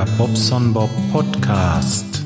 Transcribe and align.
der 0.00 0.06
Bobson 0.12 0.72
Bob 0.72 0.88
Podcast. 1.12 2.24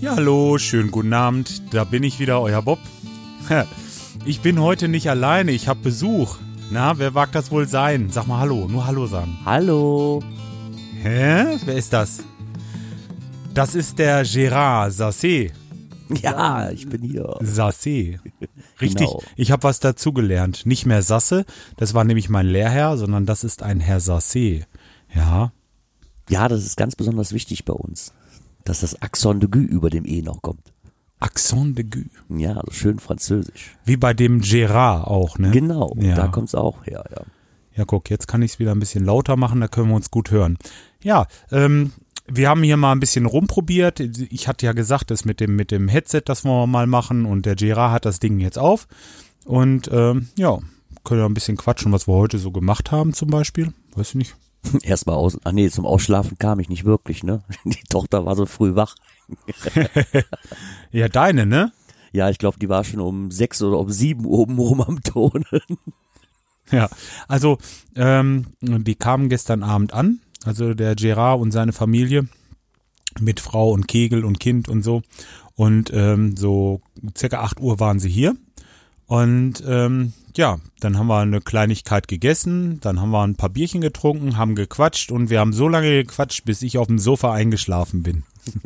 Ja, 0.00 0.14
hallo, 0.14 0.58
schönen 0.58 0.92
guten 0.92 1.12
Abend. 1.12 1.74
Da 1.74 1.82
bin 1.82 2.04
ich 2.04 2.20
wieder, 2.20 2.40
euer 2.40 2.62
Bob. 2.62 2.78
Ich 4.24 4.42
bin 4.42 4.60
heute 4.60 4.86
nicht 4.86 5.10
alleine, 5.10 5.50
ich 5.50 5.66
habe 5.66 5.80
Besuch. 5.80 6.36
Na, 6.70 6.98
wer 7.00 7.16
wagt 7.16 7.34
das 7.34 7.50
wohl 7.50 7.66
sein? 7.66 8.10
Sag 8.10 8.28
mal 8.28 8.38
Hallo, 8.38 8.68
nur 8.68 8.86
Hallo 8.86 9.06
sagen. 9.06 9.36
Hallo. 9.44 10.22
Hä? 11.02 11.58
Wer 11.64 11.74
ist 11.74 11.92
das? 11.92 12.22
Das 13.54 13.74
ist 13.74 13.98
der 13.98 14.24
Gérard 14.24 14.92
Sassé. 14.92 15.50
Ja, 16.22 16.70
ich 16.70 16.88
bin 16.88 17.02
hier. 17.02 17.24
Sassé. 17.40 18.18
Richtig, 18.80 19.06
Genau. 19.06 19.22
ich 19.36 19.50
habe 19.52 19.62
was 19.62 19.80
dazugelernt. 19.80 20.66
Nicht 20.66 20.86
mehr 20.86 21.02
Sasse, 21.02 21.44
das 21.76 21.94
war 21.94 22.04
nämlich 22.04 22.28
mein 22.28 22.46
Lehrherr, 22.46 22.96
sondern 22.96 23.26
das 23.26 23.44
ist 23.44 23.62
ein 23.62 23.80
Herr 23.80 24.00
Sassé. 24.00 24.64
Ja, 25.14 25.52
Ja, 26.28 26.48
das 26.48 26.64
ist 26.64 26.76
ganz 26.76 26.96
besonders 26.96 27.32
wichtig 27.32 27.64
bei 27.64 27.72
uns, 27.74 28.12
dass 28.64 28.80
das 28.80 29.00
Accent 29.02 29.42
de 29.42 29.50
Gue 29.50 29.62
über 29.62 29.90
dem 29.90 30.04
E 30.06 30.22
noch 30.22 30.42
kommt. 30.42 30.72
Accent 31.20 31.78
de 31.78 31.84
Gue. 31.84 32.06
Ja, 32.28 32.52
also 32.56 32.72
schön 32.72 32.98
französisch. 32.98 33.76
Wie 33.84 33.96
bei 33.96 34.12
dem 34.14 34.40
Gérard 34.42 35.04
auch, 35.04 35.38
ne? 35.38 35.50
Genau, 35.52 35.94
Ja. 35.98 36.14
da 36.16 36.26
kommt's 36.28 36.54
auch 36.54 36.84
her, 36.86 37.04
ja. 37.10 37.22
Ja, 37.76 37.84
guck, 37.84 38.08
jetzt 38.10 38.28
kann 38.28 38.42
ich 38.42 38.52
es 38.52 38.58
wieder 38.58 38.72
ein 38.72 38.78
bisschen 38.78 39.04
lauter 39.04 39.36
machen, 39.36 39.60
da 39.60 39.68
können 39.68 39.88
wir 39.88 39.96
uns 39.96 40.10
gut 40.10 40.30
hören. 40.30 40.58
Ja, 41.02 41.26
ähm, 41.50 41.92
wir 42.26 42.48
haben 42.48 42.62
hier 42.62 42.76
mal 42.76 42.92
ein 42.92 43.00
bisschen 43.00 43.26
rumprobiert. 43.26 44.00
Ich 44.00 44.48
hatte 44.48 44.66
ja 44.66 44.72
gesagt, 44.72 45.10
das 45.10 45.24
mit 45.24 45.40
dem, 45.40 45.56
mit 45.56 45.70
dem 45.70 45.88
Headset, 45.88 46.22
das 46.24 46.44
wollen 46.44 46.62
wir 46.62 46.66
mal 46.66 46.86
machen 46.86 47.26
und 47.26 47.46
der 47.46 47.54
Gerard 47.54 47.92
hat 47.92 48.04
das 48.04 48.18
Ding 48.20 48.38
jetzt 48.38 48.58
auf. 48.58 48.88
Und 49.44 49.90
ähm, 49.92 50.28
ja, 50.36 50.58
können 51.04 51.20
wir 51.20 51.28
ein 51.28 51.34
bisschen 51.34 51.56
quatschen, 51.56 51.92
was 51.92 52.08
wir 52.08 52.14
heute 52.14 52.38
so 52.38 52.50
gemacht 52.50 52.90
haben 52.90 53.12
zum 53.12 53.30
Beispiel. 53.30 53.72
Weiß 53.94 54.10
ich 54.10 54.14
nicht. 54.14 54.36
Erstmal 54.82 55.16
aus, 55.16 55.38
ah 55.44 55.52
nee, 55.52 55.68
zum 55.68 55.84
Ausschlafen 55.84 56.38
kam 56.38 56.60
ich 56.60 56.70
nicht 56.70 56.84
wirklich, 56.84 57.22
ne? 57.22 57.42
Die 57.64 57.84
Tochter 57.88 58.24
war 58.24 58.36
so 58.36 58.46
früh 58.46 58.74
wach. 58.74 58.96
Ja, 60.92 61.08
deine, 61.08 61.44
ne? 61.44 61.72
Ja, 62.12 62.30
ich 62.30 62.38
glaube, 62.38 62.58
die 62.60 62.68
war 62.68 62.84
schon 62.84 63.00
um 63.00 63.32
sechs 63.32 63.60
oder 63.60 63.80
um 63.80 63.90
sieben 63.90 64.24
oben 64.24 64.56
rum 64.58 64.80
am 64.80 65.02
Ton. 65.02 65.44
Ja, 66.70 66.88
also 67.26 67.58
ähm, 67.96 68.46
die 68.60 68.94
kamen 68.94 69.28
gestern 69.28 69.64
Abend 69.64 69.92
an, 69.92 70.20
also 70.44 70.74
der 70.74 70.94
Gerard 70.94 71.40
und 71.40 71.50
seine 71.50 71.72
Familie 71.72 72.28
mit 73.20 73.40
Frau 73.40 73.70
und 73.70 73.88
Kegel 73.88 74.24
und 74.24 74.40
Kind 74.40 74.68
und 74.68 74.82
so. 74.82 75.02
Und 75.54 75.92
ähm, 75.94 76.36
so 76.36 76.80
circa 77.16 77.40
8 77.40 77.60
Uhr 77.60 77.78
waren 77.80 78.00
sie 78.00 78.10
hier. 78.10 78.36
Und 79.06 79.62
ähm, 79.66 80.12
ja, 80.36 80.58
dann 80.80 80.98
haben 80.98 81.06
wir 81.06 81.18
eine 81.18 81.40
Kleinigkeit 81.40 82.08
gegessen, 82.08 82.80
dann 82.80 83.00
haben 83.00 83.10
wir 83.10 83.22
ein 83.22 83.36
paar 83.36 83.50
Bierchen 83.50 83.80
getrunken, 83.80 84.36
haben 84.36 84.54
gequatscht 84.54 85.12
und 85.12 85.30
wir 85.30 85.40
haben 85.40 85.52
so 85.52 85.68
lange 85.68 85.90
gequatscht, 85.90 86.44
bis 86.44 86.62
ich 86.62 86.78
auf 86.78 86.88
dem 86.88 86.98
Sofa 86.98 87.32
eingeschlafen 87.32 88.02
bin. 88.02 88.24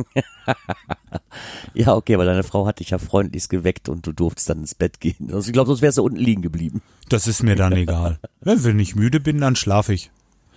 Ja, 1.74 1.94
okay, 1.94 2.14
aber 2.14 2.24
deine 2.24 2.42
Frau 2.42 2.66
hat 2.66 2.80
dich 2.80 2.90
ja 2.90 2.98
freundlichst 2.98 3.48
geweckt 3.50 3.88
und 3.88 4.06
du 4.06 4.12
durftest 4.12 4.50
dann 4.50 4.58
ins 4.58 4.74
Bett 4.74 5.00
gehen. 5.00 5.30
Also 5.32 5.48
ich 5.48 5.52
glaube, 5.52 5.68
sonst 5.68 5.82
wärst 5.82 5.98
du 5.98 6.02
unten 6.02 6.18
liegen 6.18 6.42
geblieben. 6.42 6.82
Das 7.08 7.26
ist 7.26 7.42
mir 7.42 7.54
dann 7.54 7.72
egal. 7.72 8.18
Wenn 8.40 8.78
ich 8.78 8.96
müde 8.96 9.20
bin, 9.20 9.40
dann 9.40 9.56
schlafe 9.56 9.92
ich. 9.94 10.10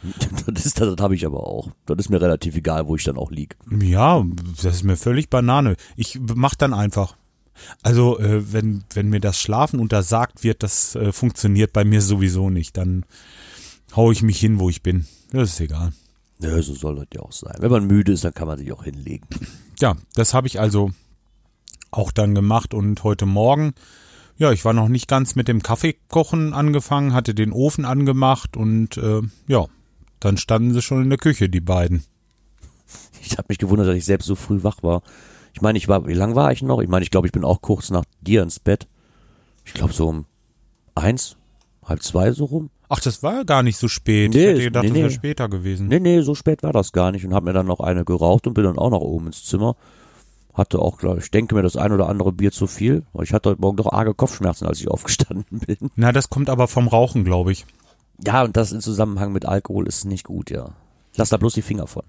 Das, 0.48 0.66
ist, 0.66 0.82
das 0.82 0.96
habe 1.00 1.16
ich 1.16 1.26
aber 1.26 1.46
auch. 1.46 1.70
Das 1.86 1.98
ist 2.00 2.10
mir 2.10 2.22
relativ 2.22 2.56
egal, 2.56 2.88
wo 2.88 2.96
ich 2.96 3.04
dann 3.04 3.18
auch 3.18 3.32
lieg. 3.32 3.56
Ja, 3.82 4.26
das 4.62 4.76
ist 4.76 4.84
mir 4.84 4.98
völlig 4.98 5.30
Banane. 5.30 5.76
Ich 5.96 6.20
mach 6.36 6.56
dann 6.56 6.74
einfach. 6.74 7.16
Also, 7.84 8.20
äh, 8.20 8.52
wenn, 8.52 8.84
wenn 8.94 9.10
mir 9.10 9.20
das 9.20 9.40
Schlafen 9.40 9.80
untersagt 9.80 10.44
wird, 10.44 10.64
das 10.64 10.96
äh, 10.96 11.12
funktioniert 11.12 11.74
bei 11.74 11.84
mir 11.84 12.02
sowieso 12.02 12.50
nicht. 12.50 12.78
Dann 12.78 13.06
hau 13.96 14.12
ich 14.12 14.24
mich 14.24 14.40
hin, 14.40 14.60
wo 14.60 14.70
ich 14.70 14.82
bin. 14.82 15.06
Das 15.32 15.50
ist 15.50 15.60
egal. 15.60 15.94
Nö, 16.40 16.62
so 16.62 16.74
soll 16.74 16.96
das 16.96 17.08
ja 17.14 17.22
auch 17.22 17.32
sein. 17.32 17.56
Wenn 17.60 17.72
man 17.72 17.86
müde 17.86 18.12
ist, 18.12 18.24
dann 18.24 18.34
kann 18.34 18.48
man 18.48 18.58
sich 18.58 18.72
auch 18.72 18.84
hinlegen. 18.84 19.28
Ja, 19.80 19.96
das 20.16 20.34
habe 20.34 20.48
ich 20.48 20.60
also 20.60 20.92
auch 21.92 22.12
dann 22.12 22.34
gemacht 22.34 22.74
und 22.74 23.04
heute 23.04 23.26
Morgen, 23.26 23.74
ja, 24.38 24.52
ich 24.52 24.66
war 24.66 24.74
noch 24.74 24.88
nicht 24.88 25.08
ganz 25.08 25.36
mit 25.36 25.48
dem 25.48 25.62
Kaffeekochen 25.62 26.54
angefangen, 26.54 27.14
hatte 27.14 27.36
den 27.36 27.52
Ofen 27.52 27.86
angemacht 27.86 28.58
und 28.58 28.98
äh, 28.98 29.22
ja, 29.48 29.68
dann 30.22 30.38
standen 30.38 30.74
sie 30.74 30.82
schon 30.82 31.04
in 31.04 31.10
der 31.10 31.18
Küche, 31.18 31.50
die 31.50 31.60
beiden. 31.60 32.04
Ich 33.22 33.38
habe 33.38 33.48
mich 33.50 33.58
gewundert, 33.58 33.88
dass 33.88 33.96
ich 33.96 34.06
selbst 34.06 34.26
so 34.26 34.36
früh 34.36 34.64
wach 34.64 34.84
war. 34.84 35.02
Ich 35.54 35.62
meine, 35.62 35.78
ich 35.78 35.88
war, 35.88 36.08
wie 36.08 36.14
lang 36.14 36.36
war 36.36 36.52
ich 36.52 36.62
noch? 36.62 36.80
Ich 36.80 36.88
meine, 36.88 37.04
ich 37.04 37.12
glaube, 37.12 37.28
ich 37.28 37.34
bin 37.34 37.44
auch 37.44 37.62
kurz 37.62 37.90
nach 37.90 38.06
dir 38.22 38.42
ins 38.42 38.60
Bett. 38.60 38.88
Ich 39.66 39.74
glaube 39.74 39.94
so 39.94 40.08
um 40.08 40.26
eins, 40.96 41.38
halb 41.84 42.02
zwei 42.04 42.32
so 42.32 42.46
rum. 42.46 42.70
Ach, 42.90 43.00
das 43.00 43.24
war 43.24 43.36
ja 43.36 43.44
gar 43.44 43.64
nicht 43.64 43.78
so 43.78 43.88
spät. 43.88 44.34
Nee, 44.34 44.40
ich 44.40 44.48
hätte 44.48 44.64
gedacht, 44.64 44.84
nee, 44.84 44.90
das 44.90 44.98
wäre 44.98 45.08
nee. 45.08 45.14
später 45.14 45.50
gewesen. 45.50 45.88
Nee, 45.88 46.00
nee, 46.00 46.22
so 46.22 46.36
spät 46.36 46.62
war 46.64 46.74
das 46.74 46.92
gar 46.92 47.12
nicht 47.12 47.26
und 47.26 47.34
habe 47.34 47.46
mir 47.46 47.54
dann 47.54 47.66
noch 47.66 47.80
eine 47.80 48.04
geraucht 48.04 48.48
und 48.48 48.54
bin 48.54 48.66
dann 48.66 48.78
auch 48.78 48.92
nach 48.92 49.00
oben 49.00 49.28
ins 49.28 49.46
Zimmer. 49.46 49.76
Hatte 50.54 50.80
auch, 50.80 50.98
glaub 50.98 51.18
ich, 51.18 51.32
denke 51.32 51.56
mir 51.56 51.62
das 51.62 51.78
ein 51.78 51.94
oder 51.94 52.10
andere 52.10 52.34
Bier 52.34 52.52
zu 52.52 52.68
viel, 52.68 53.04
ich 53.22 53.32
hatte 53.32 53.52
heute 53.52 53.62
Morgen 53.62 53.78
doch 53.78 53.94
arge 53.94 54.14
Kopfschmerzen, 54.14 54.68
als 54.68 54.82
ich 54.82 54.88
aufgestanden 54.92 55.60
bin. 55.60 55.90
Na, 55.96 56.12
das 56.12 56.30
kommt 56.30 56.50
aber 56.50 56.68
vom 56.68 56.88
Rauchen, 56.90 57.24
glaube 57.24 57.54
ich. 57.54 57.66
Ja, 58.26 58.44
und 58.44 58.58
das 58.58 58.72
in 58.72 58.82
Zusammenhang 58.82 59.32
mit 59.32 59.46
Alkohol 59.46 59.88
ist 59.88 60.06
nicht 60.06 60.26
gut, 60.26 60.52
ja. 60.52 60.70
Lass 61.16 61.30
da 61.30 61.38
bloß 61.38 61.54
die 61.54 61.62
Finger 61.62 61.88
von. 61.88 62.04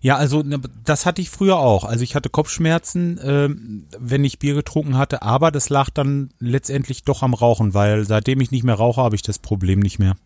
Ja, 0.00 0.16
also 0.16 0.42
ne, 0.42 0.60
das 0.84 1.06
hatte 1.06 1.20
ich 1.20 1.30
früher 1.30 1.58
auch. 1.58 1.84
Also 1.84 2.02
ich 2.02 2.14
hatte 2.14 2.30
Kopfschmerzen, 2.30 3.20
ähm, 3.22 3.86
wenn 3.98 4.24
ich 4.24 4.38
Bier 4.38 4.54
getrunken 4.54 4.96
hatte, 4.96 5.22
aber 5.22 5.50
das 5.50 5.68
lag 5.68 5.90
dann 5.90 6.30
letztendlich 6.38 7.04
doch 7.04 7.22
am 7.22 7.34
Rauchen, 7.34 7.74
weil 7.74 8.06
seitdem 8.06 8.40
ich 8.40 8.50
nicht 8.50 8.64
mehr 8.64 8.74
rauche, 8.74 9.02
habe 9.02 9.16
ich 9.16 9.22
das 9.22 9.38
Problem 9.38 9.80
nicht 9.80 9.98
mehr. 9.98 10.16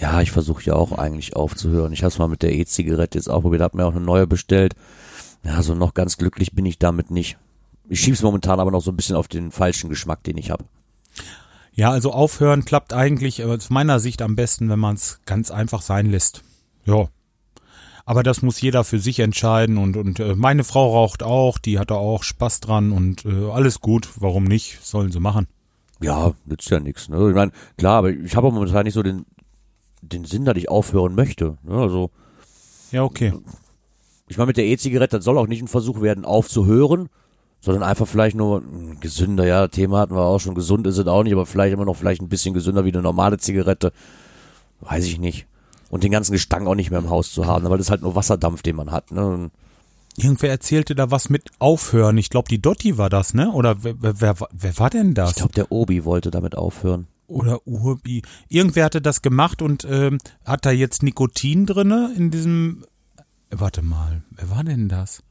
Ja, 0.00 0.20
ich 0.20 0.32
versuche 0.32 0.64
ja 0.64 0.74
auch 0.74 0.92
eigentlich 0.92 1.36
aufzuhören. 1.36 1.92
Ich 1.92 2.02
habe 2.02 2.08
es 2.08 2.18
mal 2.18 2.28
mit 2.28 2.42
der 2.42 2.52
E-Zigarette 2.54 3.18
jetzt 3.18 3.28
auch 3.28 3.42
probiert, 3.42 3.62
habe 3.62 3.76
mir 3.76 3.86
auch 3.86 3.94
eine 3.94 4.04
neue 4.04 4.26
bestellt. 4.26 4.74
Ja, 5.44 5.62
so 5.62 5.74
noch 5.74 5.94
ganz 5.94 6.16
glücklich 6.16 6.52
bin 6.52 6.66
ich 6.66 6.78
damit 6.78 7.10
nicht. 7.10 7.36
Ich 7.88 8.00
schieb's 8.00 8.22
momentan 8.22 8.60
aber 8.60 8.70
noch 8.70 8.80
so 8.80 8.90
ein 8.90 8.96
bisschen 8.96 9.16
auf 9.16 9.28
den 9.28 9.52
falschen 9.52 9.90
Geschmack, 9.90 10.22
den 10.24 10.38
ich 10.38 10.50
habe. 10.50 10.64
Ja, 11.74 11.90
also 11.90 12.12
aufhören 12.12 12.64
klappt 12.64 12.92
eigentlich 12.92 13.40
äh, 13.40 13.44
aus 13.44 13.70
meiner 13.70 13.98
Sicht 14.00 14.22
am 14.22 14.36
besten, 14.36 14.68
wenn 14.68 14.78
man 14.78 14.94
es 14.94 15.20
ganz 15.26 15.50
einfach 15.50 15.82
sein 15.82 16.10
lässt. 16.10 16.42
Ja. 16.84 17.08
Aber 18.06 18.22
das 18.22 18.42
muss 18.42 18.60
jeder 18.60 18.84
für 18.84 18.98
sich 18.98 19.18
entscheiden 19.20 19.78
und, 19.78 19.96
und 19.96 20.20
äh, 20.20 20.34
meine 20.36 20.62
Frau 20.62 20.92
raucht 20.92 21.22
auch, 21.22 21.58
die 21.58 21.78
hat 21.78 21.90
da 21.90 21.94
auch 21.94 22.22
Spaß 22.22 22.60
dran 22.60 22.92
und 22.92 23.24
äh, 23.24 23.50
alles 23.50 23.80
gut, 23.80 24.10
warum 24.16 24.44
nicht, 24.44 24.84
sollen 24.84 25.10
sie 25.10 25.20
machen. 25.20 25.48
Ja, 26.00 26.34
nützt 26.44 26.68
ja 26.70 26.80
nichts. 26.80 27.08
Ne? 27.08 27.30
Ich 27.30 27.34
meine, 27.34 27.52
klar, 27.78 27.98
aber 27.98 28.10
ich 28.10 28.36
habe 28.36 28.52
momentan 28.52 28.84
nicht 28.84 28.94
so 28.94 29.02
den, 29.02 29.24
den 30.02 30.26
Sinn, 30.26 30.44
dass 30.44 30.56
ich 30.56 30.68
aufhören 30.68 31.14
möchte. 31.14 31.56
Ne? 31.62 31.74
Also, 31.74 32.10
Ja, 32.90 33.04
okay. 33.04 33.32
ich 34.28 34.36
meine, 34.36 34.48
mit 34.48 34.58
der 34.58 34.66
E-Zigarette, 34.66 35.16
das 35.16 35.24
soll 35.24 35.38
auch 35.38 35.46
nicht 35.46 35.62
ein 35.62 35.68
Versuch 35.68 36.02
werden, 36.02 36.26
aufzuhören, 36.26 37.08
sondern 37.64 37.82
einfach 37.82 38.06
vielleicht 38.06 38.36
nur 38.36 38.62
gesünder. 39.00 39.46
Ja, 39.46 39.68
Thema 39.68 40.00
hatten 40.00 40.14
wir 40.14 40.22
auch 40.22 40.38
schon. 40.38 40.54
Gesund 40.54 40.86
ist 40.86 40.98
es 40.98 41.06
auch 41.06 41.22
nicht, 41.22 41.32
aber 41.32 41.46
vielleicht 41.46 41.72
immer 41.72 41.86
noch 41.86 41.96
vielleicht 41.96 42.20
ein 42.20 42.28
bisschen 42.28 42.52
gesünder 42.52 42.84
wie 42.84 42.92
eine 42.92 43.00
normale 43.00 43.38
Zigarette. 43.38 43.92
Weiß 44.80 45.06
ich 45.06 45.18
nicht. 45.18 45.46
Und 45.88 46.04
den 46.04 46.12
ganzen 46.12 46.32
Gestank 46.32 46.66
auch 46.66 46.74
nicht 46.74 46.90
mehr 46.90 46.98
im 46.98 47.08
Haus 47.08 47.32
zu 47.32 47.46
haben, 47.46 47.64
weil 47.70 47.78
das 47.78 47.86
ist 47.86 47.90
halt 47.90 48.02
nur 48.02 48.14
Wasserdampf, 48.14 48.60
den 48.62 48.76
man 48.76 48.90
hat. 48.90 49.12
Ne? 49.12 49.26
Und 49.26 49.50
Irgendwer 50.16 50.50
erzählte 50.50 50.94
da 50.94 51.10
was 51.10 51.30
mit 51.30 51.50
Aufhören. 51.58 52.18
Ich 52.18 52.30
glaube, 52.30 52.48
die 52.48 52.62
Dotti 52.62 52.98
war 52.98 53.10
das, 53.10 53.34
ne? 53.34 53.50
Oder 53.50 53.82
wer, 53.82 53.94
wer, 54.00 54.20
wer, 54.20 54.36
wer 54.52 54.78
war 54.78 54.90
denn 54.90 55.14
das? 55.14 55.30
Ich 55.30 55.36
glaube, 55.36 55.54
der 55.54 55.72
Obi 55.72 56.04
wollte 56.04 56.30
damit 56.30 56.56
aufhören. 56.56 57.08
Oder 57.26 57.66
Urbi. 57.66 58.22
Irgendwer 58.48 58.84
hatte 58.84 59.00
das 59.00 59.22
gemacht 59.22 59.62
und 59.62 59.84
ähm, 59.90 60.18
hat 60.44 60.66
da 60.66 60.70
jetzt 60.70 61.02
Nikotin 61.02 61.66
drinne 61.66 62.12
in 62.16 62.30
diesem. 62.30 62.84
Warte 63.50 63.82
mal, 63.82 64.22
wer 64.30 64.50
war 64.50 64.62
denn 64.62 64.88
das? 64.88 65.22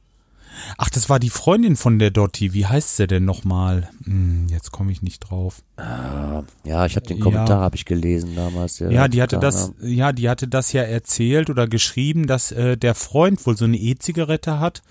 Ach, 0.78 0.88
das 0.90 1.08
war 1.08 1.18
die 1.18 1.30
Freundin 1.30 1.76
von 1.76 1.98
der 1.98 2.10
Dotti. 2.10 2.52
Wie 2.52 2.66
heißt 2.66 2.96
sie 2.96 3.06
denn 3.06 3.24
nochmal? 3.24 3.90
Hm, 4.04 4.46
jetzt 4.48 4.72
komme 4.72 4.92
ich 4.92 5.02
nicht 5.02 5.20
drauf. 5.20 5.62
Ja, 5.76 6.86
ich 6.86 6.96
habe 6.96 7.06
den 7.06 7.18
Ja. 7.18 7.22
Kommentar, 7.24 7.60
habe 7.60 7.76
ich 7.76 7.84
gelesen 7.84 8.34
damals. 8.36 8.76
der 8.76 8.90
Ja, 8.90 9.08
die 9.08 9.20
hatte 9.22 9.38
das, 9.38 9.68
hat. 9.68 9.74
ja, 9.82 10.12
die 10.12 10.28
hatte 10.28 10.48
das 10.48 10.72
ja 10.72 10.82
erzählt 10.82 11.50
oder 11.50 11.66
geschrieben, 11.68 12.26
dass 12.26 12.52
äh, 12.52 12.76
der 12.76 12.94
Freund 12.94 13.44
wohl 13.46 13.56
so 13.56 13.64
eine 13.64 13.76
E-Zigarette 13.76 14.60
hat 14.60 14.82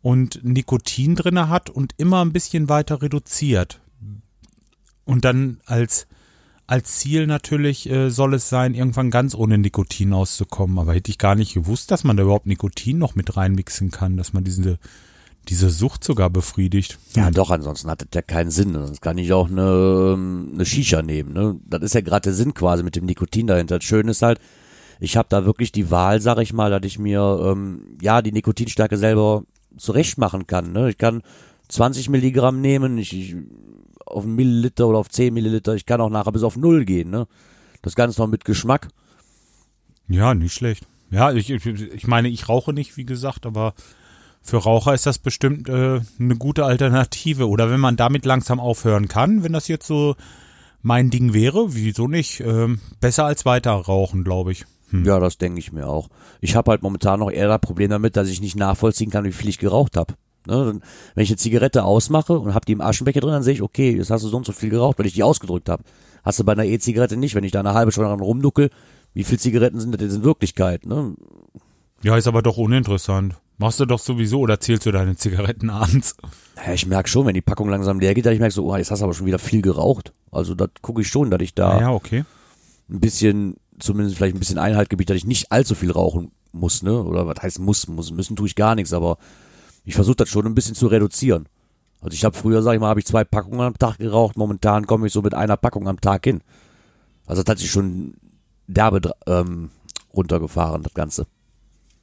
und 0.00 0.40
Nikotin 0.42 1.14
drinne 1.14 1.48
hat 1.48 1.70
und 1.70 1.92
immer 1.98 2.24
ein 2.24 2.32
bisschen 2.32 2.68
weiter 2.68 3.02
reduziert. 3.02 3.80
Und 5.04 5.24
dann 5.24 5.60
als 5.66 6.06
als 6.72 6.96
Ziel 6.96 7.26
natürlich 7.26 7.88
äh, 7.90 8.08
soll 8.08 8.32
es 8.32 8.48
sein, 8.48 8.72
irgendwann 8.72 9.10
ganz 9.10 9.34
ohne 9.34 9.58
Nikotin 9.58 10.14
auszukommen. 10.14 10.78
Aber 10.78 10.94
hätte 10.94 11.10
ich 11.10 11.18
gar 11.18 11.34
nicht 11.34 11.52
gewusst, 11.52 11.90
dass 11.90 12.02
man 12.02 12.16
da 12.16 12.22
überhaupt 12.22 12.46
Nikotin 12.46 12.96
noch 12.96 13.14
mit 13.14 13.36
reinmixen 13.36 13.90
kann, 13.90 14.16
dass 14.16 14.32
man 14.32 14.42
diese 14.42 14.78
diese 15.50 15.68
Sucht 15.68 16.02
sogar 16.02 16.30
befriedigt. 16.30 16.98
Ja, 17.14 17.30
doch, 17.30 17.50
ansonsten 17.50 17.90
hat 17.90 18.00
das 18.00 18.08
ja 18.14 18.22
keinen 18.22 18.50
Sinn. 18.50 18.72
Sonst 18.72 19.02
kann 19.02 19.18
ich 19.18 19.34
auch 19.34 19.50
eine, 19.50 20.14
ähm, 20.14 20.52
eine 20.54 20.64
Shisha 20.64 21.02
nehmen. 21.02 21.34
Ne? 21.34 21.60
Das 21.66 21.82
ist 21.82 21.94
ja 21.94 22.00
gerade 22.00 22.22
der 22.22 22.32
Sinn 22.32 22.54
quasi 22.54 22.82
mit 22.82 22.96
dem 22.96 23.04
Nikotin 23.04 23.48
dahinter. 23.48 23.78
Das 23.78 23.84
Schöne 23.84 24.12
ist 24.12 24.22
halt, 24.22 24.38
ich 24.98 25.18
habe 25.18 25.28
da 25.28 25.44
wirklich 25.44 25.72
die 25.72 25.90
Wahl, 25.90 26.22
sag 26.22 26.38
ich 26.38 26.54
mal, 26.54 26.70
dass 26.70 26.82
ich 26.84 26.98
mir 26.98 27.40
ähm, 27.44 27.98
ja 28.00 28.22
die 28.22 28.32
Nikotinstärke 28.32 28.96
selber 28.96 29.42
zurecht 29.76 30.16
machen 30.16 30.46
kann. 30.46 30.72
Ne? 30.72 30.88
Ich 30.88 30.96
kann 30.96 31.22
20 31.68 32.08
Milligramm 32.08 32.62
nehmen, 32.62 32.96
ich, 32.96 33.12
ich 33.12 33.36
auf 34.06 34.24
einen 34.24 34.34
Milliliter 34.34 34.86
oder 34.88 34.98
auf 34.98 35.08
10 35.08 35.32
Milliliter, 35.32 35.74
ich 35.74 35.86
kann 35.86 36.00
auch 36.00 36.10
nachher 36.10 36.32
bis 36.32 36.42
auf 36.42 36.56
null 36.56 36.84
gehen. 36.84 37.10
Ne? 37.10 37.26
Das 37.82 37.94
Ganze 37.94 38.20
noch 38.20 38.28
mit 38.28 38.44
Geschmack. 38.44 38.88
Ja, 40.08 40.34
nicht 40.34 40.54
schlecht. 40.54 40.86
Ja, 41.10 41.32
ich, 41.32 41.50
ich, 41.50 42.06
meine, 42.06 42.28
ich 42.28 42.48
rauche 42.48 42.72
nicht, 42.72 42.96
wie 42.96 43.04
gesagt, 43.04 43.44
aber 43.44 43.74
für 44.40 44.56
Raucher 44.56 44.94
ist 44.94 45.06
das 45.06 45.18
bestimmt 45.18 45.68
äh, 45.68 46.00
eine 46.18 46.36
gute 46.36 46.64
Alternative. 46.64 47.48
Oder 47.48 47.70
wenn 47.70 47.80
man 47.80 47.96
damit 47.96 48.24
langsam 48.24 48.60
aufhören 48.60 49.08
kann, 49.08 49.44
wenn 49.44 49.52
das 49.52 49.68
jetzt 49.68 49.86
so 49.86 50.16
mein 50.80 51.10
Ding 51.10 51.32
wäre, 51.32 51.74
wieso 51.74 52.08
nicht? 52.08 52.40
Ähm, 52.40 52.80
besser 53.00 53.24
als 53.24 53.44
weiter 53.44 53.72
rauchen, 53.72 54.24
glaube 54.24 54.52
ich. 54.52 54.64
Hm. 54.90 55.04
Ja, 55.04 55.20
das 55.20 55.38
denke 55.38 55.60
ich 55.60 55.72
mir 55.72 55.86
auch. 55.86 56.08
Ich 56.40 56.56
habe 56.56 56.70
halt 56.70 56.82
momentan 56.82 57.20
noch 57.20 57.30
eher 57.30 57.48
das 57.48 57.60
Problem 57.60 57.90
damit, 57.90 58.16
dass 58.16 58.28
ich 58.28 58.40
nicht 58.40 58.56
nachvollziehen 58.56 59.10
kann, 59.10 59.24
wie 59.24 59.32
viel 59.32 59.48
ich 59.48 59.58
geraucht 59.58 59.96
habe. 59.96 60.14
Ne? 60.46 60.80
Wenn 61.14 61.22
ich 61.24 61.30
eine 61.30 61.36
Zigarette 61.36 61.84
ausmache 61.84 62.38
und 62.38 62.54
habe 62.54 62.64
die 62.66 62.72
im 62.72 62.80
Aschenbecher 62.80 63.20
drin, 63.20 63.32
dann 63.32 63.42
sehe 63.42 63.54
ich, 63.54 63.62
okay, 63.62 63.96
jetzt 63.96 64.10
hast 64.10 64.24
du 64.24 64.28
so 64.28 64.36
und 64.36 64.46
so 64.46 64.52
viel 64.52 64.70
geraucht, 64.70 64.98
weil 64.98 65.06
ich 65.06 65.14
die 65.14 65.22
ausgedrückt 65.22 65.68
habe. 65.68 65.84
Hast 66.24 66.38
du 66.38 66.44
bei 66.44 66.52
einer 66.52 66.64
E-Zigarette 66.64 67.16
nicht, 67.16 67.34
wenn 67.34 67.44
ich 67.44 67.52
da 67.52 67.60
eine 67.60 67.74
halbe 67.74 67.92
Stunde 67.92 68.08
dran 68.10 68.20
rumduckel, 68.20 68.70
wie 69.14 69.24
viel 69.24 69.38
Zigaretten 69.38 69.80
sind 69.80 69.92
das 69.94 70.00
jetzt 70.02 70.14
in 70.14 70.24
Wirklichkeit? 70.24 70.86
Ne? 70.86 71.14
Ja, 72.02 72.16
ist 72.16 72.26
aber 72.26 72.42
doch 72.42 72.56
uninteressant. 72.56 73.36
Machst 73.58 73.78
du 73.78 73.86
doch 73.86 73.98
sowieso 73.98 74.40
oder 74.40 74.58
zählst 74.58 74.86
du 74.86 74.92
deine 74.92 75.14
Zigaretten 75.16 75.70
abends? 75.70 76.16
Ja, 76.66 76.72
ich 76.72 76.86
merke 76.86 77.08
schon, 77.08 77.26
wenn 77.26 77.34
die 77.34 77.42
Packung 77.42 77.68
langsam 77.68 78.00
leer 78.00 78.14
geht, 78.14 78.26
dann 78.26 78.32
ich 78.32 78.40
merke 78.40 78.54
so, 78.54 78.66
oh, 78.66 78.76
jetzt 78.76 78.90
hast 78.90 79.00
du 79.00 79.04
aber 79.04 79.14
schon 79.14 79.26
wieder 79.26 79.38
viel 79.38 79.62
geraucht. 79.62 80.12
Also 80.30 80.54
das 80.54 80.70
gucke 80.80 81.02
ich 81.02 81.08
schon, 81.08 81.30
dass 81.30 81.40
ich 81.40 81.54
da 81.54 81.80
Ja, 81.80 81.90
okay. 81.92 82.24
ein 82.90 83.00
bisschen, 83.00 83.56
zumindest 83.78 84.16
vielleicht 84.16 84.34
ein 84.34 84.40
bisschen 84.40 84.58
Einhalt 84.58 84.90
gebiete, 84.90 85.12
dass 85.12 85.18
ich 85.18 85.26
nicht 85.26 85.52
allzu 85.52 85.74
viel 85.74 85.92
rauchen 85.92 86.32
muss, 86.52 86.82
ne? 86.82 87.02
Oder 87.02 87.26
was 87.26 87.36
heißt 87.42 87.58
muss, 87.60 87.86
muss 87.86 88.10
müssen 88.10 88.36
tue 88.36 88.46
ich 88.46 88.54
gar 88.56 88.74
nichts, 88.74 88.92
aber 88.92 89.18
ich 89.84 89.94
versuche 89.94 90.16
das 90.16 90.28
schon 90.28 90.46
ein 90.46 90.54
bisschen 90.54 90.74
zu 90.74 90.86
reduzieren. 90.86 91.48
Also 92.00 92.14
ich 92.14 92.24
habe 92.24 92.36
früher, 92.36 92.62
sag 92.62 92.74
ich 92.74 92.80
mal, 92.80 92.88
habe 92.88 93.00
ich 93.00 93.06
zwei 93.06 93.24
Packungen 93.24 93.60
am 93.60 93.78
Tag 93.78 93.98
geraucht, 93.98 94.36
momentan 94.36 94.86
komme 94.86 95.06
ich 95.06 95.12
so 95.12 95.22
mit 95.22 95.34
einer 95.34 95.56
Packung 95.56 95.88
am 95.88 96.00
Tag 96.00 96.24
hin. 96.24 96.42
Also 97.26 97.42
das 97.42 97.50
hat 97.52 97.58
sich 97.58 97.70
schon 97.70 98.14
derbe 98.66 99.12
ähm, 99.26 99.70
runtergefahren, 100.12 100.82
das 100.82 100.94
Ganze. 100.94 101.26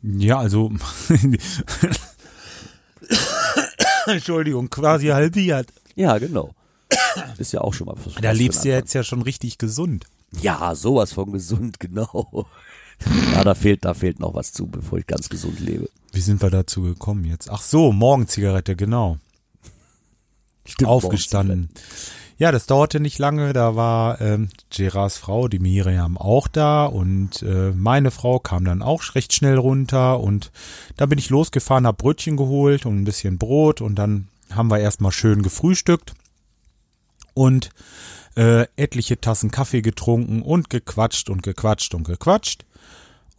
Ja, 0.02 0.40
also. 0.40 0.72
Entschuldigung, 4.08 4.70
quasi 4.70 5.08
halbiert. 5.08 5.68
Ja, 5.96 6.18
genau. 6.18 6.54
Ist 7.38 7.52
ja 7.52 7.62
auch 7.62 7.74
schon 7.74 7.88
mal 7.88 7.96
was. 8.04 8.16
Da 8.16 8.32
lebst 8.32 8.64
du 8.64 8.70
ja 8.70 8.76
jetzt 8.76 8.94
ja 8.94 9.04
schon 9.04 9.22
richtig 9.22 9.58
gesund. 9.58 10.06
Ja, 10.42 10.74
sowas 10.76 11.14
von 11.14 11.32
gesund, 11.32 11.80
genau. 11.82 12.48
Ja, 13.34 13.44
da 13.44 13.56
fehlt, 13.56 13.86
da 13.86 13.94
fehlt 13.94 14.20
noch 14.20 14.34
was 14.34 14.52
zu, 14.52 14.68
bevor 14.68 14.98
ich 14.98 15.08
ganz 15.08 15.30
gesund 15.30 15.60
lebe. 15.60 15.90
Wie 16.12 16.20
sind 16.20 16.42
wir 16.42 16.50
dazu 16.50 16.82
gekommen 16.82 17.24
jetzt? 17.24 17.50
Ach 17.50 17.62
so, 17.62 17.92
Morgenzigarette, 17.94 18.76
genau. 18.76 19.18
Stimmt, 20.66 20.90
Aufgestanden. 20.90 21.70
Ja, 22.38 22.54
das 22.54 22.68
dauerte 22.68 23.02
nicht 23.02 23.20
lange. 23.20 23.52
Da 23.52 23.76
war 23.76 24.22
ähm, 24.22 24.48
Gerards 24.70 25.18
Frau, 25.18 25.50
die 25.50 25.60
Miriam, 25.60 26.18
auch 26.18 26.48
da 26.48 26.86
und 26.86 27.42
äh, 27.44 27.72
meine 27.72 28.12
Frau 28.12 28.40
kam 28.40 28.64
dann 28.64 28.82
auch 28.82 29.16
recht 29.16 29.34
schnell 29.34 29.58
runter 29.58 30.22
und 30.22 30.52
da 30.96 31.06
bin 31.06 31.20
ich 31.20 31.30
losgefahren, 31.30 31.86
hab 31.86 31.98
Brötchen 31.98 32.38
geholt 32.38 32.86
und 32.86 33.02
ein 33.02 33.04
bisschen 33.04 33.38
Brot 33.38 33.82
und 33.82 33.96
dann 33.96 34.30
haben 34.52 34.72
wir 34.72 34.80
erstmal 34.80 35.12
schön 35.12 35.42
gefrühstückt 35.42 36.14
und 37.34 37.72
äh, 38.38 38.68
etliche 38.78 39.20
Tassen 39.20 39.52
Kaffee 39.52 39.82
getrunken 39.82 40.42
und 40.42 40.70
gequatscht 40.70 41.30
und 41.30 41.44
gequatscht 41.44 41.94
und 41.94 42.06
gequatscht. 42.06 42.66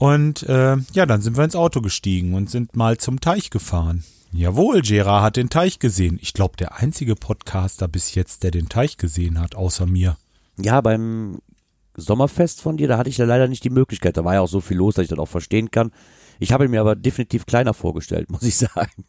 Und 0.01 0.45
äh, 0.45 0.79
ja, 0.95 1.05
dann 1.05 1.21
sind 1.21 1.37
wir 1.37 1.45
ins 1.45 1.55
Auto 1.55 1.83
gestiegen 1.83 2.33
und 2.33 2.49
sind 2.49 2.75
mal 2.75 2.97
zum 2.97 3.21
Teich 3.21 3.51
gefahren. 3.51 4.03
Jawohl, 4.33 4.81
Gerard 4.81 5.23
hat 5.23 5.37
den 5.37 5.51
Teich 5.51 5.79
gesehen. 5.79 6.19
Ich 6.23 6.33
glaube, 6.33 6.57
der 6.57 6.77
einzige 6.77 7.15
Podcaster 7.17 7.87
bis 7.87 8.15
jetzt, 8.15 8.43
der 8.43 8.51
den 8.51 8.71
Teich 8.71 8.97
gesehen 8.97 9.39
hat, 9.39 9.55
außer 9.55 9.85
mir. 9.85 10.17
Ja, 10.59 10.81
beim 10.81 11.41
Sommerfest 11.97 12.63
von 12.63 12.79
dir, 12.79 12.89
da 12.89 12.97
hatte 12.97 13.11
ich 13.11 13.19
ja 13.19 13.27
leider 13.27 13.47
nicht 13.47 13.63
die 13.63 13.69
Möglichkeit. 13.69 14.17
Da 14.17 14.25
war 14.25 14.33
ja 14.33 14.41
auch 14.41 14.49
so 14.49 14.63
viel 14.63 14.79
los, 14.79 14.95
dass 14.95 15.03
ich 15.03 15.11
das 15.11 15.19
auch 15.19 15.29
verstehen 15.29 15.71
kann. 15.71 15.93
Ich 16.39 16.51
habe 16.51 16.65
ihn 16.65 16.71
mir 16.71 16.81
aber 16.81 16.97
definitiv 16.97 17.45
kleiner 17.45 17.75
vorgestellt, 17.75 18.31
muss 18.31 18.43
ich 18.43 18.57
sagen. 18.57 19.05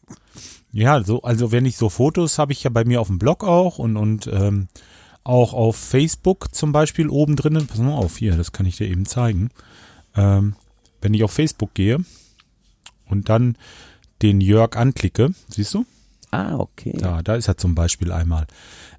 Ja, 0.72 1.02
so, 1.02 1.22
also 1.22 1.52
wenn 1.52 1.64
ich 1.64 1.78
so 1.78 1.88
Fotos 1.88 2.38
habe 2.38 2.52
ich 2.52 2.64
ja 2.64 2.70
bei 2.70 2.84
mir 2.84 3.00
auf 3.00 3.06
dem 3.06 3.18
Blog 3.18 3.44
auch 3.44 3.78
und, 3.78 3.96
und 3.96 4.26
ähm, 4.26 4.68
auch 5.24 5.54
auf 5.54 5.76
Facebook 5.76 6.54
zum 6.54 6.72
Beispiel 6.72 7.08
oben 7.08 7.34
drinnen. 7.34 7.66
Pass 7.66 7.78
mal 7.78 7.94
auf, 7.94 8.18
hier, 8.18 8.36
das 8.36 8.52
kann 8.52 8.66
ich 8.66 8.76
dir 8.76 8.88
eben 8.88 9.06
zeigen. 9.06 9.48
Ähm, 10.14 10.54
wenn 11.02 11.14
ich 11.14 11.24
auf 11.24 11.32
Facebook 11.32 11.74
gehe 11.74 11.98
und 13.06 13.28
dann 13.28 13.56
den 14.22 14.40
Jörg 14.40 14.76
anklicke, 14.76 15.30
siehst 15.48 15.74
du? 15.74 15.84
Ah, 16.30 16.56
okay. 16.56 16.96
Da, 16.98 17.22
da 17.22 17.34
ist 17.34 17.48
er 17.48 17.58
zum 17.58 17.74
Beispiel 17.74 18.10
einmal. 18.10 18.46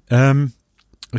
Ähm, 0.08 0.52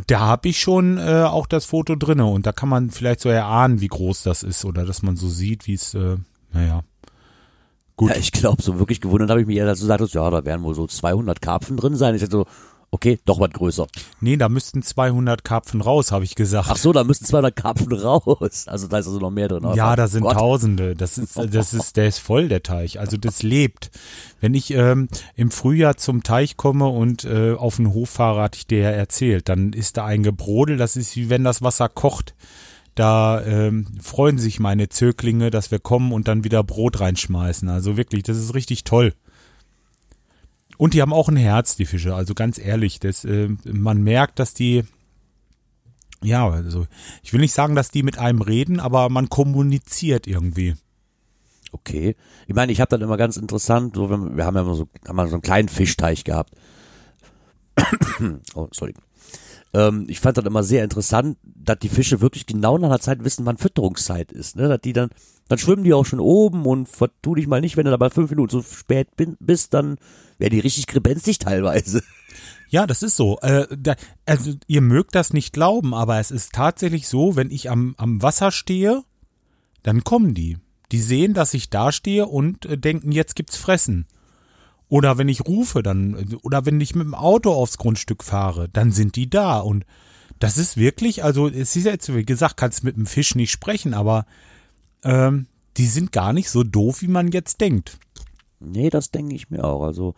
da 0.07 0.19
habe 0.21 0.49
ich 0.49 0.59
schon 0.59 0.97
äh, 0.97 1.23
auch 1.23 1.47
das 1.47 1.65
Foto 1.65 1.95
drinne 1.95 2.25
und 2.25 2.45
da 2.45 2.51
kann 2.51 2.69
man 2.69 2.89
vielleicht 2.89 3.19
so 3.19 3.29
erahnen, 3.29 3.81
wie 3.81 3.87
groß 3.87 4.23
das 4.23 4.43
ist 4.43 4.65
oder 4.65 4.85
dass 4.85 5.01
man 5.01 5.15
so 5.15 5.27
sieht, 5.27 5.67
wie 5.67 5.73
es, 5.73 5.93
äh, 5.93 6.17
naja. 6.53 6.83
Gut. 7.97 8.11
Ja, 8.11 8.17
ich 8.17 8.31
glaube, 8.31 8.61
so 8.61 8.77
wirklich 8.77 8.99
gewundert 8.99 9.29
habe 9.29 9.41
ich 9.41 9.47
mich, 9.47 9.61
als 9.61 9.79
du 9.79 9.85
sagtest, 9.85 10.13
ja, 10.13 10.29
da 10.29 10.43
werden 10.43 10.63
wohl 10.63 10.75
so 10.75 10.85
200 10.85 11.41
Karpfen 11.41 11.77
drin 11.77 11.95
sein. 11.95 12.13
Ich 12.13 12.21
dachte 12.21 12.31
so, 12.31 12.45
okay, 12.91 13.19
doch 13.25 13.39
was 13.39 13.51
größer. 13.51 13.87
Nee, 14.21 14.37
da 14.37 14.49
müssten 14.49 14.81
200 14.81 15.43
Karpfen 15.43 15.81
raus, 15.81 16.11
habe 16.11 16.23
ich 16.23 16.35
gesagt. 16.35 16.67
Ach 16.69 16.77
so, 16.77 16.93
da 16.93 17.03
müssen 17.03 17.25
200 17.25 17.55
Karpfen 17.55 17.91
raus. 17.93 18.65
Also 18.67 18.87
da 18.87 18.97
ist 18.97 19.07
also 19.07 19.19
noch 19.19 19.31
mehr 19.31 19.47
drin. 19.47 19.67
Ja, 19.75 19.95
da 19.95 20.07
sind 20.07 20.23
Gott. 20.23 20.33
Tausende. 20.33 20.95
Das 20.95 21.17
ist, 21.17 21.37
das 21.37 21.73
ist, 21.73 21.97
der 21.97 22.07
ist 22.07 22.19
voll, 22.19 22.47
der 22.47 22.63
Teich. 22.63 22.99
Also 22.99 23.17
das 23.17 23.43
lebt. 23.43 23.91
Wenn 24.39 24.53
ich 24.53 24.71
ähm, 24.71 25.07
im 25.35 25.51
Frühjahr 25.51 25.97
zum 25.97 26.23
Teich 26.23 26.57
komme 26.57 26.87
und 26.87 27.25
äh, 27.25 27.53
auf 27.53 27.77
den 27.77 27.93
Hof 27.93 28.09
fahre, 28.09 28.41
hatte 28.41 28.57
ich 28.57 28.67
dir 28.67 28.79
ja 28.79 28.91
erzählt, 28.91 29.49
dann 29.49 29.73
ist 29.73 29.97
da 29.97 30.05
ein 30.05 30.23
Gebrodel. 30.23 30.77
Das 30.77 30.95
ist 30.95 31.15
wie 31.15 31.29
wenn 31.29 31.43
das 31.43 31.61
Wasser 31.61 31.89
kocht. 31.89 32.35
Da 32.95 33.43
ähm, 33.43 33.87
freuen 34.01 34.37
sich 34.37 34.59
meine 34.61 34.87
Zöglinge, 34.87 35.51
dass 35.51 35.69
wir 35.69 35.79
kommen 35.79 36.13
und 36.13 36.29
dann 36.29 36.45
wieder 36.45 36.63
Brot 36.63 37.01
reinschmeißen. 37.01 37.67
Also 37.67 37.97
wirklich, 37.97 38.23
das 38.23 38.37
ist 38.37 38.53
richtig 38.53 38.85
toll. 38.85 39.13
Und 40.77 40.93
die 40.93 41.01
haben 41.01 41.13
auch 41.13 41.29
ein 41.29 41.37
Herz, 41.37 41.75
die 41.75 41.85
Fische. 41.85 42.15
Also 42.15 42.33
ganz 42.33 42.57
ehrlich, 42.57 42.99
das, 42.99 43.25
äh, 43.25 43.49
man 43.65 44.01
merkt, 44.01 44.39
dass 44.39 44.53
die 44.53 44.83
ja, 46.23 46.49
also 46.49 46.87
ich 47.21 47.33
will 47.33 47.41
nicht 47.41 47.53
sagen, 47.53 47.75
dass 47.75 47.91
die 47.91 48.01
mit 48.01 48.17
einem 48.17 48.41
reden, 48.41 48.79
aber 48.79 49.09
man 49.09 49.29
kommuniziert 49.29 50.25
irgendwie. 50.27 50.75
Okay. 51.71 52.15
Ich 52.47 52.55
meine, 52.55 52.71
ich 52.71 52.81
habe 52.81 52.89
dann 52.89 53.01
immer 53.01 53.17
ganz 53.17 53.37
interessant, 53.37 53.95
so, 53.95 54.09
wir 54.09 54.45
haben 54.45 54.55
ja 54.55 54.61
immer 54.61 54.75
so, 54.75 54.87
haben 55.07 55.17
wir 55.17 55.27
so 55.27 55.35
einen 55.35 55.41
kleinen 55.41 55.69
Fischteich 55.69 56.23
gehabt. 56.23 56.51
oh, 58.55 58.69
sorry. 58.71 58.93
Ähm, 59.75 60.05
ich 60.07 60.21
fand 60.21 60.37
das 60.37 60.45
immer 60.45 60.63
sehr 60.63 60.85
interessant, 60.85 61.37
dass 61.43 61.79
die 61.79 61.89
Fische 61.89 62.21
wirklich 62.21 62.45
genau 62.45 62.77
nach 62.77 62.87
einer 62.87 63.01
Zeit 63.01 63.25
wissen, 63.25 63.45
wann 63.45 63.57
Fütterungszeit 63.57 64.31
ist. 64.31 64.55
Ne? 64.55 64.69
Dass 64.69 64.79
die 64.79 64.93
dann, 64.93 65.09
dann 65.49 65.57
schwimmen 65.57 65.83
die 65.83 65.93
auch 65.93 66.05
schon 66.05 66.21
oben 66.21 66.65
und 66.65 66.87
vertu 66.87 67.35
dich 67.35 67.47
mal 67.47 67.59
nicht, 67.59 67.75
wenn 67.75 67.83
du 67.83 67.91
da 67.91 67.97
bei 67.97 68.09
fünf 68.09 68.29
Minuten 68.29 68.51
so 68.51 68.61
spät 68.61 69.09
bist, 69.39 69.73
dann 69.73 69.97
werden 70.37 70.53
die 70.53 70.61
richtig 70.61 70.87
grenzig 70.87 71.39
teilweise. 71.39 72.01
Ja, 72.69 72.87
das 72.87 73.03
ist 73.03 73.15
so. 73.15 73.37
Äh, 73.41 73.67
da, 73.77 73.95
also 74.25 74.53
ihr 74.67 74.81
mögt 74.81 75.13
das 75.13 75.33
nicht 75.33 75.53
glauben, 75.53 75.93
aber 75.93 76.19
es 76.19 76.31
ist 76.31 76.53
tatsächlich 76.53 77.07
so, 77.07 77.35
wenn 77.35 77.51
ich 77.51 77.69
am, 77.69 77.95
am 77.97 78.21
Wasser 78.21 78.51
stehe, 78.51 79.03
dann 79.83 80.03
kommen 80.03 80.33
die. 80.33 80.57
Die 80.91 80.99
sehen, 80.99 81.33
dass 81.33 81.53
ich 81.53 81.69
da 81.69 81.91
stehe 81.91 82.25
und 82.25 82.65
äh, 82.65 82.77
denken, 82.77 83.11
jetzt 83.11 83.35
gibt's 83.35 83.57
Fressen. 83.57 84.07
Oder 84.87 85.17
wenn 85.17 85.29
ich 85.29 85.45
rufe, 85.45 85.81
dann, 85.81 86.37
oder 86.43 86.65
wenn 86.65 86.79
ich 86.79 86.95
mit 86.95 87.05
dem 87.05 87.15
Auto 87.15 87.51
aufs 87.51 87.77
Grundstück 87.77 88.23
fahre, 88.23 88.69
dann 88.69 88.91
sind 88.91 89.15
die 89.15 89.29
da. 89.29 89.59
Und 89.59 89.85
das 90.39 90.57
ist 90.57 90.77
wirklich, 90.77 91.23
also 91.23 91.47
es 91.47 91.75
ist 91.75 91.85
jetzt, 91.85 92.13
wie 92.13 92.25
gesagt, 92.25 92.57
kannst 92.57 92.83
mit 92.83 92.95
dem 92.95 93.05
Fisch 93.05 93.35
nicht 93.35 93.51
sprechen, 93.51 93.93
aber 93.93 94.25
ähm, 95.03 95.47
die 95.77 95.87
sind 95.87 96.11
gar 96.11 96.33
nicht 96.33 96.49
so 96.49 96.63
doof, 96.63 97.01
wie 97.01 97.07
man 97.07 97.29
jetzt 97.29 97.61
denkt. 97.61 97.97
Nee, 98.59 98.89
das 98.89 99.11
denke 99.11 99.35
ich 99.35 99.49
mir 99.49 99.63
auch. 99.63 99.83
Also, 99.83 100.15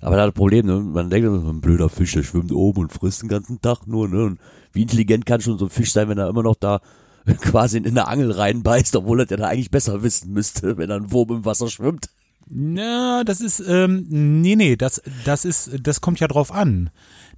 aber 0.00 0.16
das 0.16 0.32
Problem, 0.32 0.66
ne? 0.66 0.80
man 0.80 1.10
denkt, 1.10 1.28
so 1.28 1.50
ein 1.50 1.60
blöder 1.60 1.88
Fisch, 1.88 2.12
der 2.12 2.22
schwimmt 2.22 2.52
oben 2.52 2.82
und 2.82 2.92
frisst 2.92 3.22
den 3.22 3.28
ganzen 3.28 3.60
Tag 3.60 3.86
nur. 3.86 4.08
Ne? 4.08 4.24
Und 4.24 4.40
wie 4.72 4.82
intelligent 4.82 5.26
kann 5.26 5.40
schon 5.40 5.58
so 5.58 5.66
ein 5.66 5.70
Fisch 5.70 5.92
sein, 5.92 6.08
wenn 6.08 6.18
er 6.18 6.28
immer 6.28 6.42
noch 6.42 6.56
da 6.56 6.80
quasi 7.40 7.78
in 7.78 7.86
eine 7.86 8.06
Angel 8.06 8.30
reinbeißt, 8.30 8.96
obwohl 8.96 9.20
er 9.20 9.28
ja 9.28 9.36
da 9.36 9.48
eigentlich 9.48 9.70
besser 9.70 10.02
wissen 10.02 10.32
müsste, 10.32 10.78
wenn 10.78 10.90
er 10.90 10.96
ein 10.96 11.10
Wurm 11.10 11.30
im 11.30 11.44
Wasser 11.44 11.68
schwimmt. 11.68 12.10
Na, 12.52 13.22
das 13.24 13.40
ist, 13.40 13.60
ähm, 13.60 14.06
nee, 14.08 14.56
nee, 14.56 14.76
das, 14.76 15.00
das 15.24 15.44
ist, 15.44 15.70
das 15.82 16.00
kommt 16.00 16.18
ja 16.18 16.26
drauf 16.26 16.52
an. 16.52 16.90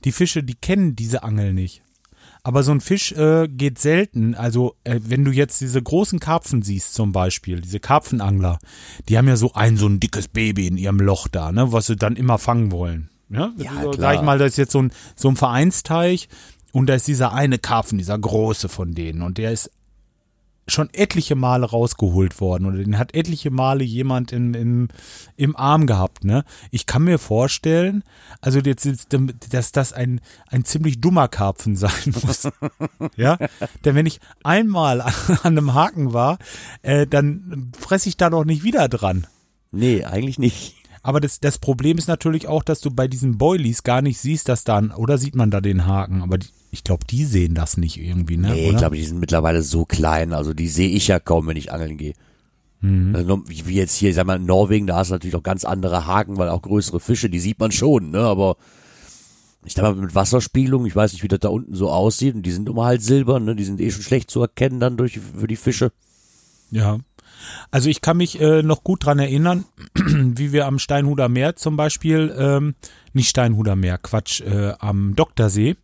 Die 0.04 0.12
Fische, 0.12 0.42
die 0.42 0.54
kennen 0.54 0.96
diese 0.96 1.22
Angel 1.22 1.52
nicht. 1.52 1.82
Aber 2.44 2.62
so 2.62 2.72
ein 2.72 2.80
Fisch 2.80 3.12
äh, 3.12 3.46
geht 3.46 3.78
selten. 3.78 4.34
Also, 4.34 4.74
äh, 4.84 4.98
wenn 5.04 5.24
du 5.24 5.30
jetzt 5.30 5.60
diese 5.60 5.80
großen 5.80 6.18
Karpfen 6.18 6.62
siehst, 6.62 6.94
zum 6.94 7.12
Beispiel, 7.12 7.60
diese 7.60 7.78
Karpfenangler, 7.78 8.58
die 9.08 9.16
haben 9.16 9.28
ja 9.28 9.36
so 9.36 9.52
ein, 9.52 9.76
so 9.76 9.86
ein 9.86 10.00
dickes 10.00 10.28
Baby 10.28 10.66
in 10.66 10.76
ihrem 10.76 10.98
Loch 10.98 11.28
da, 11.28 11.52
ne, 11.52 11.72
was 11.72 11.86
sie 11.86 11.96
dann 11.96 12.16
immer 12.16 12.38
fangen 12.38 12.72
wollen. 12.72 13.10
Ja, 13.28 13.52
Ja, 13.58 13.82
so, 13.82 13.90
klar. 13.90 13.94
sag 14.12 14.14
ich 14.16 14.22
mal, 14.22 14.38
das 14.38 14.52
ist 14.52 14.56
jetzt 14.56 14.72
so 14.72 14.82
ein, 14.82 14.92
so 15.14 15.28
ein 15.28 15.36
Vereinsteich 15.36 16.28
und 16.72 16.86
da 16.88 16.94
ist 16.94 17.06
dieser 17.06 17.32
eine 17.32 17.58
Karpfen, 17.58 17.98
dieser 17.98 18.18
große 18.18 18.68
von 18.68 18.94
denen 18.94 19.22
und 19.22 19.38
der 19.38 19.52
ist 19.52 19.70
schon 20.68 20.88
etliche 20.92 21.34
Male 21.34 21.66
rausgeholt 21.66 22.40
worden 22.40 22.66
oder 22.66 22.78
den 22.78 22.98
hat 22.98 23.14
etliche 23.14 23.50
Male 23.50 23.82
jemand 23.82 24.30
in, 24.32 24.54
in, 24.54 24.88
im 25.36 25.56
Arm 25.56 25.86
gehabt, 25.86 26.24
ne? 26.24 26.44
Ich 26.70 26.86
kann 26.86 27.02
mir 27.02 27.18
vorstellen, 27.18 28.04
also 28.40 28.60
jetzt 28.60 28.88
dass 29.50 29.72
das 29.72 29.92
ein, 29.92 30.20
ein 30.48 30.64
ziemlich 30.64 31.00
dummer 31.00 31.28
Karpfen 31.28 31.76
sein 31.76 31.90
muss. 32.24 32.48
ja? 33.16 33.38
Denn 33.84 33.94
wenn 33.96 34.06
ich 34.06 34.20
einmal 34.44 35.00
an 35.00 35.12
einem 35.42 35.74
Haken 35.74 36.12
war, 36.12 36.38
äh, 36.82 37.06
dann 37.06 37.72
fresse 37.78 38.08
ich 38.08 38.16
da 38.16 38.30
doch 38.30 38.44
nicht 38.44 38.62
wieder 38.62 38.88
dran. 38.88 39.26
Nee, 39.72 40.04
eigentlich 40.04 40.38
nicht. 40.38 40.76
Aber 41.02 41.20
das, 41.20 41.40
das 41.40 41.58
Problem 41.58 41.98
ist 41.98 42.06
natürlich 42.06 42.46
auch, 42.46 42.62
dass 42.62 42.80
du 42.80 42.90
bei 42.90 43.08
diesen 43.08 43.36
Boilies 43.36 43.82
gar 43.82 44.02
nicht 44.02 44.20
siehst, 44.20 44.48
dass 44.48 44.62
da, 44.62 44.80
oder 44.96 45.18
sieht 45.18 45.34
man 45.34 45.50
da 45.50 45.60
den 45.60 45.86
Haken, 45.86 46.22
aber 46.22 46.38
die, 46.38 46.48
ich 46.72 46.84
glaube, 46.84 47.04
die 47.04 47.24
sehen 47.24 47.54
das 47.54 47.76
nicht 47.76 47.98
irgendwie, 47.98 48.38
ne? 48.38 48.48
Nee, 48.48 48.64
oder? 48.64 48.70
ich 48.72 48.76
glaube, 48.78 48.96
die 48.96 49.04
sind 49.04 49.20
mittlerweile 49.20 49.62
so 49.62 49.84
klein, 49.84 50.32
also 50.32 50.54
die 50.54 50.68
sehe 50.68 50.88
ich 50.88 51.06
ja 51.06 51.20
kaum, 51.20 51.46
wenn 51.46 51.56
ich 51.58 51.70
angeln 51.70 51.98
gehe. 51.98 52.14
Mhm. 52.80 53.14
Also, 53.14 53.42
wie 53.46 53.74
jetzt 53.74 53.94
hier, 53.94 54.08
ich 54.08 54.16
sag 54.16 54.26
mal, 54.26 54.36
in 54.36 54.46
Norwegen, 54.46 54.86
da 54.86 54.96
hast 54.96 55.10
du 55.10 55.14
natürlich 55.14 55.36
auch 55.36 55.42
ganz 55.42 55.64
andere 55.64 56.06
Haken, 56.06 56.38
weil 56.38 56.48
auch 56.48 56.62
größere 56.62 56.98
Fische, 56.98 57.28
die 57.28 57.40
sieht 57.40 57.60
man 57.60 57.72
schon, 57.72 58.10
ne? 58.10 58.20
Aber 58.20 58.56
ich 59.64 59.74
sag 59.74 59.82
mal, 59.82 59.94
mit 59.94 60.14
Wasserspiegelung, 60.14 60.86
ich 60.86 60.96
weiß 60.96 61.12
nicht, 61.12 61.22
wie 61.22 61.28
das 61.28 61.40
da 61.40 61.50
unten 61.50 61.74
so 61.74 61.90
aussieht, 61.90 62.34
und 62.34 62.42
die 62.42 62.50
sind 62.50 62.68
immer 62.68 62.86
halt 62.86 63.02
silbern, 63.02 63.44
ne? 63.44 63.54
Die 63.54 63.64
sind 63.64 63.78
eh 63.78 63.90
schon 63.90 64.02
schlecht 64.02 64.30
zu 64.30 64.40
erkennen 64.40 64.80
dann 64.80 64.96
durch 64.96 65.20
für 65.20 65.46
die 65.46 65.56
Fische. 65.56 65.92
Ja. 66.70 66.98
Also 67.70 67.90
ich 67.90 68.00
kann 68.00 68.16
mich 68.16 68.40
äh, 68.40 68.62
noch 68.62 68.82
gut 68.82 69.04
dran 69.04 69.18
erinnern, 69.18 69.66
wie 69.94 70.52
wir 70.52 70.66
am 70.66 70.78
Steinhuder 70.78 71.28
Meer 71.28 71.54
zum 71.54 71.76
Beispiel, 71.76 72.34
ähm, 72.36 72.76
nicht 73.12 73.28
Steinhuder 73.28 73.76
Meer, 73.76 73.98
Quatsch, 73.98 74.40
äh, 74.40 74.72
am 74.78 75.14
Doktorsee. 75.14 75.76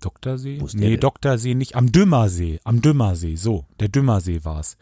Doktorsee? 0.00 0.62
Nee? 0.74 0.96
Doktorsee 0.96 1.54
nicht, 1.54 1.76
am 1.76 1.92
Dümmersee, 1.92 2.60
am 2.64 2.82
Dümmersee, 2.82 3.36
so, 3.36 3.66
der 3.78 3.88
Dümmersee 3.88 4.44
war's. 4.44 4.76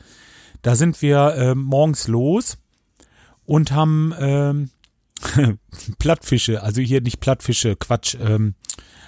Da 0.62 0.74
sind 0.74 1.00
wir 1.02 1.34
ähm, 1.36 1.62
morgens 1.62 2.08
los 2.08 2.58
und 3.44 3.72
haben 3.72 4.14
ähm, 4.18 4.70
Plattfische, 5.98 6.62
also 6.62 6.80
hier 6.80 7.00
nicht 7.00 7.20
Plattfische, 7.20 7.76
Quatsch, 7.76 8.16
ähm, 8.20 8.54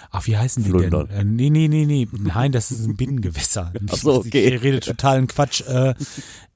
ach, 0.09 0.27
wie 0.27 0.37
heißen 0.37 0.63
die 0.63 0.69
Flundern. 0.69 1.07
denn? 1.07 1.17
Äh, 1.17 1.23
nee, 1.23 1.49
nee, 1.49 1.67
nee, 1.67 1.85
nee, 1.85 2.07
nein, 2.11 2.51
das 2.51 2.71
ist 2.71 2.85
ein 2.85 2.95
Binnengewässer. 2.95 3.73
Ach 3.89 3.95
so, 3.95 4.15
okay. 4.19 4.55
Ich 4.55 4.63
rede 4.63 4.79
totalen 4.79 5.27
Quatsch. 5.27 5.61
Äh, 5.61 5.93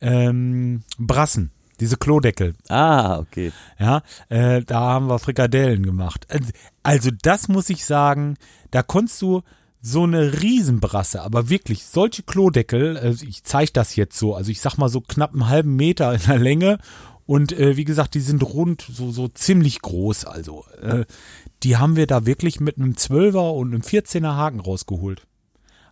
ähm, 0.02 0.84
Brassen, 0.98 1.52
diese 1.80 1.98
Klodeckel. 1.98 2.54
Ah, 2.70 3.18
okay. 3.20 3.52
Ja, 3.80 4.02
äh, 4.30 4.62
da 4.64 4.80
haben 4.80 5.08
wir 5.08 5.20
Frikadellen 5.20 5.84
gemacht. 5.84 6.26
Also- 6.30 6.52
Also 6.84 7.10
das 7.24 7.48
muss 7.48 7.70
ich 7.70 7.84
sagen, 7.86 8.36
da 8.72 8.84
konntest 8.84 9.22
du 9.22 9.42
so 9.82 10.04
eine 10.04 10.42
Riesenbrasse, 10.42 11.22
aber 11.22 11.50
wirklich 11.50 11.86
solche 11.86 12.24
Klodeckel, 12.24 12.98
äh, 12.98 13.16
ich 13.28 13.44
zeige 13.44 13.72
das 13.74 13.96
jetzt 13.96 14.18
so, 14.18 14.36
also 14.36 14.52
ich 14.52 14.62
sag 14.62 14.78
mal 14.78 14.90
so 14.90 15.02
knapp 15.02 15.34
einen 15.34 15.48
halben 15.50 15.76
Meter 15.76 16.14
in 16.14 16.22
der 16.28 16.38
Länge 16.40 16.78
und 17.28 17.52
äh, 17.54 17.76
wie 17.78 17.84
gesagt, 17.86 18.14
die 18.14 18.20
sind 18.20 18.44
rund, 18.44 18.82
so, 18.92 19.12
so 19.12 19.28
ziemlich 19.28 19.82
groß, 19.82 20.26
also 20.26 20.64
äh, 20.82 21.06
die 21.64 21.78
haben 21.78 21.96
wir 21.96 22.06
da 22.08 22.26
wirklich 22.26 22.60
mit 22.60 22.78
einem 22.78 22.94
12er 22.94 23.52
und 23.56 23.74
einem 23.74 23.82
14er 23.82 24.36
Haken 24.36 24.60
rausgeholt. 24.60 25.26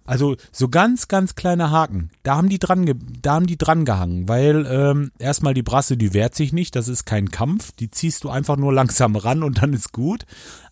Also 0.05 0.36
so 0.51 0.67
ganz, 0.67 1.07
ganz 1.07 1.36
kleine 1.36 1.72
Haken. 1.72 2.10
Da 2.24 2.36
haben 2.36 2.50
die 2.50 2.60
dran, 2.60 2.89
da 3.22 3.36
haben 3.36 3.48
die 3.48 3.57
dran 3.57 3.86
gehangen, 3.86 4.27
weil 4.27 4.65
ähm, 4.69 5.12
erstmal 5.17 5.53
die 5.53 5.63
Brasse, 5.63 5.95
die 5.95 6.13
wehrt 6.13 6.36
sich 6.36 6.51
nicht, 6.51 6.75
das 6.75 6.88
ist 6.88 7.05
kein 7.05 7.29
Kampf, 7.29 7.72
die 7.72 7.89
ziehst 7.89 8.24
du 8.24 8.29
einfach 8.29 8.57
nur 8.57 8.74
langsam 8.74 9.15
ran 9.15 9.43
und 9.43 9.62
dann 9.62 9.74
ist 9.74 9.93
gut. 9.93 10.25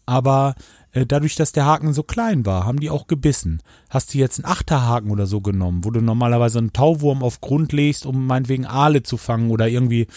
Aber 0.06 0.56
äh, 0.92 1.06
dadurch, 1.06 1.36
dass 1.36 1.54
der 1.54 1.66
Haken 1.66 1.94
so 1.94 2.04
klein 2.04 2.46
war, 2.46 2.66
haben 2.66 2.80
die 2.80 2.90
auch 2.90 3.08
gebissen. 3.08 3.62
Hast 3.90 4.14
du 4.14 4.18
jetzt 4.18 4.40
einen 4.40 4.52
Achterhaken 4.52 5.12
oder 5.12 5.26
so 5.26 5.40
genommen, 5.40 5.86
wo 5.86 5.92
du 5.92 6.02
normalerweise 6.02 6.60
einen 6.60 6.74
Tauwurm 6.74 7.24
auf 7.24 7.40
Grund 7.40 7.72
legst, 7.72 8.06
um 8.06 8.26
meinetwegen 8.26 8.66
Aale 8.66 9.04
zu 9.04 9.18
fangen 9.18 9.52
oder 9.52 9.70
irgendwie 9.70 10.08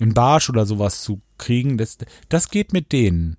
einen 0.00 0.14
Barsch 0.14 0.50
oder 0.50 0.66
sowas 0.66 1.02
zu 1.02 1.20
kriegen, 1.38 1.78
das, 1.78 1.98
das 2.28 2.48
geht 2.48 2.72
mit 2.72 2.92
denen. 2.92 3.36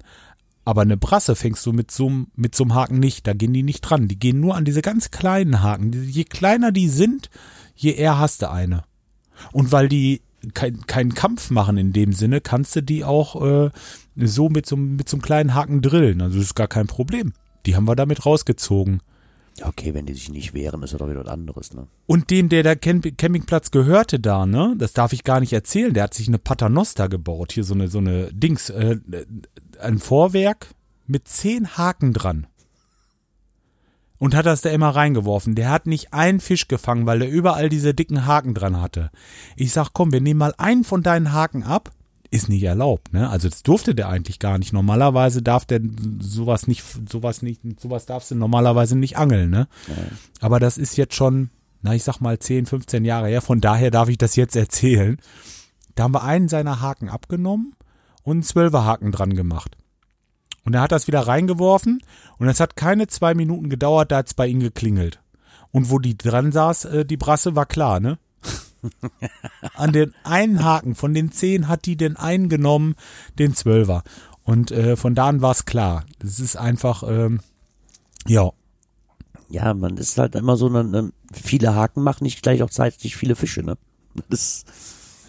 Aber 0.68 0.82
eine 0.82 0.98
Brasse 0.98 1.38
fängst 1.38 1.66
du 1.66 1.72
mit 1.72 1.92
so, 1.92 2.12
mit 2.36 2.54
so 2.54 2.66
einem 2.66 2.76
Haken 2.76 3.00
nicht. 3.00 3.26
Da 3.26 3.32
gehen 3.32 3.54
die 3.54 3.64
nicht 3.64 3.80
dran. 3.80 4.10
Die 4.10 4.20
gehen 4.20 4.42
nur 4.42 4.56
an 4.56 4.66
diese 4.66 4.82
ganz 4.82 5.12
kleinen 5.12 5.64
Haken. 5.64 5.94
Je 5.94 6.26
kleiner 6.26 6.74
die 6.74 6.90
sind, 6.90 7.30
je 7.74 7.94
eher 7.94 8.20
hast 8.20 8.42
du 8.42 8.52
eine. 8.52 8.84
Und 9.54 9.72
weil 9.72 9.88
die 9.88 10.24
kein, 10.54 10.86
keinen 10.86 11.14
Kampf 11.14 11.52
machen 11.52 11.78
in 11.78 11.94
dem 11.94 12.12
Sinne, 12.12 12.42
kannst 12.42 12.76
du 12.76 12.84
die 12.84 13.06
auch 13.06 13.42
äh, 13.42 13.70
so 14.18 14.50
mit 14.50 14.66
so, 14.66 14.76
mit 14.76 15.08
so 15.08 15.16
einem 15.16 15.22
kleinen 15.22 15.54
Haken 15.56 15.82
drillen. 15.82 16.22
Also 16.22 16.38
das 16.38 16.48
ist 16.48 16.56
gar 16.56 16.68
kein 16.68 16.88
Problem. 16.88 17.32
Die 17.66 17.78
haben 17.78 17.88
wir 17.88 17.96
damit 17.96 18.26
rausgezogen. 18.26 19.00
Okay, 19.64 19.94
wenn 19.94 20.06
die 20.06 20.14
sich 20.14 20.30
nicht 20.30 20.54
wehren, 20.54 20.84
ist 20.84 20.92
ja 20.92 21.00
doch 21.00 21.10
wieder 21.10 21.22
was 21.22 21.28
anderes, 21.28 21.74
ne? 21.74 21.88
Und 22.06 22.30
dem, 22.30 22.50
der 22.50 22.64
der 22.64 22.76
Camp 22.76 23.18
Campingplatz 23.18 23.72
gehörte 23.72 24.20
da, 24.20 24.46
ne, 24.46 24.76
das 24.78 24.94
darf 24.94 25.14
ich 25.14 25.24
gar 25.24 25.40
nicht 25.40 25.54
erzählen, 25.54 25.94
der 25.94 26.04
hat 26.04 26.14
sich 26.14 26.28
eine 26.28 26.38
Paternoster 26.38 27.10
gebaut, 27.10 27.52
hier 27.54 27.64
so 27.64 27.74
eine, 27.74 27.88
so 27.88 27.98
eine 27.98 28.32
Dings, 28.32 28.70
äh, 28.70 28.98
ein 29.80 30.00
Vorwerk 30.00 30.70
mit 31.08 31.28
zehn 31.28 31.78
Haken 31.78 32.14
dran. 32.14 32.48
Und 34.20 34.36
hat 34.36 34.48
das 34.48 34.62
da 34.62 34.72
immer 34.72 34.90
reingeworfen. 34.90 35.54
Der 35.54 35.70
hat 35.70 35.86
nicht 35.86 36.12
einen 36.12 36.40
Fisch 36.40 36.68
gefangen, 36.68 37.06
weil 37.06 37.22
er 37.22 37.30
überall 37.30 37.70
diese 37.70 37.94
dicken 37.94 38.26
Haken 38.26 38.56
dran 38.56 38.82
hatte. 38.82 39.12
Ich 39.56 39.74
sag, 39.74 39.94
komm, 39.94 40.12
wir 40.12 40.22
nehmen 40.22 40.40
mal 40.40 40.56
einen 40.58 40.84
von 40.84 41.04
deinen 41.04 41.34
Haken 41.34 41.62
ab. 41.62 41.92
Ist 42.30 42.50
nicht 42.50 42.64
erlaubt, 42.64 43.14
ne? 43.14 43.30
Also 43.30 43.48
das 43.48 43.64
durfte 43.64 43.96
der 43.96 44.10
eigentlich 44.10 44.40
gar 44.40 44.58
nicht. 44.58 44.74
Normalerweise 44.74 45.42
darf 45.42 45.66
der 45.66 45.80
sowas 46.20 46.68
nicht, 46.68 46.84
sowas 47.10 47.42
nicht, 47.42 47.62
sowas 47.80 48.06
darfst 48.06 48.32
du 48.32 48.36
normalerweise 48.36 48.98
nicht 48.98 49.18
angeln, 49.18 49.50
ne? 49.50 49.68
Aber 50.42 50.60
das 50.60 50.78
ist 50.78 50.98
jetzt 50.98 51.16
schon, 51.16 51.50
na, 51.82 51.96
ich 51.96 52.04
sag 52.04 52.20
mal 52.20 52.38
10, 52.38 52.66
15 52.66 53.06
Jahre 53.06 53.30
her. 53.30 53.42
Von 53.42 53.62
daher 53.62 53.92
darf 53.92 54.10
ich 54.10 54.18
das 54.18 54.36
jetzt 54.36 54.56
erzählen. 54.56 55.18
Da 55.96 56.04
haben 56.04 56.14
wir 56.14 56.24
einen 56.24 56.50
seiner 56.50 56.82
Haken 56.82 57.10
abgenommen 57.10 57.74
und 58.24 58.34
einen 58.34 58.44
Zwölferhaken 58.44 59.12
dran 59.14 59.34
gemacht. 59.34 59.78
Und 60.66 60.74
er 60.74 60.82
hat 60.82 60.92
das 60.92 61.08
wieder 61.08 61.22
reingeworfen 61.22 62.02
und 62.40 62.50
es 62.50 62.60
hat 62.60 62.76
keine 62.76 63.08
zwei 63.08 63.34
Minuten 63.34 63.70
gedauert, 63.70 64.12
da 64.12 64.18
hat's 64.18 64.34
bei 64.34 64.48
ihm 64.48 64.60
geklingelt. 64.60 65.22
Und 65.72 65.90
wo 65.90 65.98
die 65.98 66.18
dran 66.18 66.52
saß, 66.52 66.86
äh, 66.86 67.06
die 67.06 67.16
Brasse, 67.16 67.56
war 67.56 67.66
klar, 67.66 68.02
ne? 68.02 68.18
An 69.76 69.92
den 69.92 70.14
einen 70.24 70.64
Haken 70.64 70.96
von 70.96 71.14
den 71.14 71.32
zehn 71.32 71.68
hat 71.68 71.86
die 71.86 71.98
den 71.98 72.18
einen 72.18 72.50
genommen, 72.50 72.96
den 73.40 73.54
Zwölfer. 73.54 74.04
Und 74.44 74.72
äh, 74.72 74.96
von 74.96 75.16
da 75.16 75.28
an 75.28 75.42
war's 75.42 75.66
klar. 75.66 76.06
Das 76.20 76.40
ist 76.40 76.56
einfach, 76.56 77.04
ähm, 77.08 77.42
ja, 78.28 78.52
Ja, 79.50 79.74
man 79.74 79.98
ist 79.98 80.18
halt 80.18 80.36
immer 80.36 80.58
so, 80.58 80.68
eine, 80.68 81.12
viele 81.32 81.76
Haken 81.76 82.04
machen 82.04 82.24
nicht 82.24 82.42
gleich 82.42 82.64
auch 82.64 82.70
zeitlich 82.70 83.16
viele 83.16 83.36
Fische, 83.36 83.64
ne? 83.64 83.78
Das 84.30 84.66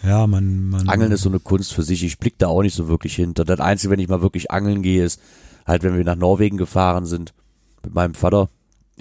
ja, 0.03 0.27
man, 0.27 0.69
man. 0.69 0.87
Angeln 0.87 1.11
ist 1.11 1.23
so 1.23 1.29
eine 1.29 1.39
Kunst 1.39 1.73
für 1.73 1.83
sich. 1.83 2.03
Ich 2.03 2.19
blick 2.19 2.37
da 2.37 2.47
auch 2.47 2.61
nicht 2.61 2.75
so 2.75 2.87
wirklich 2.87 3.15
hinter. 3.15 3.43
Das 3.43 3.59
Einzige, 3.59 3.91
wenn 3.91 3.99
ich 3.99 4.07
mal 4.07 4.21
wirklich 4.21 4.49
angeln 4.51 4.81
gehe, 4.81 5.03
ist 5.03 5.21
halt, 5.65 5.83
wenn 5.83 5.97
wir 5.97 6.03
nach 6.05 6.15
Norwegen 6.15 6.57
gefahren 6.57 7.05
sind 7.05 7.33
mit 7.83 7.93
meinem 7.93 8.13
Vater. 8.13 8.49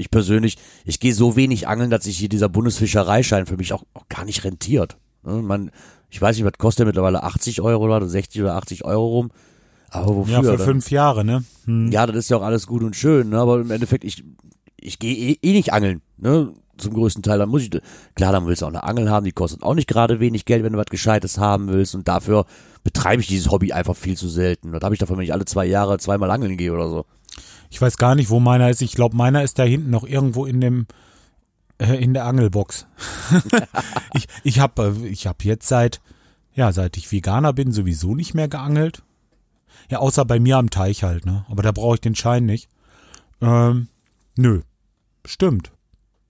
Ich 0.00 0.10
persönlich, 0.10 0.56
ich 0.84 1.00
gehe 1.00 1.14
so 1.14 1.36
wenig 1.36 1.68
angeln, 1.68 1.90
dass 1.90 2.04
sich 2.04 2.18
hier 2.18 2.28
dieser 2.28 2.48
Bundesfischereischein 2.48 3.46
für 3.46 3.56
mich 3.56 3.72
auch, 3.72 3.84
auch 3.94 4.08
gar 4.08 4.24
nicht 4.24 4.44
rentiert. 4.44 4.96
Ne, 5.24 5.42
Man, 5.42 5.70
ich 6.10 6.20
weiß 6.20 6.36
nicht, 6.36 6.44
was 6.44 6.52
kostet 6.58 6.80
der 6.80 6.86
mittlerweile 6.86 7.22
80 7.22 7.60
Euro 7.60 7.84
oder 7.84 8.06
60 8.06 8.42
oder 8.42 8.54
80 8.54 8.84
Euro 8.84 9.06
rum. 9.06 9.30
Aber 9.90 10.16
wofür? 10.16 10.34
Ja, 10.34 10.42
für 10.42 10.56
dann? 10.56 10.66
fünf 10.66 10.90
Jahre, 10.90 11.24
ne? 11.24 11.44
Hm. 11.64 11.90
Ja, 11.90 12.06
das 12.06 12.16
ist 12.16 12.30
ja 12.30 12.36
auch 12.36 12.42
alles 12.42 12.66
gut 12.66 12.82
und 12.82 12.96
schön, 12.96 13.30
ne? 13.30 13.38
aber 13.38 13.60
im 13.60 13.70
Endeffekt, 13.70 14.04
ich, 14.04 14.22
ich 14.78 14.98
gehe 14.98 15.14
eh, 15.14 15.38
eh 15.42 15.52
nicht 15.52 15.72
angeln, 15.72 16.02
ne? 16.16 16.52
Zum 16.76 16.94
größten 16.94 17.24
Teil. 17.24 17.40
Dann 17.40 17.48
muss 17.48 17.62
ich, 17.62 17.70
klar, 18.14 18.30
dann 18.30 18.46
willst 18.46 18.62
du 18.62 18.66
auch 18.66 18.70
eine 18.70 18.84
Angel 18.84 19.10
haben, 19.10 19.24
die 19.24 19.32
kostet 19.32 19.64
auch 19.64 19.74
nicht 19.74 19.88
gerade 19.88 20.20
wenig 20.20 20.44
Geld, 20.44 20.62
wenn 20.62 20.74
du 20.74 20.78
was 20.78 20.86
Gescheites 20.86 21.36
haben 21.36 21.66
willst. 21.66 21.96
Und 21.96 22.06
dafür 22.06 22.44
betreibe 22.84 23.20
ich 23.20 23.26
dieses 23.26 23.50
Hobby 23.50 23.72
einfach 23.72 23.96
viel 23.96 24.16
zu 24.16 24.28
selten. 24.28 24.70
Was 24.70 24.82
habe 24.82 24.94
ich 24.94 25.00
davon, 25.00 25.16
wenn 25.16 25.24
ich 25.24 25.32
alle 25.32 25.44
zwei 25.44 25.66
Jahre 25.66 25.98
zweimal 25.98 26.30
angeln 26.30 26.56
gehe 26.56 26.72
oder 26.72 26.88
so? 26.88 27.04
Ich 27.70 27.80
weiß 27.80 27.96
gar 27.96 28.14
nicht, 28.14 28.30
wo 28.30 28.40
meiner 28.40 28.70
ist. 28.70 28.82
Ich 28.82 28.92
glaube, 28.92 29.16
meiner 29.16 29.42
ist 29.42 29.58
da 29.58 29.64
hinten 29.64 29.90
noch 29.90 30.04
irgendwo 30.04 30.46
in 30.46 30.60
dem 30.60 30.86
äh, 31.78 32.02
in 32.02 32.14
der 32.14 32.24
Angelbox. 32.24 32.86
ich 34.14 34.26
ich 34.42 34.60
habe 34.60 34.96
ich 35.04 35.26
hab 35.26 35.44
jetzt 35.44 35.68
seit 35.68 36.00
ja 36.54 36.72
seit 36.72 36.96
ich 36.96 37.12
Veganer 37.12 37.52
bin 37.52 37.72
sowieso 37.72 38.14
nicht 38.14 38.34
mehr 38.34 38.48
geangelt. 38.48 39.02
Ja, 39.90 39.98
außer 39.98 40.24
bei 40.24 40.38
mir 40.38 40.58
am 40.58 40.70
Teich 40.70 41.02
halt, 41.02 41.24
ne? 41.24 41.46
Aber 41.48 41.62
da 41.62 41.72
brauche 41.72 41.94
ich 41.94 42.00
den 42.00 42.14
Schein 42.14 42.44
nicht. 42.44 42.68
Ähm, 43.40 43.88
nö, 44.36 44.62
stimmt. 45.24 45.72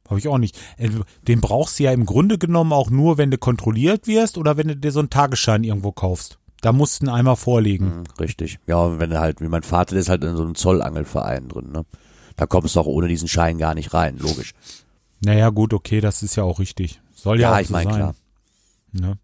Habe 0.08 0.18
ich 0.18 0.28
auch 0.28 0.38
nicht. 0.38 0.58
Äh, 0.76 0.90
Den 1.26 1.40
brauchst 1.40 1.78
du 1.78 1.84
ja 1.84 1.92
im 1.92 2.06
Grunde 2.06 2.38
genommen 2.38 2.72
auch 2.72 2.90
nur, 2.90 3.18
wenn 3.18 3.30
du 3.30 3.38
kontrolliert 3.38 4.06
wirst 4.06 4.38
oder 4.38 4.56
wenn 4.56 4.68
du 4.68 4.76
dir 4.76 4.92
so 4.92 5.00
einen 5.00 5.10
Tagesschein 5.10 5.64
irgendwo 5.64 5.92
kaufst. 5.92 6.37
Da 6.60 6.72
musst 6.72 7.00
du 7.00 7.06
ihn 7.06 7.08
einmal 7.08 7.36
vorlegen. 7.36 7.86
Hm, 7.86 8.04
richtig. 8.20 8.58
Ja, 8.66 8.98
wenn 8.98 9.10
du 9.10 9.20
halt, 9.20 9.40
wie 9.40 9.48
mein 9.48 9.62
Vater, 9.62 9.96
ist 9.96 10.08
halt 10.08 10.24
in 10.24 10.36
so 10.36 10.42
einem 10.42 10.54
Zollangelverein 10.54 11.48
drin, 11.48 11.70
ne? 11.72 11.84
Da 12.36 12.46
kommst 12.46 12.76
du 12.76 12.80
auch 12.80 12.86
ohne 12.86 13.08
diesen 13.08 13.28
Schein 13.28 13.58
gar 13.58 13.74
nicht 13.74 13.94
rein, 13.94 14.16
logisch. 14.18 14.52
Naja, 15.24 15.50
gut, 15.50 15.74
okay, 15.74 16.00
das 16.00 16.22
ist 16.22 16.36
ja 16.36 16.44
auch 16.44 16.60
richtig. 16.60 17.00
Soll 17.14 17.40
ja, 17.40 17.50
Ja, 17.50 17.56
auch 17.56 17.60
ich 17.60 17.66
so 17.68 17.72
meine, 17.72 17.90
sein. 17.90 17.98
klar. 17.98 18.14
Ne? 18.92 19.18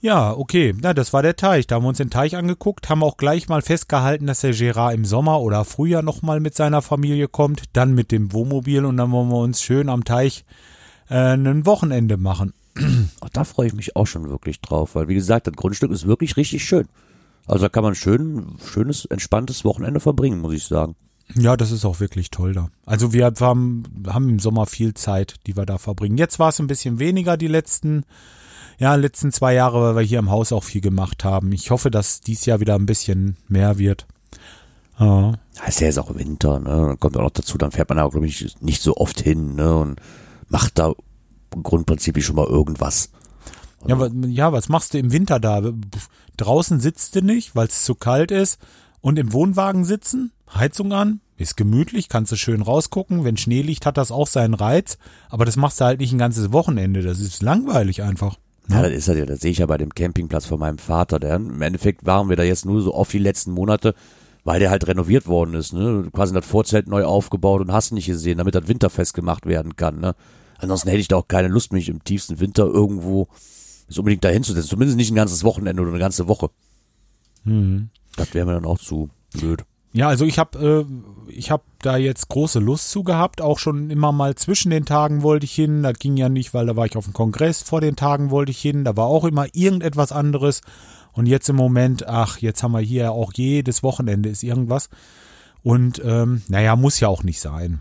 Ja, 0.00 0.32
okay. 0.32 0.74
Na, 0.80 0.94
das 0.94 1.12
war 1.12 1.22
der 1.22 1.34
Teich. 1.36 1.66
Da 1.66 1.74
haben 1.76 1.82
wir 1.84 1.88
uns 1.88 1.98
den 1.98 2.10
Teich 2.10 2.36
angeguckt, 2.36 2.88
haben 2.88 3.02
auch 3.02 3.16
gleich 3.16 3.48
mal 3.48 3.62
festgehalten, 3.62 4.26
dass 4.26 4.42
der 4.42 4.52
Gerard 4.52 4.94
im 4.94 5.04
Sommer 5.04 5.40
oder 5.40 5.64
Frühjahr 5.64 6.02
nochmal 6.02 6.40
mit 6.40 6.54
seiner 6.54 6.82
Familie 6.82 7.26
kommt, 7.26 7.64
dann 7.72 7.94
mit 7.94 8.12
dem 8.12 8.32
Wohnmobil 8.32 8.84
und 8.84 8.96
dann 8.96 9.10
wollen 9.10 9.28
wir 9.30 9.38
uns 9.38 9.60
schön 9.62 9.88
am 9.88 10.04
Teich 10.04 10.44
äh, 11.10 11.34
ein 11.34 11.66
Wochenende 11.66 12.16
machen. 12.16 12.52
Ach, 13.20 13.28
da 13.30 13.44
freue 13.44 13.68
ich 13.68 13.74
mich 13.74 13.96
auch 13.96 14.06
schon 14.06 14.28
wirklich 14.28 14.60
drauf, 14.60 14.94
weil 14.94 15.08
wie 15.08 15.14
gesagt, 15.14 15.46
das 15.46 15.54
Grundstück 15.54 15.90
ist 15.90 16.06
wirklich 16.06 16.36
richtig 16.36 16.64
schön. 16.64 16.86
Also 17.46 17.64
da 17.64 17.68
kann 17.68 17.82
man 17.82 17.94
schön, 17.94 18.56
schönes, 18.64 19.06
entspanntes 19.06 19.64
Wochenende 19.64 20.00
verbringen, 20.00 20.40
muss 20.40 20.54
ich 20.54 20.64
sagen. 20.64 20.94
Ja, 21.34 21.56
das 21.56 21.70
ist 21.70 21.84
auch 21.84 22.00
wirklich 22.00 22.30
toll 22.30 22.52
da. 22.52 22.68
Also 22.86 23.12
wir 23.12 23.32
haben, 23.40 23.82
haben 24.06 24.28
im 24.28 24.38
Sommer 24.38 24.66
viel 24.66 24.94
Zeit, 24.94 25.36
die 25.46 25.56
wir 25.56 25.66
da 25.66 25.78
verbringen. 25.78 26.18
Jetzt 26.18 26.38
war 26.38 26.50
es 26.50 26.58
ein 26.58 26.66
bisschen 26.66 26.98
weniger 26.98 27.36
die 27.36 27.48
letzten, 27.48 28.04
ja, 28.78 28.94
letzten 28.94 29.32
zwei 29.32 29.54
Jahre, 29.54 29.82
weil 29.82 29.96
wir 29.96 30.02
hier 30.02 30.18
im 30.18 30.30
Haus 30.30 30.52
auch 30.52 30.64
viel 30.64 30.80
gemacht 30.80 31.24
haben. 31.24 31.52
Ich 31.52 31.70
hoffe, 31.70 31.90
dass 31.90 32.20
dies 32.20 32.46
Jahr 32.46 32.60
wieder 32.60 32.74
ein 32.76 32.86
bisschen 32.86 33.36
mehr 33.48 33.78
wird. 33.78 34.06
Ja. 34.98 35.32
ja 35.56 35.64
ist 35.66 35.80
ja 35.80 35.86
jetzt 35.86 35.98
auch 35.98 36.14
Winter, 36.14 36.58
ne? 36.60 36.68
Dann 36.68 37.00
kommt 37.00 37.16
auch 37.16 37.22
noch 37.22 37.30
dazu, 37.30 37.58
dann 37.58 37.72
fährt 37.72 37.88
man 37.88 37.98
da, 37.98 38.08
glaube 38.08 38.26
ich, 38.26 38.56
nicht 38.60 38.82
so 38.82 38.96
oft 38.96 39.20
hin, 39.20 39.54
ne? 39.54 39.76
Und 39.76 40.00
macht 40.48 40.78
da 40.78 40.92
grundprinzip 41.50 42.22
schon 42.22 42.36
mal 42.36 42.46
irgendwas. 42.46 43.10
Ja, 43.86 44.08
ja, 44.26 44.52
was 44.52 44.68
machst 44.68 44.94
du 44.94 44.98
im 44.98 45.12
Winter 45.12 45.38
da? 45.38 45.62
Draußen 46.36 46.80
sitzt 46.80 47.14
du 47.14 47.22
nicht, 47.22 47.54
weil 47.54 47.68
es 47.68 47.84
zu 47.84 47.94
kalt 47.94 48.30
ist. 48.30 48.58
Und 49.00 49.18
im 49.18 49.32
Wohnwagen 49.32 49.84
sitzen, 49.84 50.32
Heizung 50.52 50.92
an, 50.92 51.20
ist 51.36 51.56
gemütlich, 51.56 52.08
kannst 52.08 52.32
du 52.32 52.36
schön 52.36 52.62
rausgucken. 52.62 53.24
Wenn 53.24 53.36
Schnee 53.36 53.62
liegt, 53.62 53.86
hat 53.86 53.96
das 53.96 54.10
auch 54.10 54.26
seinen 54.26 54.54
Reiz. 54.54 54.98
Aber 55.30 55.44
das 55.44 55.56
machst 55.56 55.80
du 55.80 55.84
halt 55.84 56.00
nicht 56.00 56.12
ein 56.12 56.18
ganzes 56.18 56.52
Wochenende. 56.52 57.02
Das 57.02 57.20
ist 57.20 57.42
langweilig 57.42 58.02
einfach. 58.02 58.36
Ja, 58.68 58.82
das 58.82 58.92
ist 58.92 59.08
halt 59.08 59.18
ja, 59.18 59.26
das 59.26 59.40
sehe 59.40 59.52
ich 59.52 59.58
ja 59.58 59.66
bei 59.66 59.78
dem 59.78 59.94
Campingplatz 59.94 60.46
von 60.46 60.58
meinem 60.58 60.78
Vater. 60.78 61.18
Der, 61.20 61.36
Im 61.36 61.62
Endeffekt 61.62 62.04
waren 62.04 62.28
wir 62.28 62.36
da 62.36 62.42
jetzt 62.42 62.66
nur 62.66 62.82
so 62.82 62.92
oft 62.94 63.12
die 63.12 63.18
letzten 63.18 63.52
Monate, 63.52 63.94
weil 64.44 64.60
der 64.60 64.70
halt 64.70 64.86
renoviert 64.86 65.26
worden 65.26 65.54
ist, 65.54 65.72
ne? 65.72 66.08
Quasi 66.12 66.34
das 66.34 66.44
Vorzelt 66.44 66.86
neu 66.86 67.04
aufgebaut 67.04 67.60
und 67.60 67.72
hast 67.72 67.92
nicht 67.92 68.06
gesehen, 68.06 68.38
damit 68.38 68.54
das 68.54 68.68
winterfest 68.68 69.14
gemacht 69.14 69.46
werden 69.46 69.76
kann, 69.76 70.00
ne? 70.00 70.14
Ansonsten 70.58 70.88
hätte 70.88 71.00
ich 71.00 71.08
da 71.08 71.16
auch 71.16 71.28
keine 71.28 71.48
Lust, 71.48 71.72
mich 71.72 71.88
im 71.88 72.04
tiefsten 72.04 72.40
Winter 72.40 72.66
irgendwo 72.66 73.28
ist 73.88 73.98
unbedingt 73.98 74.24
dahin 74.24 74.42
zu 74.42 74.52
setzen. 74.52 74.68
Zumindest 74.68 74.96
nicht 74.96 75.10
ein 75.10 75.16
ganzes 75.16 75.44
Wochenende 75.44 75.82
oder 75.82 75.90
eine 75.90 75.98
ganze 75.98 76.28
Woche. 76.28 76.50
Mhm. 77.44 77.88
Das 78.16 78.34
wäre 78.34 78.46
mir 78.46 78.52
dann 78.52 78.66
auch 78.66 78.78
zu 78.78 79.08
blöd. 79.32 79.64
Ja, 79.92 80.08
also 80.08 80.26
ich 80.26 80.38
habe 80.38 80.86
äh, 80.86 81.32
ich 81.32 81.50
habe 81.50 81.62
da 81.80 81.96
jetzt 81.96 82.28
große 82.28 82.58
Lust 82.58 82.90
zu 82.90 83.02
gehabt, 83.02 83.40
auch 83.40 83.58
schon 83.58 83.90
immer 83.90 84.12
mal 84.12 84.34
zwischen 84.34 84.70
den 84.70 84.84
Tagen 84.84 85.22
wollte 85.22 85.44
ich 85.44 85.54
hin, 85.54 85.82
das 85.82 85.98
ging 85.98 86.16
ja 86.16 86.28
nicht, 86.28 86.52
weil 86.52 86.66
da 86.66 86.76
war 86.76 86.84
ich 86.84 86.96
auf 86.96 87.04
dem 87.04 87.14
Kongress, 87.14 87.62
vor 87.62 87.80
den 87.80 87.96
Tagen 87.96 88.30
wollte 88.30 88.50
ich 88.50 88.60
hin, 88.60 88.84
da 88.84 88.96
war 88.96 89.06
auch 89.06 89.24
immer 89.24 89.46
irgendetwas 89.54 90.12
anderes 90.12 90.60
und 91.12 91.26
jetzt 91.26 91.48
im 91.48 91.56
Moment, 91.56 92.06
ach, 92.06 92.38
jetzt 92.38 92.62
haben 92.62 92.72
wir 92.72 92.80
hier 92.80 93.12
auch 93.12 93.32
jedes 93.34 93.82
Wochenende 93.82 94.28
ist 94.28 94.42
irgendwas 94.42 94.90
und 95.62 96.02
ähm, 96.04 96.42
naja, 96.48 96.76
muss 96.76 97.00
ja 97.00 97.08
auch 97.08 97.22
nicht 97.22 97.40
sein 97.40 97.80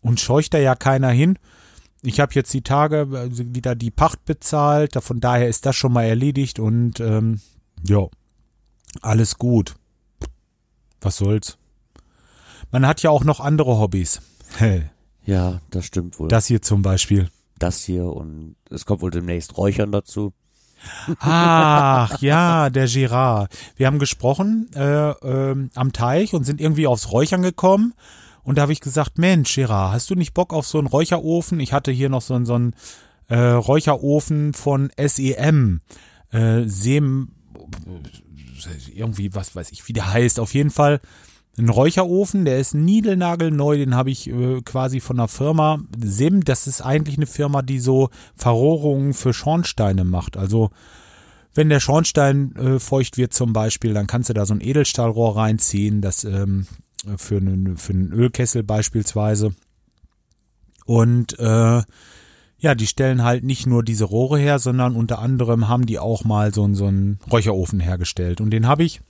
und 0.00 0.18
scheucht 0.18 0.52
da 0.52 0.58
ja 0.58 0.74
keiner 0.74 1.10
hin 1.10 1.38
ich 2.04 2.20
habe 2.20 2.34
jetzt 2.34 2.52
die 2.52 2.62
Tage 2.62 3.08
also 3.12 3.44
wieder 3.54 3.74
die 3.74 3.90
Pacht 3.90 4.24
bezahlt, 4.24 4.94
von 5.00 5.20
daher 5.20 5.48
ist 5.48 5.66
das 5.66 5.74
schon 5.76 5.92
mal 5.92 6.04
erledigt 6.04 6.58
und 6.58 7.00
ähm, 7.00 7.40
ja, 7.86 8.06
alles 9.02 9.38
gut. 9.38 9.74
Was 11.00 11.16
soll's? 11.16 11.58
Man 12.70 12.86
hat 12.86 13.02
ja 13.02 13.10
auch 13.10 13.24
noch 13.24 13.40
andere 13.40 13.78
Hobbys. 13.78 14.20
ja, 15.24 15.60
das 15.70 15.86
stimmt 15.86 16.18
wohl. 16.18 16.28
Das 16.28 16.46
hier 16.46 16.62
zum 16.62 16.82
Beispiel. 16.82 17.30
Das 17.58 17.84
hier 17.84 18.04
und 18.04 18.56
es 18.70 18.84
kommt 18.84 19.00
wohl 19.00 19.10
demnächst 19.10 19.56
Räuchern 19.56 19.92
dazu. 19.92 20.32
Ach 21.20 22.20
ja, 22.20 22.68
der 22.68 22.86
Girard. 22.86 23.56
Wir 23.76 23.86
haben 23.86 23.98
gesprochen 23.98 24.70
äh, 24.74 25.10
äh, 25.10 25.68
am 25.74 25.92
Teich 25.92 26.34
und 26.34 26.44
sind 26.44 26.60
irgendwie 26.60 26.86
aufs 26.86 27.10
Räuchern 27.10 27.42
gekommen 27.42 27.94
und 28.44 28.56
da 28.58 28.62
habe 28.62 28.72
ich 28.72 28.80
gesagt, 28.80 29.18
Mensch, 29.18 29.54
Gerard, 29.54 29.92
hast 29.92 30.10
du 30.10 30.14
nicht 30.14 30.34
Bock 30.34 30.52
auf 30.52 30.66
so 30.66 30.78
einen 30.78 30.86
Räucherofen? 30.86 31.58
Ich 31.60 31.72
hatte 31.72 31.90
hier 31.90 32.08
noch 32.08 32.22
so, 32.22 32.34
einen, 32.34 32.46
so 32.46 32.54
einen 32.54 32.74
äh, 33.28 33.38
Räucherofen 33.38 34.52
von 34.52 34.90
SEM. 34.96 35.80
Äh, 36.30 36.62
Sem, 36.66 37.30
irgendwie, 38.94 39.34
was 39.34 39.56
weiß 39.56 39.72
ich, 39.72 39.88
wie 39.88 39.92
der 39.92 40.12
heißt. 40.12 40.38
Auf 40.40 40.54
jeden 40.54 40.70
Fall 40.70 41.00
ein 41.56 41.68
Räucherofen, 41.68 42.44
der 42.44 42.58
ist 42.58 42.74
niedelnagelneu, 42.74 43.76
den 43.76 43.94
habe 43.94 44.10
ich 44.10 44.28
äh, 44.28 44.60
quasi 44.62 45.00
von 45.00 45.18
der 45.18 45.28
Firma 45.28 45.78
Sim. 45.96 46.42
Das 46.44 46.66
ist 46.66 46.80
eigentlich 46.80 47.16
eine 47.16 47.26
Firma, 47.26 47.62
die 47.62 47.78
so 47.78 48.10
Verrohrungen 48.34 49.14
für 49.14 49.32
Schornsteine 49.32 50.04
macht. 50.04 50.36
Also 50.36 50.70
wenn 51.54 51.68
der 51.68 51.78
Schornstein 51.78 52.56
äh, 52.56 52.78
feucht 52.80 53.16
wird 53.16 53.32
zum 53.32 53.52
Beispiel, 53.52 53.94
dann 53.94 54.08
kannst 54.08 54.28
du 54.28 54.34
da 54.34 54.44
so 54.44 54.54
ein 54.54 54.60
Edelstahlrohr 54.60 55.36
reinziehen. 55.36 56.00
Das 56.00 56.24
ähm, 56.24 56.66
für 57.16 57.36
einen, 57.36 57.76
für 57.76 57.92
einen 57.92 58.12
Ölkessel 58.12 58.62
beispielsweise. 58.62 59.54
Und 60.86 61.38
äh, 61.38 61.82
ja, 62.58 62.74
die 62.74 62.86
stellen 62.86 63.22
halt 63.22 63.44
nicht 63.44 63.66
nur 63.66 63.82
diese 63.82 64.04
Rohre 64.04 64.38
her, 64.38 64.58
sondern 64.58 64.96
unter 64.96 65.18
anderem 65.18 65.68
haben 65.68 65.86
die 65.86 65.98
auch 65.98 66.24
mal 66.24 66.52
so, 66.52 66.72
so 66.74 66.86
einen 66.86 67.18
Räucherofen 67.30 67.80
hergestellt. 67.80 68.40
Und 68.40 68.50
den 68.50 68.66
habe 68.66 68.84
ich 68.84 69.00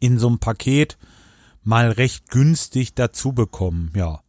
in 0.00 0.18
so 0.18 0.28
einem 0.28 0.38
Paket 0.38 0.98
mal 1.62 1.90
recht 1.90 2.30
günstig 2.30 2.94
dazu 2.94 3.32
bekommen, 3.32 3.92
ja. 3.94 4.20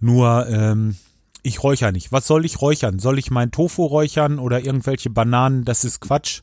Nur, 0.00 0.48
ähm, 0.48 0.96
ich 1.42 1.62
räuchere 1.62 1.92
nicht. 1.92 2.12
Was 2.12 2.26
soll 2.26 2.44
ich 2.44 2.60
räuchern? 2.60 2.98
Soll 2.98 3.18
ich 3.18 3.30
mein 3.30 3.50
Tofu 3.50 3.84
räuchern 3.84 4.38
oder 4.38 4.64
irgendwelche 4.64 5.10
Bananen? 5.10 5.64
Das 5.64 5.84
ist 5.84 6.00
Quatsch. 6.00 6.42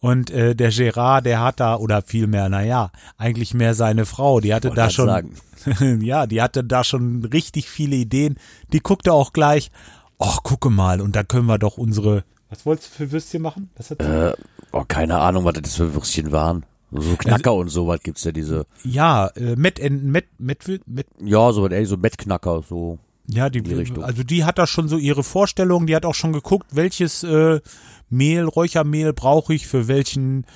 Und 0.00 0.30
äh, 0.30 0.54
der 0.54 0.70
Gerard, 0.70 1.26
der 1.26 1.40
hat 1.40 1.60
da, 1.60 1.76
oder 1.76 2.02
vielmehr, 2.02 2.48
naja, 2.48 2.90
eigentlich 3.16 3.54
mehr 3.54 3.74
seine 3.74 4.06
Frau, 4.06 4.40
die 4.40 4.54
hatte 4.54 4.70
da 4.70 4.90
schon, 4.90 5.32
ja, 6.00 6.26
die 6.26 6.42
hatte 6.42 6.64
da 6.64 6.84
schon 6.84 7.24
richtig 7.24 7.68
viele 7.68 7.96
Ideen. 7.96 8.36
Die 8.72 8.80
guckte 8.80 9.12
auch 9.12 9.32
gleich, 9.32 9.70
ach, 10.18 10.42
gucke 10.42 10.70
mal, 10.70 11.00
und 11.00 11.16
da 11.16 11.22
können 11.22 11.46
wir 11.46 11.58
doch 11.58 11.78
unsere, 11.78 12.24
was 12.48 12.64
wolltest 12.64 12.90
du 12.92 12.96
für 12.96 13.12
Würstchen 13.12 13.42
machen? 13.42 13.70
Was 13.76 13.90
hat 13.90 14.00
äh, 14.00 14.32
oh, 14.72 14.84
keine 14.86 15.18
Ahnung, 15.18 15.44
was 15.44 15.54
das 15.54 15.76
für 15.76 15.94
Würstchen 15.94 16.32
waren. 16.32 16.64
So 16.92 17.16
Knacker 17.16 17.50
also, 17.50 17.60
und 17.60 17.68
so 17.68 17.86
was 17.88 18.00
gibt's 18.00 18.24
ja 18.24 18.32
diese. 18.32 18.66
Ja, 18.84 19.26
äh, 19.28 19.56
Mettenten, 19.56 20.10
Met, 20.10 20.26
Met, 20.38 20.64
Met, 20.86 21.06
Ja, 21.20 21.52
so, 21.52 21.66
ey, 21.68 21.84
so 21.84 21.96
Mettknacker, 21.96 22.62
so. 22.68 22.98
Ja, 23.28 23.50
die, 23.50 23.60
die 23.60 23.74
Richtung. 23.74 24.04
also 24.04 24.22
die 24.22 24.44
hat 24.44 24.56
da 24.56 24.68
schon 24.68 24.86
so 24.86 24.96
ihre 24.98 25.24
Vorstellung, 25.24 25.86
die 25.86 25.96
hat 25.96 26.04
auch 26.04 26.14
schon 26.14 26.32
geguckt, 26.32 26.68
welches 26.76 27.24
äh, 27.24 27.60
Mehl, 28.08 28.44
Räuchermehl 28.44 29.12
brauche 29.12 29.54
ich 29.54 29.66
für 29.66 29.88
welchen 29.88 30.46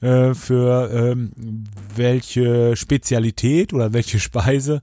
äh, 0.00 0.34
für 0.34 0.90
ähm, 0.92 1.32
welche 1.94 2.76
Spezialität 2.76 3.72
oder 3.72 3.92
welche 3.92 4.20
Speise. 4.20 4.82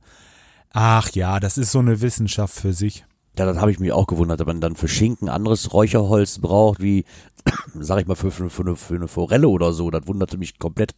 Ach 0.72 1.10
ja, 1.12 1.40
das 1.40 1.58
ist 1.58 1.72
so 1.72 1.80
eine 1.80 2.02
Wissenschaft 2.02 2.56
für 2.56 2.74
sich. 2.74 3.06
Ja, 3.38 3.46
das 3.46 3.58
habe 3.58 3.72
ich 3.72 3.80
mich 3.80 3.92
auch 3.92 4.08
gewundert, 4.08 4.42
ob 4.42 4.48
man 4.48 4.62
dann 4.62 4.76
für 4.76 4.88
Schinken 4.88 5.30
anderes 5.30 5.74
Räucherholz 5.74 6.40
braucht, 6.40 6.82
wie, 6.82 7.06
sag 7.80 8.00
ich 8.02 8.08
mal, 8.08 8.16
für, 8.16 8.32
für, 8.32 8.50
für, 8.50 8.64
eine, 8.64 8.76
für 8.76 8.96
eine 8.96 9.08
Forelle 9.08 9.48
oder 9.48 9.74
so. 9.74 9.90
Das 9.92 10.08
wunderte 10.08 10.38
mich 10.38 10.60
komplett. 10.60 10.94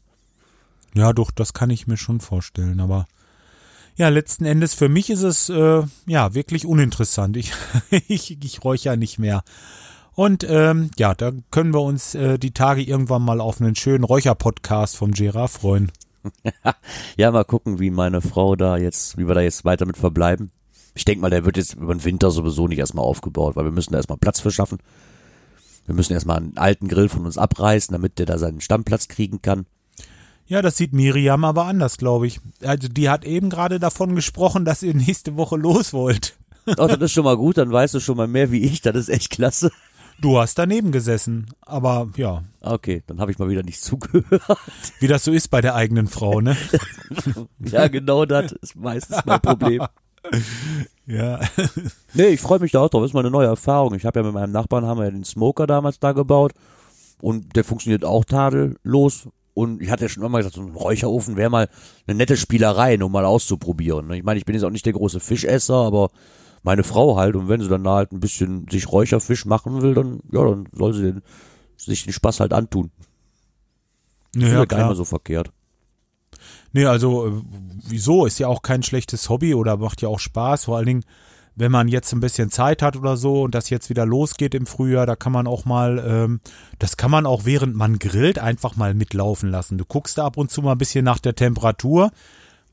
Ja, 0.93 1.11
doch, 1.11 1.31
das 1.31 1.53
kann 1.53 1.69
ich 1.69 1.87
mir 1.87 1.97
schon 1.97 2.21
vorstellen, 2.21 2.79
aber 2.79 3.05
ja, 3.97 4.09
letzten 4.09 4.43
Endes 4.43 4.73
für 4.73 4.89
mich 4.89 5.09
ist 5.09 5.23
es 5.23 5.49
äh, 5.49 5.83
ja 6.05 6.33
wirklich 6.33 6.65
uninteressant. 6.65 7.37
Ich, 7.37 7.53
ich, 8.07 8.43
ich 8.43 8.63
räuchere 8.63 8.97
nicht 8.97 9.19
mehr. 9.19 9.43
Und 10.15 10.45
ähm, 10.49 10.91
ja, 10.97 11.13
da 11.13 11.31
können 11.51 11.73
wir 11.73 11.81
uns 11.81 12.15
äh, 12.15 12.39
die 12.39 12.51
Tage 12.51 12.81
irgendwann 12.81 13.21
mal 13.21 13.41
auf 13.41 13.59
einen 13.59 13.75
schönen 13.75 14.05
Räucher-Podcast 14.05 14.95
vom 14.95 15.11
Gerard 15.11 15.51
freuen. 15.51 15.91
ja, 17.17 17.31
mal 17.31 17.43
gucken, 17.43 17.79
wie 17.79 17.91
meine 17.91 18.21
Frau 18.21 18.55
da 18.55 18.77
jetzt, 18.77 19.17
wie 19.17 19.27
wir 19.27 19.35
da 19.35 19.41
jetzt 19.41 19.65
weiter 19.65 19.85
mit 19.85 19.97
verbleiben. 19.97 20.51
Ich 20.95 21.03
denke 21.03 21.21
mal, 21.21 21.29
der 21.29 21.45
wird 21.45 21.57
jetzt 21.57 21.73
über 21.73 21.93
den 21.93 22.03
Winter 22.05 22.31
sowieso 22.31 22.67
nicht 22.69 22.79
erstmal 22.79 23.03
aufgebaut, 23.03 23.57
weil 23.57 23.65
wir 23.65 23.71
müssen 23.71 23.91
da 23.91 23.97
erstmal 23.99 24.17
Platz 24.17 24.39
für 24.39 24.51
schaffen. 24.51 24.79
Wir 25.85 25.93
müssen 25.93 26.13
erstmal 26.13 26.37
einen 26.37 26.57
alten 26.57 26.87
Grill 26.87 27.09
von 27.09 27.25
uns 27.25 27.37
abreißen, 27.37 27.91
damit 27.91 28.17
der 28.17 28.25
da 28.25 28.37
seinen 28.37 28.61
Stammplatz 28.61 29.09
kriegen 29.09 29.41
kann. 29.41 29.65
Ja, 30.47 30.61
das 30.61 30.77
sieht 30.77 30.93
Miriam 30.93 31.43
aber 31.43 31.65
anders, 31.65 31.97
glaube 31.97 32.27
ich. 32.27 32.39
Also 32.63 32.87
die 32.87 33.09
hat 33.09 33.25
eben 33.25 33.49
gerade 33.49 33.79
davon 33.79 34.15
gesprochen, 34.15 34.63
dass 34.63 34.83
ihr 34.83 34.93
nächste 34.93 35.35
Woche 35.35 35.57
los 35.57 35.91
wollt. 35.91 36.37
Oh, 36.77 36.87
das 36.87 36.97
ist 37.01 37.11
schon 37.11 37.25
mal 37.25 37.37
gut, 37.37 37.57
dann 37.57 37.71
weißt 37.71 37.95
du 37.95 37.99
schon 37.99 38.17
mal 38.17 38.27
mehr 38.27 38.51
wie 38.51 38.63
ich, 38.63 38.81
das 38.81 38.95
ist 38.95 39.09
echt 39.09 39.31
klasse. 39.31 39.71
Du 40.19 40.39
hast 40.39 40.57
daneben 40.57 40.91
gesessen, 40.91 41.47
aber 41.61 42.09
ja. 42.15 42.43
Okay, 42.61 43.03
dann 43.07 43.19
habe 43.19 43.31
ich 43.31 43.39
mal 43.39 43.49
wieder 43.49 43.63
nicht 43.63 43.81
zugehört. 43.83 44.41
Wie 44.99 45.07
das 45.07 45.23
so 45.23 45.31
ist 45.31 45.49
bei 45.49 45.61
der 45.61 45.75
eigenen 45.75 46.07
Frau, 46.07 46.41
ne? 46.41 46.55
ja, 47.59 47.87
genau 47.87 48.25
das 48.25 48.51
ist 48.53 48.75
meistens 48.75 49.17
mein 49.25 49.41
Problem. 49.41 49.81
Ja. 51.05 51.39
nee, 52.15 52.29
ich 52.29 52.41
freue 52.41 52.57
mich 52.57 52.71
da 52.71 52.79
auch 52.79 52.89
drauf. 52.89 53.03
Das 53.03 53.11
ist 53.11 53.13
mal 53.13 53.19
eine 53.19 53.29
neue 53.29 53.45
Erfahrung. 53.45 53.93
Ich 53.93 54.07
habe 54.07 54.19
ja 54.19 54.25
mit 54.25 54.33
meinem 54.33 54.51
Nachbarn 54.51 54.83
haben 54.87 54.97
wir 54.97 55.05
ja 55.05 55.11
den 55.11 55.23
Smoker 55.23 55.67
damals 55.67 55.99
da 55.99 56.13
gebaut 56.13 56.53
und 57.21 57.55
der 57.55 57.63
funktioniert 57.63 58.03
auch 58.03 58.25
tadellos. 58.25 59.27
Und 59.53 59.83
ich 59.83 59.91
hatte 59.91 60.05
ja 60.05 60.09
schon 60.09 60.23
immer 60.23 60.39
gesagt, 60.39 60.55
so 60.55 60.61
ein 60.61 60.73
Räucherofen 60.73 61.37
wäre 61.37 61.51
mal 61.51 61.69
eine 62.07 62.17
nette 62.17 62.37
Spielerei, 62.37 62.97
um 63.03 63.11
mal 63.11 63.23
auszuprobieren. 63.23 64.11
Ich 64.13 64.23
meine, 64.23 64.39
ich 64.39 64.45
bin 64.45 64.55
jetzt 64.55 64.63
auch 64.63 64.71
nicht 64.71 64.87
der 64.87 64.93
große 64.93 65.19
Fischesser, 65.19 65.75
aber 65.75 66.09
meine 66.65 66.83
Frau 66.83 67.15
halt 67.15 67.35
und 67.35 67.47
wenn 67.47 67.61
sie 67.61 67.69
dann 67.69 67.87
halt 67.87 68.11
ein 68.11 68.19
bisschen 68.19 68.67
sich 68.69 68.91
Räucherfisch 68.91 69.45
machen 69.45 69.81
will, 69.81 69.93
dann 69.93 70.19
ja, 70.31 70.43
dann 70.43 70.67
soll 70.73 70.93
sie 70.93 71.03
den, 71.03 71.21
sich 71.77 72.03
den 72.03 72.13
Spaß 72.13 72.39
halt 72.39 72.53
antun. 72.53 72.91
Ja, 74.35 74.47
ja 74.47 74.65
gar 74.65 74.77
nicht 74.77 74.87
mal 74.87 74.95
so 74.95 75.05
verkehrt. 75.05 75.51
Nee, 76.73 76.85
also 76.85 77.27
äh, 77.27 77.31
wieso? 77.87 78.25
Ist 78.25 78.39
ja 78.39 78.47
auch 78.47 78.63
kein 78.63 78.83
schlechtes 78.83 79.29
Hobby 79.29 79.53
oder 79.53 79.77
macht 79.77 80.01
ja 80.01 80.09
auch 80.09 80.19
Spaß. 80.19 80.65
Vor 80.65 80.77
allen 80.77 80.87
Dingen, 80.87 81.03
wenn 81.55 81.71
man 81.71 81.87
jetzt 81.87 82.11
ein 82.11 82.19
bisschen 82.19 82.49
Zeit 82.49 82.81
hat 82.81 82.97
oder 82.97 83.15
so 83.15 83.43
und 83.43 83.55
das 83.55 83.69
jetzt 83.69 83.89
wieder 83.89 84.05
losgeht 84.05 84.55
im 84.55 84.65
Frühjahr, 84.65 85.05
da 85.05 85.15
kann 85.15 85.31
man 85.31 85.47
auch 85.47 85.65
mal, 85.65 86.03
ähm, 86.05 86.41
das 86.79 86.97
kann 86.97 87.11
man 87.11 87.25
auch 87.27 87.45
während 87.45 87.75
man 87.75 87.99
grillt 87.99 88.39
einfach 88.39 88.75
mal 88.75 88.93
mitlaufen 88.95 89.51
lassen. 89.51 89.77
Du 89.77 89.85
guckst 89.85 90.17
da 90.17 90.25
ab 90.25 90.35
und 90.35 90.51
zu 90.51 90.63
mal 90.63 90.73
ein 90.73 90.77
bisschen 90.79 91.05
nach 91.05 91.19
der 91.19 91.35
Temperatur, 91.35 92.11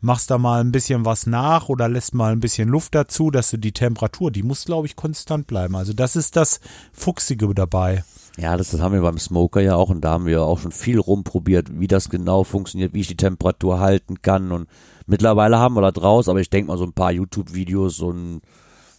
machst 0.03 0.31
da 0.31 0.37
mal 0.37 0.61
ein 0.61 0.73
bisschen 0.73 1.07
was 1.07 1.27
nach 1.27 1.69
oder 1.69 1.89
lässt 1.89 2.13
mal 2.13 2.33
ein 2.33 2.41
bisschen 2.41 2.69
Luft 2.69 2.95
dazu, 2.95 3.31
dass 3.31 3.51
du 3.51 3.57
die 3.57 3.73
Temperatur, 3.73 4.31
die 4.31 4.43
muss 4.43 4.67
glaube 4.67 4.87
ich 4.87 4.97
konstant 4.97 5.47
bleiben. 5.47 5.75
Also 5.77 5.95
das 5.95 6.17
ist 6.17 6.37
das 6.37 6.61
Fuchsige 6.93 7.55
dabei. 7.55 8.05
Ja, 8.37 8.57
das, 8.57 8.71
das 8.71 8.81
haben 8.81 8.95
wir 8.95 9.03
beim 9.03 9.19
Smoker 9.19 9.61
ja 9.61 9.77
auch 9.77 9.91
und 9.91 10.03
da 10.03 10.11
haben 10.11 10.27
wir 10.27 10.43
auch 10.43 10.59
schon 10.59 10.73
viel 10.73 10.99
rumprobiert, 10.99 11.81
wie 11.81 11.87
das 11.87 12.11
genau 12.11 12.45
funktioniert, 12.45 12.93
wie 12.93 13.01
ich 13.01 13.09
die 13.09 13.17
Temperatur 13.17 13.81
halten 13.81 14.21
kann 14.21 14.53
und 14.53 14.69
mittlerweile 15.07 15.59
haben 15.59 15.75
wir 15.75 15.83
da 15.83 15.93
draus, 15.93 16.29
aber 16.29 16.41
ich 16.41 16.51
denke 16.51 16.69
mal 16.69 16.79
so 16.79 16.85
ein 16.85 16.95
paar 16.95 17.13
YouTube-Videos, 17.13 18.01
ein 18.03 18.41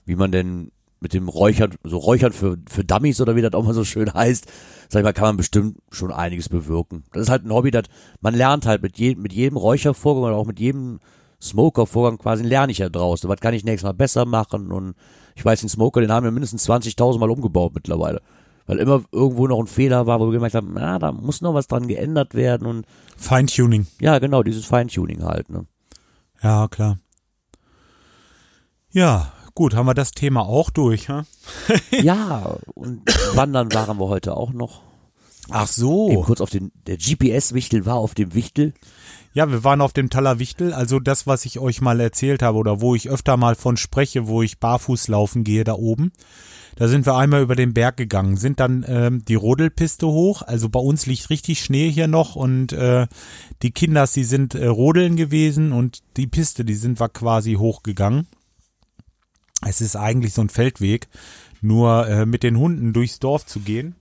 wie 0.05 0.15
man 0.15 0.31
denn 0.31 0.71
mit 1.03 1.13
dem 1.13 1.27
Räuchern, 1.27 1.75
so 1.83 1.97
Räuchern 1.97 2.31
für, 2.31 2.57
für 2.67 2.83
Dummies 2.83 3.21
oder 3.21 3.35
wie 3.35 3.41
das 3.41 3.53
auch 3.53 3.63
mal 3.63 3.73
so 3.73 3.83
schön 3.83 4.11
heißt, 4.11 4.47
sag 4.89 5.01
ich 5.01 5.03
mal, 5.03 5.13
kann 5.13 5.25
man 5.25 5.37
bestimmt 5.37 5.77
schon 5.91 6.11
einiges 6.11 6.49
bewirken. 6.49 7.03
Das 7.11 7.23
ist 7.23 7.29
halt 7.29 7.45
ein 7.45 7.53
Hobby, 7.53 7.69
das 7.69 7.83
man 8.21 8.33
lernt 8.33 8.65
halt 8.65 8.81
mit, 8.81 8.97
je, 8.97 9.15
mit 9.15 9.33
jedem 9.33 9.57
Räuchervorgang 9.57 10.23
oder 10.23 10.35
auch 10.35 10.47
mit 10.47 10.59
jedem 10.59 10.99
Smoker-Vorgang 11.41 12.17
quasi 12.17 12.43
lerne 12.43 12.71
ich 12.71 12.77
ja 12.79 12.89
draus. 12.89 13.27
Was 13.27 13.39
kann 13.41 13.53
ich 13.53 13.65
nächstes 13.65 13.83
Mal 13.83 13.93
besser 13.93 14.25
machen 14.25 14.71
und 14.71 14.95
ich 15.35 15.43
weiß, 15.43 15.59
den 15.59 15.69
Smoker, 15.69 15.99
den 15.99 16.11
haben 16.11 16.23
wir 16.23 16.31
mindestens 16.31 16.67
20.000 16.67 17.19
Mal 17.19 17.29
umgebaut 17.29 17.73
mittlerweile. 17.75 18.21
Weil 18.65 18.77
immer 18.77 19.03
irgendwo 19.11 19.45
noch 19.47 19.59
ein 19.59 19.67
Fehler 19.67 20.07
war, 20.07 20.21
wo 20.21 20.27
wir 20.27 20.33
gemerkt 20.33 20.55
haben, 20.55 20.71
na, 20.73 20.97
da 20.99 21.11
muss 21.11 21.41
noch 21.41 21.53
was 21.53 21.67
dran 21.67 21.87
geändert 21.87 22.33
werden 22.33 22.65
und. 22.65 22.85
Feintuning. 23.17 23.87
Ja, 23.99 24.19
genau, 24.19 24.41
dieses 24.41 24.65
Feintuning 24.65 25.23
halt, 25.23 25.49
ne. 25.49 25.65
Ja, 26.41 26.69
klar. 26.69 26.97
Ja, 28.91 29.32
Gut, 29.55 29.75
haben 29.75 29.85
wir 29.85 29.93
das 29.93 30.11
Thema 30.11 30.41
auch 30.41 30.69
durch, 30.71 31.09
ha? 31.09 31.25
ja, 31.91 32.57
und 32.73 33.01
wandern 33.35 33.71
waren 33.73 33.99
wir 33.99 34.07
heute 34.07 34.35
auch 34.35 34.51
noch. 34.51 34.81
Ach 35.49 35.67
so. 35.67 36.09
Eben 36.09 36.23
kurz 36.23 36.41
auf 36.41 36.49
den, 36.49 36.71
der 36.87 36.97
GPS-Wichtel 36.97 37.85
war 37.85 37.97
auf 37.97 38.15
dem 38.15 38.33
Wichtel. 38.33 38.73
Ja, 39.33 39.49
wir 39.49 39.63
waren 39.63 39.81
auf 39.81 39.93
dem 39.93 40.09
Taler 40.09 40.39
Wichtel, 40.39 40.73
also 40.73 40.99
das, 40.99 41.27
was 41.27 41.45
ich 41.45 41.59
euch 41.59 41.81
mal 41.81 41.99
erzählt 41.99 42.41
habe 42.41 42.57
oder 42.57 42.81
wo 42.81 42.95
ich 42.95 43.09
öfter 43.09 43.35
mal 43.35 43.55
von 43.55 43.77
spreche, 43.77 44.27
wo 44.27 44.41
ich 44.41 44.59
barfuß 44.59 45.07
laufen 45.07 45.43
gehe 45.43 45.63
da 45.63 45.73
oben. 45.73 46.11
Da 46.75 46.87
sind 46.87 47.05
wir 47.05 47.15
einmal 47.15 47.41
über 47.41 47.55
den 47.55 47.73
Berg 47.73 47.97
gegangen, 47.97 48.37
sind 48.37 48.59
dann 48.59 48.83
ähm, 48.87 49.23
die 49.25 49.35
Rodelpiste 49.35 50.07
hoch. 50.07 50.41
Also 50.41 50.69
bei 50.69 50.79
uns 50.79 51.05
liegt 51.05 51.29
richtig 51.29 51.63
Schnee 51.63 51.91
hier 51.91 52.07
noch 52.07 52.35
und 52.35 52.73
äh, 52.73 53.07
die 53.61 53.71
Kinder, 53.71 54.07
die 54.07 54.23
sind 54.23 54.55
äh, 54.55 54.65
rodeln 54.65 55.15
gewesen 55.15 55.71
und 55.71 55.99
die 56.17 56.27
Piste, 56.27 56.65
die 56.65 56.73
sind 56.73 56.99
wir 56.99 57.09
quasi 57.09 57.53
hochgegangen. 57.53 58.27
Es 59.65 59.81
ist 59.81 59.95
eigentlich 59.95 60.33
so 60.33 60.41
ein 60.41 60.49
Feldweg, 60.49 61.07
nur 61.61 62.07
äh, 62.07 62.25
mit 62.25 62.43
den 62.43 62.57
Hunden 62.57 62.93
durchs 62.93 63.19
Dorf 63.19 63.45
zu 63.45 63.59
gehen. 63.59 63.95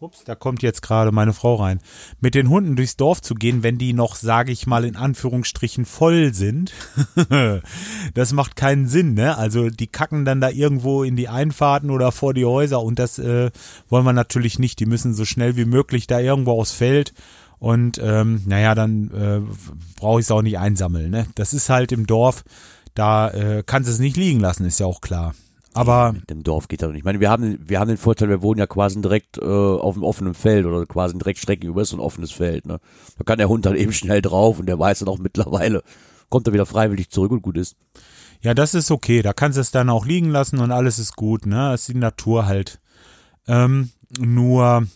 Ups, 0.00 0.24
da 0.24 0.34
kommt 0.34 0.62
jetzt 0.62 0.82
gerade 0.82 1.12
meine 1.12 1.32
Frau 1.32 1.54
rein. 1.54 1.80
Mit 2.20 2.34
den 2.34 2.50
Hunden 2.50 2.76
durchs 2.76 2.96
Dorf 2.96 3.22
zu 3.22 3.34
gehen, 3.34 3.62
wenn 3.62 3.78
die 3.78 3.94
noch, 3.94 4.16
sage 4.16 4.52
ich 4.52 4.66
mal 4.66 4.84
in 4.84 4.96
Anführungsstrichen, 4.96 5.86
voll 5.86 6.34
sind, 6.34 6.72
das 8.14 8.32
macht 8.34 8.54
keinen 8.54 8.86
Sinn, 8.86 9.14
ne? 9.14 9.38
Also 9.38 9.70
die 9.70 9.86
kacken 9.86 10.26
dann 10.26 10.42
da 10.42 10.50
irgendwo 10.50 11.04
in 11.04 11.16
die 11.16 11.28
Einfahrten 11.28 11.90
oder 11.90 12.12
vor 12.12 12.34
die 12.34 12.44
Häuser 12.44 12.82
und 12.82 12.98
das 12.98 13.18
äh, 13.18 13.50
wollen 13.88 14.04
wir 14.04 14.12
natürlich 14.12 14.58
nicht. 14.58 14.78
Die 14.78 14.86
müssen 14.86 15.14
so 15.14 15.24
schnell 15.24 15.56
wie 15.56 15.64
möglich 15.64 16.06
da 16.06 16.20
irgendwo 16.20 16.60
aufs 16.60 16.72
Feld 16.72 17.14
und 17.58 17.98
ähm, 18.02 18.42
naja, 18.44 18.74
dann 18.74 19.10
äh, 19.10 19.40
brauche 19.96 20.20
ich 20.20 20.26
es 20.26 20.30
auch 20.30 20.42
nicht 20.42 20.58
einsammeln, 20.58 21.10
ne? 21.10 21.26
Das 21.34 21.54
ist 21.54 21.70
halt 21.70 21.92
im 21.92 22.06
Dorf 22.06 22.44
da 22.94 23.30
äh, 23.30 23.62
kannst 23.64 23.88
du 23.88 23.92
es 23.92 23.98
nicht 23.98 24.16
liegen 24.16 24.40
lassen, 24.40 24.64
ist 24.64 24.80
ja 24.80 24.86
auch 24.86 25.00
klar. 25.00 25.34
Aber 25.76 26.12
mit 26.12 26.30
dem 26.30 26.44
Dorf 26.44 26.68
geht 26.68 26.82
das 26.82 26.90
nicht. 26.90 26.98
Ich 26.98 27.04
meine, 27.04 27.18
wir 27.18 27.30
haben, 27.30 27.58
wir 27.60 27.80
haben 27.80 27.88
den 27.88 27.98
Vorteil, 27.98 28.28
wir 28.28 28.42
wohnen 28.42 28.60
ja 28.60 28.66
quasi 28.68 29.00
direkt 29.00 29.38
äh, 29.38 29.44
auf 29.44 29.94
dem 29.94 30.04
offenen 30.04 30.34
Feld 30.34 30.66
oder 30.66 30.86
quasi 30.86 31.18
direkt 31.18 31.40
Strecken 31.40 31.66
über 31.66 31.84
so 31.84 31.96
ein 31.96 32.00
offenes 32.00 32.30
Feld. 32.30 32.64
Ne? 32.66 32.78
Da 33.18 33.24
kann 33.24 33.38
der 33.38 33.48
Hund 33.48 33.66
dann 33.66 33.74
eben 33.74 33.92
schnell 33.92 34.22
drauf 34.22 34.60
und 34.60 34.66
der 34.66 34.78
weiß 34.78 35.00
dann 35.00 35.08
auch 35.08 35.18
mittlerweile, 35.18 35.82
kommt 36.28 36.46
er 36.46 36.52
wieder 36.52 36.66
freiwillig 36.66 37.10
zurück 37.10 37.32
und 37.32 37.42
gut 37.42 37.56
ist. 37.56 37.76
Ja, 38.40 38.54
das 38.54 38.74
ist 38.74 38.92
okay. 38.92 39.20
Da 39.22 39.32
kannst 39.32 39.56
du 39.56 39.62
es 39.62 39.72
dann 39.72 39.90
auch 39.90 40.06
liegen 40.06 40.30
lassen 40.30 40.60
und 40.60 40.70
alles 40.70 41.00
ist 41.00 41.16
gut. 41.16 41.44
Ne, 41.44 41.70
das 41.70 41.80
ist 41.80 41.88
die 41.88 41.98
Natur 41.98 42.46
halt. 42.46 42.78
Ähm, 43.48 43.90
nur, 44.20 44.86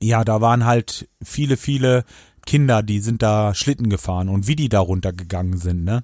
ja, 0.00 0.24
da 0.24 0.40
waren 0.40 0.64
halt 0.64 1.08
viele, 1.22 1.58
viele 1.58 2.04
Kinder, 2.48 2.82
die 2.82 3.00
sind 3.00 3.20
da 3.20 3.54
Schlitten 3.54 3.90
gefahren 3.90 4.30
und 4.30 4.48
wie 4.48 4.56
die 4.56 4.70
da 4.70 4.80
runtergegangen 4.80 5.58
sind, 5.58 5.84
ne? 5.84 6.02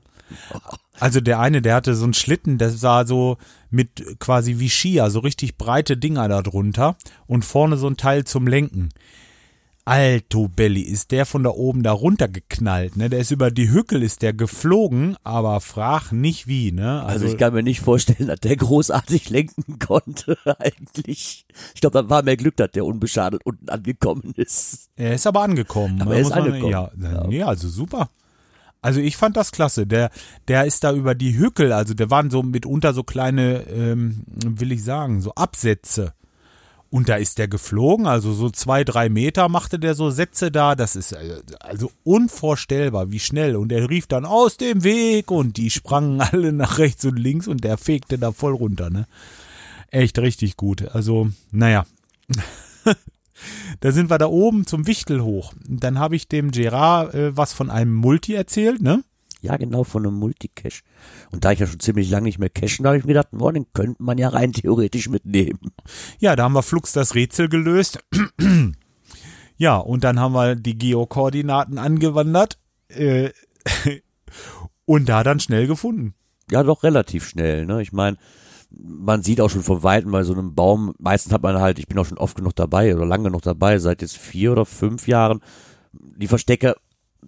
Also 1.00 1.22
der 1.22 1.40
eine, 1.40 1.62
der 1.62 1.74
hatte 1.74 1.94
so 1.94 2.04
einen 2.04 2.12
Schlitten, 2.12 2.58
der 2.58 2.70
sah 2.70 3.06
so 3.06 3.38
mit 3.70 4.18
quasi 4.18 4.58
wie 4.58 4.68
Skier, 4.68 5.10
so 5.10 5.20
richtig 5.20 5.56
breite 5.56 5.96
Dinger 5.96 6.28
da 6.28 6.42
drunter 6.42 6.96
und 7.26 7.46
vorne 7.46 7.78
so 7.78 7.86
ein 7.86 7.96
Teil 7.96 8.24
zum 8.24 8.46
Lenken. 8.46 8.90
Alto 9.86 10.48
Belly, 10.48 10.80
ist 10.80 11.10
der 11.10 11.26
von 11.26 11.42
da 11.42 11.50
oben 11.50 11.82
da 11.82 11.92
runtergeknallt, 11.92 12.96
ne? 12.96 13.10
Der 13.10 13.18
ist 13.20 13.30
über 13.30 13.50
die 13.50 13.70
Hückel, 13.70 14.02
ist 14.02 14.22
der 14.22 14.32
geflogen, 14.32 15.16
aber 15.24 15.60
frag 15.60 16.10
nicht 16.10 16.46
wie, 16.46 16.72
ne? 16.72 17.02
Also, 17.02 17.24
also 17.24 17.26
ich 17.26 17.38
kann 17.38 17.52
mir 17.52 17.62
nicht 17.62 17.80
vorstellen, 17.80 18.28
dass 18.28 18.40
der 18.40 18.56
großartig 18.56 19.28
lenken 19.28 19.78
konnte, 19.86 20.38
eigentlich. 20.58 21.44
Ich 21.74 21.80
glaube, 21.82 22.02
da 22.02 22.08
war 22.08 22.22
mehr 22.22 22.38
Glück, 22.38 22.56
dass 22.56 22.70
der 22.70 22.86
unbeschadet 22.86 23.42
unten 23.44 23.68
angekommen 23.68 24.32
ist. 24.36 24.88
Er 24.96 25.14
ist 25.14 25.26
aber 25.26 25.42
angekommen. 25.42 26.00
Aber 26.00 26.14
er 26.14 26.20
ist 26.22 26.32
angekommen. 26.32 26.70
Ja, 26.70 26.90
ja. 26.96 27.26
Nee, 27.26 27.42
also 27.42 27.68
super. 27.68 28.08
Also 28.80 29.00
ich 29.00 29.16
fand 29.16 29.36
das 29.36 29.50
klasse. 29.50 29.86
Der, 29.86 30.10
der 30.48 30.64
ist 30.64 30.84
da 30.84 30.92
über 30.94 31.14
die 31.14 31.36
Hückel, 31.36 31.72
also 31.72 31.92
der 31.94 32.10
waren 32.10 32.30
so 32.30 32.42
mitunter 32.42 32.94
so 32.94 33.02
kleine, 33.02 33.66
ähm, 33.68 34.24
will 34.26 34.72
ich 34.72 34.82
sagen, 34.82 35.20
so 35.20 35.34
Absätze. 35.34 36.14
Und 36.94 37.08
da 37.08 37.16
ist 37.16 37.38
der 37.38 37.48
geflogen, 37.48 38.06
also 38.06 38.32
so 38.32 38.50
zwei, 38.50 38.84
drei 38.84 39.08
Meter 39.08 39.48
machte 39.48 39.80
der 39.80 39.96
so 39.96 40.10
Sätze 40.10 40.52
da. 40.52 40.76
Das 40.76 40.94
ist 40.94 41.10
äh, 41.10 41.42
also 41.58 41.90
unvorstellbar, 42.04 43.10
wie 43.10 43.18
schnell. 43.18 43.56
Und 43.56 43.72
er 43.72 43.90
rief 43.90 44.06
dann 44.06 44.24
aus 44.24 44.58
dem 44.58 44.84
Weg 44.84 45.32
und 45.32 45.56
die 45.56 45.70
sprangen 45.70 46.20
alle 46.20 46.52
nach 46.52 46.78
rechts 46.78 47.04
und 47.04 47.18
links 47.18 47.48
und 47.48 47.64
der 47.64 47.78
fegte 47.78 48.16
da 48.16 48.30
voll 48.30 48.52
runter, 48.52 48.90
ne? 48.90 49.08
Echt 49.90 50.20
richtig 50.20 50.56
gut. 50.56 50.94
Also, 50.94 51.30
naja. 51.50 51.84
Da 53.80 53.90
sind 53.90 54.10
wir 54.10 54.18
da 54.18 54.26
oben 54.26 54.64
zum 54.64 54.86
Wichtel 54.86 55.20
hoch. 55.20 55.52
Dann 55.66 55.98
habe 55.98 56.14
ich 56.14 56.28
dem 56.28 56.52
Gerard 56.52 57.12
äh, 57.14 57.36
was 57.36 57.52
von 57.52 57.68
einem 57.68 57.92
Multi 57.92 58.34
erzählt, 58.34 58.80
ne? 58.80 59.02
Ja, 59.44 59.56
genau, 59.56 59.82
von 59.82 60.06
einem 60.06 60.14
Multicache. 60.14 60.82
Und 61.30 61.44
da 61.44 61.52
ich 61.52 61.58
ja 61.58 61.66
schon 61.66 61.80
ziemlich 61.80 62.10
lange 62.10 62.24
nicht 62.24 62.38
mehr 62.38 62.50
cashen, 62.50 62.86
habe 62.86 62.96
ich 62.96 63.04
mir 63.04 63.14
gedacht, 63.14 63.28
boah, 63.32 63.52
den 63.52 63.66
könnte 63.72 64.02
man 64.02 64.18
ja 64.18 64.28
rein 64.28 64.52
theoretisch 64.52 65.08
mitnehmen. 65.08 65.72
Ja, 66.18 66.36
da 66.36 66.44
haben 66.44 66.54
wir 66.54 66.62
Flux 66.62 66.92
das 66.92 67.14
Rätsel 67.14 67.48
gelöst. 67.48 67.98
ja, 69.56 69.76
und 69.76 70.04
dann 70.04 70.20
haben 70.20 70.34
wir 70.34 70.56
die 70.56 70.78
Geokoordinaten 70.78 71.78
angewandert 71.78 72.58
äh, 72.88 73.30
und 74.84 75.08
da 75.08 75.22
dann 75.22 75.40
schnell 75.40 75.66
gefunden. 75.66 76.14
Ja, 76.50 76.62
doch 76.62 76.82
relativ 76.82 77.26
schnell, 77.26 77.66
ne? 77.66 77.80
Ich 77.80 77.92
meine, 77.92 78.18
man 78.70 79.22
sieht 79.22 79.40
auch 79.40 79.50
schon 79.50 79.62
von 79.62 79.82
Weitem 79.82 80.10
bei 80.10 80.24
so 80.24 80.32
einem 80.32 80.54
Baum, 80.54 80.94
meistens 80.98 81.32
hat 81.32 81.42
man 81.42 81.60
halt, 81.60 81.78
ich 81.78 81.86
bin 81.86 81.98
auch 81.98 82.06
schon 82.06 82.18
oft 82.18 82.36
genug 82.36 82.54
dabei 82.54 82.94
oder 82.94 83.06
lange 83.06 83.24
genug 83.24 83.42
dabei, 83.42 83.78
seit 83.78 84.02
jetzt 84.02 84.16
vier 84.16 84.52
oder 84.52 84.66
fünf 84.66 85.06
Jahren, 85.06 85.40
die 85.92 86.26
Verstecke, 86.26 86.74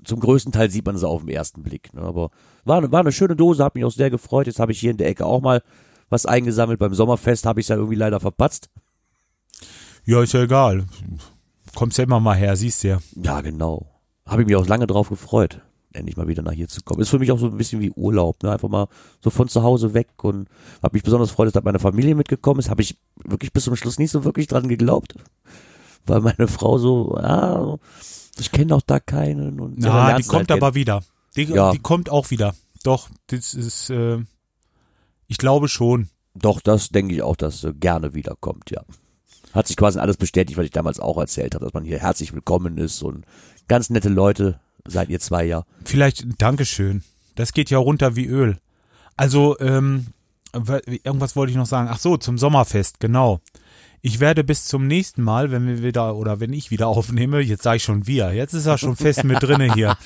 zum 0.05 0.21
größten 0.21 0.53
Teil 0.53 0.71
sieht 0.71 0.87
man 0.87 0.97
sie 0.97 1.07
auf 1.07 1.21
den 1.21 1.31
ersten 1.31 1.63
Blick. 1.63 1.93
Ne? 1.95 2.03
Aber 2.03 2.31
war, 2.65 2.91
war 2.91 3.01
eine 3.01 3.13
schöne 3.13 3.37
Dose, 3.37 3.65
hat 3.65 3.75
mich 3.75 3.85
auch 3.85 3.93
sehr 3.93 4.11
gefreut. 4.11 4.47
Jetzt 4.47 4.61
habe 4.61 4.73
ich 4.73 4.81
hier 4.81 4.91
in 4.91 4.97
der 4.97 5.09
Ecke 5.09 5.27
auch 5.27 5.41
mal 5.41 5.63
was 6.09 6.27
eingesammelt. 6.27 6.79
Beim 6.79 6.95
Sommerfest 6.95 7.47
habe 7.47 7.61
ich 7.61 7.65
es 7.65 7.69
ja 7.69 7.77
irgendwie 7.77 7.97
leider 7.97 8.21
verpatzt. 8.21 8.71
Ja, 10.05 10.23
ist 10.23 10.35
ja 10.35 10.43
egal. 10.43 10.87
Kommst 11.75 11.99
ja 11.99 12.05
immer 12.05 12.21
mal 12.21 12.37
her, 12.37 12.57
siehst 12.57 12.85
du 12.85 12.89
ja. 12.89 12.99
Ja, 13.17 13.41
genau. 13.41 13.87
Habe 14.25 14.43
ich 14.43 14.49
mich 14.49 14.57
auch 14.57 14.67
lange 14.67 14.87
drauf 14.87 15.09
gefreut 15.09 15.61
endlich 15.97 16.17
mal 16.17 16.29
wieder 16.29 16.43
nach 16.43 16.53
hier 16.53 16.69
zu 16.69 16.83
kommen. 16.83 17.01
Ist 17.01 17.09
für 17.09 17.19
mich 17.19 17.33
auch 17.33 17.39
so 17.39 17.47
ein 17.47 17.57
bisschen 17.57 17.81
wie 17.81 17.91
Urlaub, 17.91 18.43
ne? 18.43 18.53
Einfach 18.53 18.69
mal 18.69 18.89
so 19.23 19.31
von 19.31 19.49
zu 19.49 19.63
Hause 19.63 19.95
weg 19.95 20.09
und 20.23 20.49
habe 20.83 20.95
mich 20.95 21.03
besonders 21.03 21.31
gefreut, 21.31 21.55
dass 21.55 21.65
meine 21.65 21.79
Familie 21.79 22.15
mitgekommen 22.15 22.61
ist. 22.61 22.71
Habe 22.71 22.83
ich 22.83 22.97
wirklich 23.25 23.53
bis 23.53 23.65
zum 23.65 23.77
Schluss 23.77 23.99
nicht 23.99 24.11
so 24.11 24.25
wirklich 24.25 24.47
dran 24.47 24.69
geglaubt, 24.69 25.15
weil 26.05 26.21
meine 26.21 26.49
Frau 26.49 26.79
so, 26.79 27.19
ja, 27.21 27.77
ich 28.39 28.53
kenne 28.53 28.67
doch 28.67 28.83
da 28.83 29.01
keinen 29.01 29.61
und 29.61 29.83
so. 29.83 29.89
Ja, 29.89 30.17
die 30.17 30.25
kommt 30.25 30.51
halt 30.51 30.63
aber 30.63 30.75
wieder. 30.75 31.03
Die, 31.37 31.45
ja. 31.45 31.71
die 31.73 31.79
kommt 31.79 32.11
auch 32.11 32.31
wieder. 32.31 32.55
Doch, 32.83 33.09
das 33.29 33.55
ist, 33.55 33.91
äh, 33.91 34.19
ich 35.27 35.39
glaube 35.39 35.69
schon. 35.69 36.09
Doch, 36.35 36.61
das 36.61 36.91
denke 36.91 37.15
ich 37.15 37.23
auch, 37.23 37.37
dass 37.37 37.61
sie 37.61 37.75
gerne 37.75 38.15
wiederkommt, 38.15 38.71
ja. 38.71 38.83
Hat 39.53 39.67
sich 39.67 39.77
quasi 39.77 39.99
alles 39.99 40.19
bestätigt, 40.19 40.59
was 40.59 40.67
ich 40.67 40.71
damals 40.71 41.01
auch 41.01 41.19
erzählt 41.19 41.55
habe, 41.55 41.65
dass 41.65 41.75
man 41.75 41.85
hier 41.85 41.99
herzlich 41.99 42.35
willkommen 42.35 42.77
ist 42.79 43.03
und 43.03 43.25
ganz 43.69 43.91
nette 43.91 44.11
Leute, 44.11 44.61
seid 44.87 45.09
ihr 45.09 45.21
zwei 45.21 45.45
ja. 45.45 45.65
Vielleicht, 45.85 46.27
Dankeschön. 46.39 47.03
Das 47.35 47.53
geht 47.53 47.71
ja 47.71 47.79
runter 47.79 48.17
wie 48.17 48.27
Öl. 48.27 48.59
Also, 49.17 49.59
ähm, 49.61 50.09
irgendwas 50.53 51.37
wollte 51.37 51.51
ich 51.51 51.57
noch 51.57 51.67
sagen. 51.67 51.89
Ach 51.91 51.99
so, 51.99 52.17
zum 52.17 52.39
Sommerfest, 52.39 53.01
genau. 53.01 53.41
Ich 54.03 54.21
werde 54.21 54.45
bis 54.45 54.67
zum 54.67 54.87
nächsten 54.87 55.23
Mal, 55.23 55.51
wenn 55.51 55.67
wir 55.67 55.83
wieder 55.83 56.17
oder 56.17 56.41
wenn 56.41 56.53
ich 56.53 56.71
wieder 56.71 56.87
aufnehme, 56.89 57.41
jetzt 57.41 57.63
sage 57.63 57.79
ich 57.79 57.83
schon 57.83 58.07
wir, 58.07 58.33
jetzt 58.33 58.55
ist 58.55 58.67
er 58.67 58.79
schon 58.79 58.97
fest 58.97 59.25
mit 59.25 59.43
drinne 59.43 59.73
hier. 59.75 59.97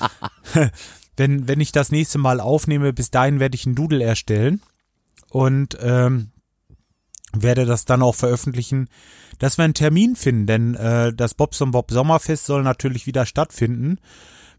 wenn, 1.17 1.47
wenn 1.47 1.59
ich 1.59 1.71
das 1.71 1.91
nächste 1.91 2.17
Mal 2.17 2.39
aufnehme, 2.39 2.93
bis 2.93 3.11
dahin 3.11 3.39
werde 3.39 3.55
ich 3.55 3.65
einen 3.65 3.75
Doodle 3.75 4.03
erstellen 4.03 4.61
und 5.29 5.77
ähm, 5.81 6.31
werde 7.33 7.65
das 7.65 7.85
dann 7.85 8.01
auch 8.01 8.15
veröffentlichen, 8.15 8.89
dass 9.39 9.57
wir 9.57 9.65
einen 9.65 9.73
Termin 9.73 10.15
finden, 10.15 10.45
denn 10.45 10.75
äh, 10.75 11.13
das 11.13 11.33
Bobs 11.33 11.61
und 11.61 11.71
Bob 11.71 11.91
Sommerfest 11.91 12.45
soll 12.45 12.63
natürlich 12.63 13.07
wieder 13.07 13.25
stattfinden. 13.25 13.97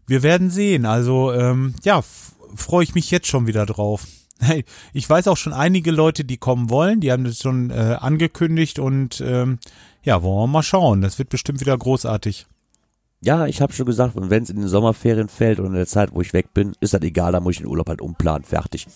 Wir 0.05 0.23
werden 0.23 0.49
sehen. 0.49 0.85
Also 0.85 1.31
ähm, 1.31 1.75
ja, 1.83 2.03
freue 2.55 2.83
ich 2.83 2.95
mich 2.95 3.09
jetzt 3.11 3.27
schon 3.27 3.47
wieder 3.47 3.65
drauf. 3.65 4.05
Hey, 4.39 4.65
ich 4.93 5.09
weiß 5.09 5.27
auch 5.27 5.37
schon 5.37 5.53
einige 5.53 5.91
Leute, 5.91 6.25
die 6.25 6.37
kommen 6.37 6.69
wollen, 6.69 6.99
die 6.99 7.11
haben 7.11 7.23
das 7.23 7.39
schon 7.39 7.69
äh, 7.69 7.97
angekündigt 7.99 8.79
und 8.79 9.21
ähm, 9.21 9.59
ja, 10.03 10.21
wollen 10.21 10.43
wir 10.43 10.47
mal 10.47 10.63
schauen. 10.63 11.01
Das 11.01 11.17
wird 11.17 11.29
bestimmt 11.29 11.61
wieder 11.61 11.77
großartig. 11.77 12.47
Ja, 13.21 13.45
ich 13.45 13.61
habe 13.61 13.71
schon 13.71 13.85
gesagt, 13.85 14.17
und 14.17 14.29
wenn 14.29 14.43
es 14.43 14.49
in 14.49 14.57
den 14.57 14.67
Sommerferien 14.67 15.29
fällt 15.29 15.59
und 15.59 15.67
in 15.67 15.73
der 15.73 15.87
Zeit, 15.87 16.13
wo 16.13 16.19
ich 16.19 16.33
weg 16.33 16.53
bin, 16.53 16.75
ist 16.81 16.93
das 16.93 17.01
egal, 17.03 17.31
da 17.31 17.39
muss 17.39 17.53
ich 17.53 17.59
den 17.59 17.67
Urlaub 17.67 17.87
halt 17.87 18.01
umplanen, 18.01 18.43
fertig. 18.43 18.87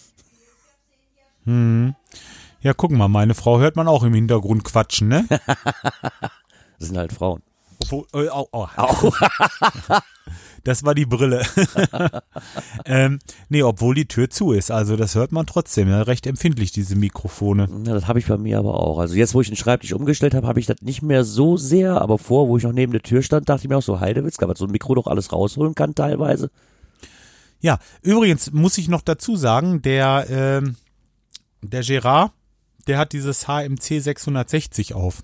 Hm. 1.45 1.95
Ja, 2.59 2.73
guck 2.73 2.91
mal, 2.91 3.07
meine 3.07 3.35
Frau 3.35 3.59
hört 3.59 3.77
man 3.77 3.87
auch 3.87 4.03
im 4.03 4.13
Hintergrund 4.13 4.65
quatschen, 4.65 5.07
ne? 5.07 5.25
das 5.29 6.89
sind 6.89 6.97
halt 6.97 7.13
Frauen. 7.13 7.41
Obwohl, 7.81 8.05
äh, 8.13 8.27
oh, 8.29 8.47
oh. 8.77 9.11
Das 10.67 10.83
war 10.83 10.93
die 10.93 11.05
Brille. 11.05 11.45
ähm, 12.85 13.19
nee, 13.47 13.63
obwohl 13.63 13.95
die 13.95 14.09
Tür 14.09 14.29
zu 14.29 14.51
ist. 14.51 14.69
Also 14.69 14.97
das 14.97 15.15
hört 15.15 15.31
man 15.31 15.45
trotzdem. 15.45 15.87
Ja, 15.87 16.01
recht 16.01 16.27
empfindlich, 16.27 16.73
diese 16.73 16.97
Mikrofone. 16.97 17.69
Ja, 17.85 17.93
das 17.93 18.09
habe 18.09 18.19
ich 18.19 18.25
bei 18.25 18.37
mir 18.37 18.59
aber 18.59 18.77
auch. 18.77 18.99
Also 18.99 19.15
jetzt, 19.15 19.33
wo 19.33 19.39
ich 19.39 19.47
den 19.47 19.55
Schreibtisch 19.55 19.93
umgestellt 19.93 20.33
habe, 20.33 20.45
habe 20.45 20.59
ich 20.59 20.65
das 20.65 20.81
nicht 20.81 21.01
mehr 21.01 21.23
so 21.23 21.55
sehr. 21.55 22.01
Aber 22.01 22.17
vor, 22.17 22.49
wo 22.49 22.57
ich 22.57 22.63
noch 22.63 22.73
neben 22.73 22.91
der 22.91 23.01
Tür 23.01 23.21
stand, 23.21 23.47
dachte 23.47 23.63
ich 23.63 23.69
mir 23.69 23.77
auch 23.77 23.81
so, 23.81 24.01
Heidewitzka, 24.01 24.45
was 24.49 24.59
so 24.59 24.65
ein 24.65 24.71
Mikro 24.71 24.93
doch 24.93 25.07
alles 25.07 25.31
rausholen 25.31 25.73
kann 25.73 25.95
teilweise. 25.95 26.51
Ja, 27.61 27.79
übrigens 28.01 28.51
muss 28.51 28.77
ich 28.77 28.89
noch 28.89 29.01
dazu 29.01 29.37
sagen, 29.37 29.81
der, 29.81 30.25
ähm, 30.29 30.75
der 31.61 31.83
Gerard, 31.83 32.33
der 32.87 32.97
hat 32.97 33.13
dieses 33.13 33.47
HMC 33.47 34.01
660 34.01 34.95
auf. 34.95 35.23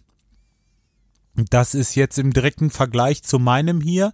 Das 1.36 1.74
ist 1.74 1.96
jetzt 1.96 2.18
im 2.18 2.32
direkten 2.32 2.70
Vergleich 2.70 3.24
zu 3.24 3.40
meinem 3.40 3.82
hier. 3.82 4.14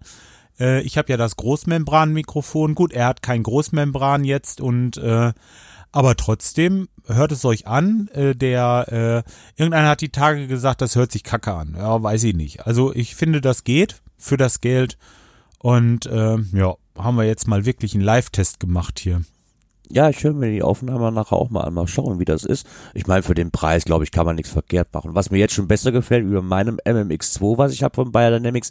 Äh, 0.59 0.81
ich 0.81 0.97
habe 0.97 1.09
ja 1.11 1.17
das 1.17 1.35
Großmembran-Mikrofon. 1.35 2.75
Gut, 2.75 2.93
er 2.93 3.07
hat 3.07 3.21
kein 3.21 3.43
Großmembran 3.43 4.23
jetzt 4.23 4.61
und 4.61 4.97
äh, 4.97 5.33
aber 5.91 6.15
trotzdem 6.15 6.87
hört 7.07 7.31
es 7.31 7.43
euch 7.45 7.67
an. 7.67 8.09
Äh, 8.13 8.35
der 8.35 9.25
äh, 9.25 9.61
irgendeiner 9.61 9.89
hat 9.89 10.01
die 10.01 10.09
Tage 10.09 10.47
gesagt, 10.47 10.81
das 10.81 10.95
hört 10.95 11.11
sich 11.11 11.23
kacke 11.23 11.53
an. 11.53 11.75
Ja, 11.77 12.01
weiß 12.01 12.23
ich 12.25 12.35
nicht. 12.35 12.67
Also 12.67 12.93
ich 12.93 13.15
finde, 13.15 13.41
das 13.41 13.63
geht 13.63 14.01
für 14.17 14.37
das 14.37 14.61
Geld 14.61 14.97
und 15.59 16.05
äh, 16.05 16.37
ja, 16.53 16.75
haben 16.97 17.17
wir 17.17 17.25
jetzt 17.25 17.47
mal 17.47 17.65
wirklich 17.65 17.93
einen 17.93 18.03
Live-Test 18.03 18.59
gemacht 18.59 18.99
hier. 18.99 19.21
Ja, 19.91 20.07
ich 20.07 20.23
höre 20.23 20.33
mir 20.33 20.51
die 20.51 20.61
Aufnahme 20.61 21.11
nachher 21.11 21.37
auch 21.37 21.49
mal 21.49 21.61
an, 21.61 21.73
mal 21.73 21.87
schauen, 21.87 22.19
wie 22.19 22.25
das 22.25 22.43
ist. 22.43 22.67
Ich 22.93 23.07
meine, 23.07 23.23
für 23.23 23.33
den 23.33 23.49
Preis, 23.49 23.85
glaube 23.85 24.03
ich, 24.03 24.11
kann 24.11 24.25
man 24.25 24.35
nichts 24.35 24.51
verkehrt 24.51 24.93
machen. 24.93 25.15
Was 25.15 25.31
mir 25.31 25.39
jetzt 25.39 25.55
schon 25.55 25.67
besser 25.67 25.91
gefällt, 25.91 26.25
über 26.25 26.43
meinem 26.43 26.77
MMX2, 26.85 27.57
was 27.57 27.73
ich 27.73 27.81
habe 27.81 27.95
von 27.95 28.11
Bayer 28.11 28.29
Dynamics, 28.29 28.69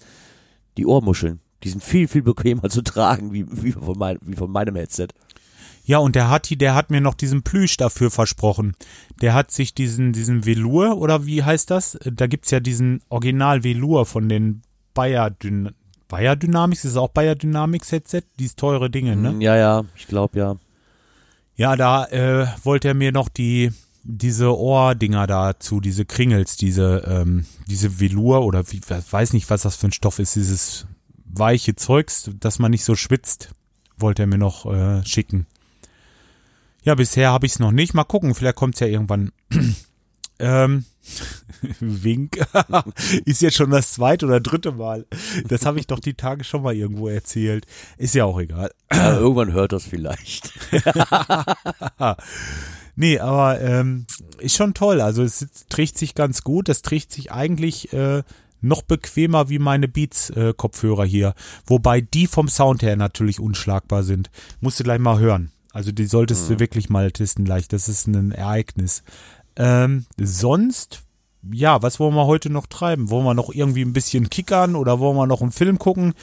die 0.76 0.86
Ohrmuscheln. 0.86 1.40
Die 1.64 1.70
sind 1.70 1.82
viel, 1.82 2.08
viel 2.08 2.22
bequemer 2.22 2.68
zu 2.70 2.82
tragen, 2.82 3.32
wie, 3.32 3.46
wie, 3.48 3.72
von, 3.72 3.98
mein, 3.98 4.18
wie 4.22 4.36
von 4.36 4.50
meinem 4.50 4.76
Headset. 4.76 5.08
Ja, 5.84 5.98
und 5.98 6.14
der 6.14 6.28
Hatti, 6.28 6.56
der 6.56 6.74
hat 6.74 6.90
mir 6.90 7.00
noch 7.00 7.14
diesen 7.14 7.42
Plüsch 7.42 7.78
dafür 7.78 8.10
versprochen. 8.10 8.74
Der 9.22 9.32
hat 9.32 9.50
sich 9.50 9.74
diesen, 9.74 10.12
diesen 10.12 10.44
Velour, 10.44 10.98
oder 10.98 11.24
wie 11.24 11.42
heißt 11.42 11.70
das? 11.70 11.98
Da 12.04 12.26
gibt's 12.26 12.50
ja 12.50 12.60
diesen 12.60 13.00
Original 13.08 13.64
Velour 13.64 14.04
von 14.04 14.28
den 14.28 14.62
Bayer, 14.92 15.30
Dyn 15.30 15.70
Bayer 16.08 16.36
Dynamics, 16.36 16.84
ist 16.84 16.92
es 16.92 16.96
auch 16.96 17.08
Bayer 17.08 17.34
Dynamics 17.34 17.92
Headset? 17.92 18.22
Dieses 18.38 18.56
teure 18.56 18.90
Dinge, 18.90 19.16
ne? 19.16 19.36
Ja, 19.40 19.56
ja, 19.56 19.84
ich 19.94 20.06
glaube 20.08 20.38
ja. 20.38 20.56
Ja, 21.54 21.74
da 21.76 22.04
äh, 22.06 22.46
wollte 22.64 22.88
er 22.88 22.94
mir 22.94 23.12
noch 23.12 23.28
die 23.28 23.72
diese 24.04 24.56
Ohrdinger 24.56 25.26
dazu, 25.26 25.80
diese 25.80 26.04
Kringels, 26.04 26.56
diese 26.56 27.02
ähm, 27.06 27.46
diese 27.66 28.00
Velour 28.00 28.44
oder 28.44 28.70
wie, 28.70 28.80
weiß 28.88 29.32
nicht, 29.32 29.50
was 29.50 29.62
das 29.62 29.76
für 29.76 29.88
ein 29.88 29.92
Stoff 29.92 30.18
ist, 30.18 30.34
dieses 30.36 30.86
weiche 31.30 31.76
Zeugs, 31.76 32.30
dass 32.40 32.58
man 32.58 32.70
nicht 32.70 32.84
so 32.84 32.94
schwitzt, 32.94 33.50
wollte 33.96 34.22
er 34.22 34.26
mir 34.26 34.38
noch 34.38 34.66
äh, 34.66 35.04
schicken. 35.04 35.46
Ja, 36.82 36.94
bisher 36.94 37.30
habe 37.30 37.46
ich 37.46 37.52
es 37.52 37.58
noch 37.58 37.72
nicht. 37.72 37.94
Mal 37.94 38.04
gucken, 38.04 38.34
vielleicht 38.34 38.56
kommt 38.56 38.74
es 38.74 38.80
ja 38.80 38.86
irgendwann. 38.86 39.32
ähm, 40.38 40.84
Wink. 41.80 42.38
ist 43.24 43.42
jetzt 43.42 43.56
schon 43.56 43.70
das 43.70 43.92
zweite 43.92 44.26
oder 44.26 44.40
dritte 44.40 44.72
Mal. 44.72 45.06
Das 45.46 45.66
habe 45.66 45.80
ich 45.80 45.86
doch 45.86 46.00
die 46.00 46.14
Tage 46.14 46.44
schon 46.44 46.62
mal 46.62 46.74
irgendwo 46.74 47.08
erzählt. 47.08 47.66
Ist 47.96 48.14
ja 48.14 48.24
auch 48.24 48.38
egal. 48.40 48.72
Ja, 48.92 49.18
irgendwann 49.18 49.52
hört 49.52 49.72
das 49.72 49.84
vielleicht. 49.84 50.52
nee, 52.96 53.18
aber 53.18 53.60
ähm, 53.60 54.06
ist 54.38 54.56
schon 54.56 54.74
toll. 54.74 55.00
Also 55.00 55.22
es 55.22 55.46
trägt 55.68 55.98
sich 55.98 56.14
ganz 56.14 56.42
gut. 56.42 56.68
Es 56.68 56.82
trägt 56.82 57.12
sich 57.12 57.30
eigentlich 57.30 57.92
äh, 57.92 58.22
noch 58.60 58.82
bequemer 58.82 59.48
wie 59.48 59.58
meine 59.58 59.88
Beats-Kopfhörer 59.88 61.04
äh, 61.04 61.08
hier. 61.08 61.34
Wobei 61.66 62.00
die 62.00 62.26
vom 62.26 62.48
Sound 62.48 62.82
her 62.82 62.96
natürlich 62.96 63.40
unschlagbar 63.40 64.02
sind. 64.02 64.30
Musst 64.60 64.80
du 64.80 64.84
gleich 64.84 64.98
mal 64.98 65.18
hören. 65.18 65.52
Also 65.72 65.92
die 65.92 66.06
solltest 66.06 66.48
mhm. 66.48 66.54
du 66.54 66.60
wirklich 66.60 66.88
mal 66.88 67.10
testen 67.10 67.44
gleich. 67.44 67.68
Das 67.68 67.88
ist 67.88 68.06
ein 68.06 68.32
Ereignis. 68.32 69.02
Ähm, 69.56 70.06
sonst, 70.20 71.02
ja, 71.50 71.82
was 71.82 72.00
wollen 72.00 72.14
wir 72.14 72.26
heute 72.26 72.50
noch 72.50 72.66
treiben? 72.66 73.10
Wollen 73.10 73.24
wir 73.24 73.34
noch 73.34 73.52
irgendwie 73.52 73.82
ein 73.82 73.92
bisschen 73.92 74.30
kickern 74.30 74.76
oder 74.76 74.98
wollen 74.98 75.16
wir 75.16 75.26
noch 75.26 75.42
einen 75.42 75.52
Film 75.52 75.78
gucken? 75.78 76.14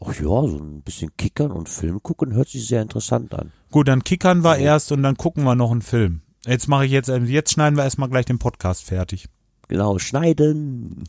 Ach 0.00 0.14
ja, 0.14 0.22
so 0.22 0.58
ein 0.58 0.82
bisschen 0.82 1.16
kickern 1.16 1.50
und 1.50 1.68
Film 1.68 2.02
gucken 2.02 2.34
hört 2.34 2.48
sich 2.48 2.66
sehr 2.66 2.82
interessant 2.82 3.34
an. 3.34 3.52
Gut, 3.70 3.88
dann 3.88 4.04
kickern 4.04 4.44
wir 4.44 4.58
erst 4.58 4.92
und 4.92 5.02
dann 5.02 5.16
gucken 5.16 5.44
wir 5.44 5.54
noch 5.54 5.70
einen 5.70 5.82
Film. 5.82 6.20
Jetzt 6.46 6.68
mache 6.68 6.86
ich 6.86 6.92
jetzt, 6.92 7.08
jetzt 7.08 7.52
schneiden 7.52 7.76
wir 7.76 7.84
erstmal 7.84 8.08
gleich 8.08 8.26
den 8.26 8.38
Podcast 8.38 8.84
fertig. 8.84 9.28
Genau, 9.68 9.98
schneiden. 9.98 11.04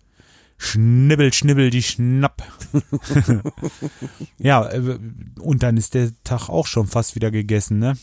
Schnibbel, 0.58 1.32
schnibbel, 1.34 1.70
die 1.70 1.84
Schnapp. 1.84 2.42
ja, 4.40 4.68
äh, 4.68 4.98
und 5.40 5.62
dann 5.62 5.78
ist 5.78 5.94
der 5.94 6.10
Tag 6.24 6.50
auch 6.50 6.66
schon 6.66 6.88
fast 6.88 7.16
wieder 7.16 7.30
gegessen, 7.30 7.78
ne? 7.78 7.94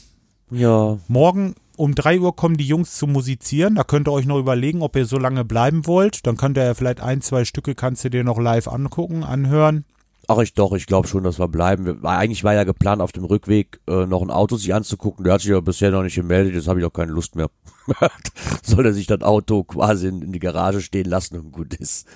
Ja. 0.50 0.98
Morgen 1.08 1.56
um 1.76 1.94
drei 1.94 2.20
Uhr 2.20 2.36
kommen 2.36 2.56
die 2.56 2.66
Jungs 2.66 2.94
zu 2.96 3.06
musizieren. 3.06 3.74
Da 3.74 3.84
könnt 3.84 4.08
ihr 4.08 4.12
euch 4.12 4.26
noch 4.26 4.38
überlegen, 4.38 4.82
ob 4.82 4.94
ihr 4.94 5.06
so 5.06 5.18
lange 5.18 5.44
bleiben 5.44 5.86
wollt. 5.86 6.26
Dann 6.26 6.36
könnt 6.36 6.56
ihr 6.56 6.64
ja 6.64 6.74
vielleicht 6.74 7.00
ein, 7.00 7.20
zwei 7.20 7.44
Stücke 7.44 7.74
kannst 7.74 8.04
du 8.04 8.10
dir 8.10 8.22
noch 8.24 8.38
live 8.38 8.68
angucken, 8.68 9.24
anhören. 9.24 9.84
Ach, 10.28 10.38
ich 10.38 10.54
doch, 10.54 10.72
ich 10.72 10.86
glaube 10.86 11.08
schon, 11.08 11.24
dass 11.24 11.38
wir 11.38 11.48
bleiben. 11.48 12.04
Eigentlich 12.04 12.44
war 12.44 12.54
ja 12.54 12.64
geplant, 12.64 13.02
auf 13.02 13.12
dem 13.12 13.24
Rückweg 13.24 13.80
äh, 13.86 14.06
noch 14.06 14.22
ein 14.22 14.30
Auto 14.30 14.56
sich 14.56 14.74
anzugucken. 14.74 15.24
Der 15.24 15.34
hat 15.34 15.40
sich 15.40 15.50
aber 15.52 15.62
bisher 15.62 15.90
noch 15.90 16.02
nicht 16.02 16.14
gemeldet, 16.14 16.54
jetzt 16.54 16.68
habe 16.68 16.80
ich 16.80 16.86
auch 16.86 16.92
keine 16.92 17.12
Lust 17.12 17.36
mehr. 17.36 17.50
Soll 18.62 18.86
er 18.86 18.92
sich 18.92 19.06
das 19.06 19.22
Auto 19.22 19.64
quasi 19.64 20.08
in, 20.08 20.22
in, 20.22 20.32
die 20.32 20.38
Garage 20.38 20.80
stehen 20.80 21.06
lassen 21.06 21.38
und 21.38 21.52
gut 21.52 21.74
ist. 21.74 22.06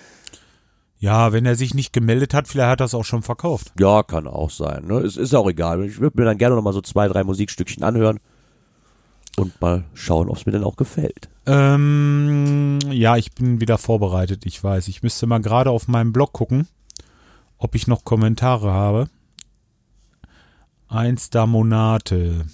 Ja, 0.99 1.33
wenn 1.33 1.47
er 1.47 1.55
sich 1.55 1.75
nicht 1.75 1.93
gemeldet 1.93 2.35
hat, 2.35 2.49
vielleicht 2.49 2.71
hat 2.71 2.81
er 2.81 2.87
es 2.87 2.95
auch 2.95 3.05
schon 3.05 3.23
verkauft. 3.23 3.73
Ja, 3.79 4.03
kann 4.03 4.27
auch 4.27 4.51
sein. 4.51 4.87
Ne? 4.87 4.99
Es 4.99 5.17
ist 5.17 5.35
auch 5.35 5.49
egal. 5.49 5.85
Ich 5.85 6.01
würde 6.01 6.19
mir 6.19 6.25
dann 6.25 6.39
gerne 6.39 6.57
noch 6.57 6.63
mal 6.63 6.73
so 6.73 6.81
zwei, 6.81 7.07
drei 7.09 7.23
Musikstückchen 7.25 7.85
anhören 7.85 8.19
und 9.37 9.61
mal 9.61 9.85
schauen, 9.95 10.29
ob 10.29 10.37
es 10.37 10.47
mir 10.47 10.53
denn 10.53 10.65
auch 10.65 10.77
gefällt. 10.77 11.29
Ähm, 11.47 12.79
ja, 12.91 13.17
ich 13.17 13.33
bin 13.33 13.61
wieder 13.61 13.79
vorbereitet, 13.79 14.45
ich 14.45 14.63
weiß. 14.63 14.89
Ich 14.89 15.03
müsste 15.03 15.27
mal 15.27 15.41
gerade 15.41 15.71
auf 15.71 15.87
meinem 15.87 16.13
Blog 16.13 16.33
gucken 16.33 16.67
ob 17.59 17.75
ich 17.75 17.87
noch 17.87 18.05
Kommentare 18.05 18.73
habe. 18.73 19.11
Eins 20.89 21.29
da 21.31 21.47
Monate. 21.47 22.47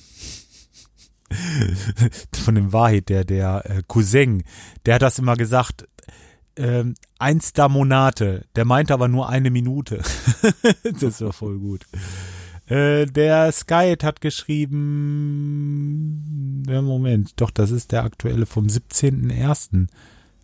Von 2.45 2.55
dem 2.55 2.73
Wahid, 2.73 3.09
der, 3.09 3.25
der 3.25 3.63
äh, 3.65 3.83
Cousin, 3.87 4.45
der 4.87 4.97
hat 4.97 5.03
das 5.03 5.19
immer 5.19 5.37
gesagt, 5.37 5.87
ähm, 6.57 6.95
eins 7.19 7.53
da 7.53 7.69
Monate. 7.69 8.47
Der 8.57 8.65
meinte 8.65 8.95
aber 8.95 9.09
nur 9.09 9.29
eine 9.29 9.51
Minute. 9.51 10.03
das 11.01 11.21
war 11.21 11.33
voll 11.33 11.59
gut. 11.59 11.87
Äh, 12.67 13.07
der 13.07 13.53
Skyet 13.53 14.03
hat 14.05 14.21
geschrieben, 14.21 14.83
Moment, 16.67 17.33
doch, 17.37 17.51
das 17.51 17.71
ist 17.71 17.93
der 17.93 18.05
aktuelle 18.05 18.47
vom 18.47 18.67
17.01. 18.67 19.89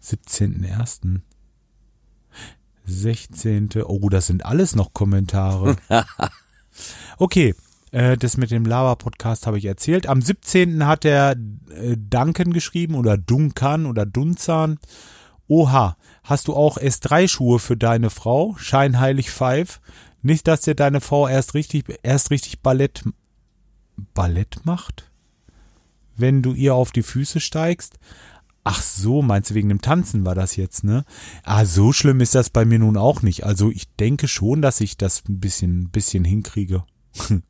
17.01. 0.02 1.20
16. 2.90 3.70
Oh, 3.84 4.08
das 4.08 4.26
sind 4.26 4.44
alles 4.44 4.74
noch 4.74 4.92
Kommentare. 4.92 5.76
Okay, 7.18 7.54
äh, 7.90 8.16
das 8.16 8.36
mit 8.36 8.50
dem 8.50 8.64
Lava-Podcast 8.64 9.46
habe 9.46 9.58
ich 9.58 9.64
erzählt. 9.64 10.06
Am 10.06 10.22
17. 10.22 10.86
hat 10.86 11.04
er 11.04 11.32
äh, 11.32 11.96
Duncan 11.96 12.52
geschrieben 12.52 12.94
oder 12.94 13.18
Duncan 13.18 13.86
oder 13.86 14.06
Dunzan. 14.06 14.78
Oha, 15.48 15.96
hast 16.22 16.48
du 16.48 16.54
auch 16.54 16.78
S3-Schuhe 16.78 17.58
für 17.58 17.76
deine 17.76 18.10
Frau? 18.10 18.54
Scheinheilig 18.56 19.30
Five. 19.30 19.80
Nicht, 20.22 20.46
dass 20.46 20.62
dir 20.62 20.74
deine 20.74 21.00
Frau 21.00 21.26
erst 21.26 21.54
richtig, 21.54 21.98
erst 22.02 22.30
richtig 22.30 22.60
Ballett, 22.60 23.04
Ballett 24.14 24.64
macht? 24.64 25.10
Wenn 26.16 26.42
du 26.42 26.52
ihr 26.52 26.74
auf 26.74 26.92
die 26.92 27.02
Füße 27.02 27.40
steigst? 27.40 27.98
Ach 28.62 28.82
so, 28.82 29.22
meinst 29.22 29.50
du 29.50 29.54
wegen 29.54 29.70
dem 29.70 29.80
Tanzen 29.80 30.26
war 30.26 30.34
das 30.34 30.56
jetzt, 30.56 30.84
ne? 30.84 31.04
Ah, 31.44 31.64
so 31.64 31.92
schlimm 31.92 32.20
ist 32.20 32.34
das 32.34 32.50
bei 32.50 32.64
mir 32.64 32.78
nun 32.78 32.96
auch 32.96 33.22
nicht. 33.22 33.44
Also 33.44 33.70
ich 33.70 33.88
denke 33.96 34.28
schon, 34.28 34.60
dass 34.60 34.80
ich 34.80 34.98
das 34.98 35.22
ein 35.28 35.40
bisschen, 35.40 35.88
bisschen 35.88 36.24
hinkriege. 36.24 36.84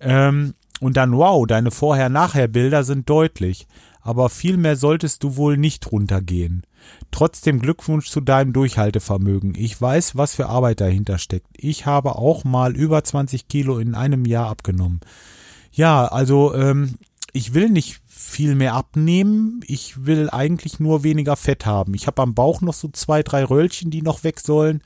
ähm, 0.00 0.54
und 0.80 0.96
dann, 0.96 1.16
wow, 1.16 1.46
deine 1.46 1.70
Vorher-Nachher-Bilder 1.70 2.84
sind 2.84 3.08
deutlich. 3.08 3.66
Aber 4.02 4.28
viel 4.28 4.58
mehr 4.58 4.76
solltest 4.76 5.24
du 5.24 5.36
wohl 5.36 5.56
nicht 5.56 5.90
runtergehen. 5.90 6.64
Trotzdem 7.10 7.58
Glückwunsch 7.58 8.10
zu 8.10 8.20
deinem 8.20 8.52
Durchhaltevermögen. 8.52 9.54
Ich 9.56 9.80
weiß, 9.80 10.16
was 10.16 10.34
für 10.34 10.46
Arbeit 10.46 10.82
dahinter 10.82 11.16
steckt. 11.16 11.46
Ich 11.56 11.86
habe 11.86 12.16
auch 12.16 12.44
mal 12.44 12.76
über 12.76 13.02
20 13.02 13.48
Kilo 13.48 13.78
in 13.78 13.94
einem 13.94 14.26
Jahr 14.26 14.48
abgenommen. 14.48 15.00
Ja, 15.72 16.06
also 16.06 16.54
ähm, 16.54 16.96
ich 17.34 17.52
will 17.52 17.68
nicht 17.68 18.00
viel 18.06 18.54
mehr 18.54 18.74
abnehmen. 18.74 19.60
Ich 19.66 20.06
will 20.06 20.30
eigentlich 20.30 20.78
nur 20.78 21.02
weniger 21.02 21.36
Fett 21.36 21.66
haben. 21.66 21.92
Ich 21.94 22.06
habe 22.06 22.22
am 22.22 22.32
Bauch 22.32 22.60
noch 22.60 22.74
so 22.74 22.88
zwei, 22.88 23.24
drei 23.24 23.44
Röllchen, 23.44 23.90
die 23.90 24.02
noch 24.02 24.22
weg 24.22 24.38
sollen. 24.38 24.82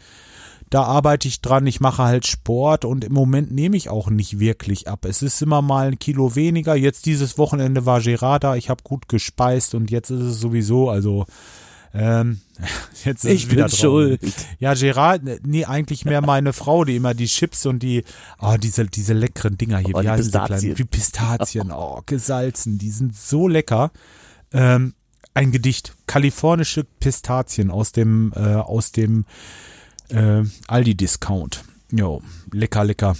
Da 0.70 0.82
arbeite 0.82 1.28
ich 1.28 1.42
dran. 1.42 1.66
Ich 1.66 1.80
mache 1.80 2.02
halt 2.02 2.26
Sport 2.26 2.86
und 2.86 3.04
im 3.04 3.12
Moment 3.12 3.52
nehme 3.52 3.76
ich 3.76 3.90
auch 3.90 4.08
nicht 4.08 4.40
wirklich 4.40 4.88
ab. 4.88 5.04
Es 5.04 5.22
ist 5.22 5.42
immer 5.42 5.60
mal 5.60 5.88
ein 5.88 5.98
Kilo 5.98 6.36
weniger. 6.36 6.74
Jetzt 6.74 7.04
dieses 7.04 7.36
Wochenende 7.36 7.84
war 7.84 8.00
Gerard 8.00 8.44
da. 8.44 8.56
Ich 8.56 8.70
habe 8.70 8.82
gut 8.82 9.08
gespeist 9.08 9.74
und 9.74 9.90
jetzt 9.90 10.10
ist 10.10 10.22
es 10.22 10.40
sowieso, 10.40 10.88
also 10.88 11.26
ähm, 11.94 12.40
jetzt 13.04 13.24
ist 13.24 13.32
ich 13.32 13.48
bin 13.48 13.58
drauf. 13.58 13.72
schuld. 13.72 14.20
Ja, 14.58 14.74
Gerard, 14.74 15.22
nee, 15.44 15.64
eigentlich 15.64 16.04
mehr 16.04 16.20
meine 16.20 16.52
Frau, 16.52 16.84
die 16.84 16.96
immer 16.96 17.14
die 17.14 17.26
Chips 17.26 17.66
und 17.66 17.80
die, 17.82 18.04
oh, 18.40 18.56
diese, 18.58 18.86
diese 18.86 19.14
leckeren 19.14 19.56
Dinger 19.58 19.78
hier, 19.78 19.94
Oh, 19.94 19.98
wie 19.98 20.02
die 20.02 20.10
heißen 20.10 20.24
die 20.24 20.30
Pistazien. 20.30 20.58
kleinen? 20.60 20.74
Die 20.76 20.84
Pistazien, 20.84 21.72
oh, 21.72 22.02
gesalzen, 22.06 22.78
die 22.78 22.90
sind 22.90 23.16
so 23.16 23.48
lecker. 23.48 23.90
Ähm, 24.52 24.94
ein 25.34 25.52
Gedicht, 25.52 25.94
kalifornische 26.06 26.84
Pistazien 26.84 27.70
aus 27.70 27.92
dem, 27.92 28.32
äh, 28.34 28.40
aus 28.56 28.92
dem 28.92 29.24
äh, 30.08 30.42
Aldi-Discount. 30.66 31.64
Jo, 31.92 32.22
lecker, 32.52 32.84
lecker. 32.84 33.16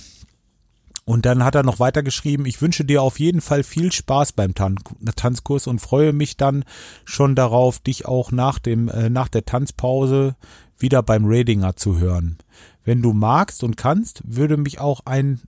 Und 1.09 1.25
dann 1.25 1.43
hat 1.43 1.55
er 1.55 1.63
noch 1.63 1.81
weitergeschrieben, 1.81 2.45
ich 2.45 2.61
wünsche 2.61 2.85
dir 2.85 3.01
auf 3.01 3.19
jeden 3.19 3.41
Fall 3.41 3.63
viel 3.63 3.91
Spaß 3.93 4.33
beim 4.33 4.55
Tan 4.55 4.79
Tanzkurs 5.17 5.67
und 5.67 5.79
freue 5.79 6.13
mich 6.13 6.37
dann 6.37 6.67
schon 7.07 7.35
darauf, 7.35 7.79
dich 7.79 8.05
auch 8.05 8.31
nach 8.31 8.59
dem, 8.59 8.89
äh, 8.89 9.09
nach 9.09 9.29
der 9.29 9.47
Tanzpause 9.47 10.37
wieder 10.77 11.03
beim 11.03 11.23
Radinger 11.25 11.77
zu 11.77 11.99
hören. 11.99 12.37
Wenn 12.85 13.01
du 13.01 13.15
magst 13.15 13.65
und 13.65 13.79
kannst, 13.79 14.21
würde 14.27 14.59
mich 14.59 14.81
auch 14.81 15.07
ein 15.07 15.41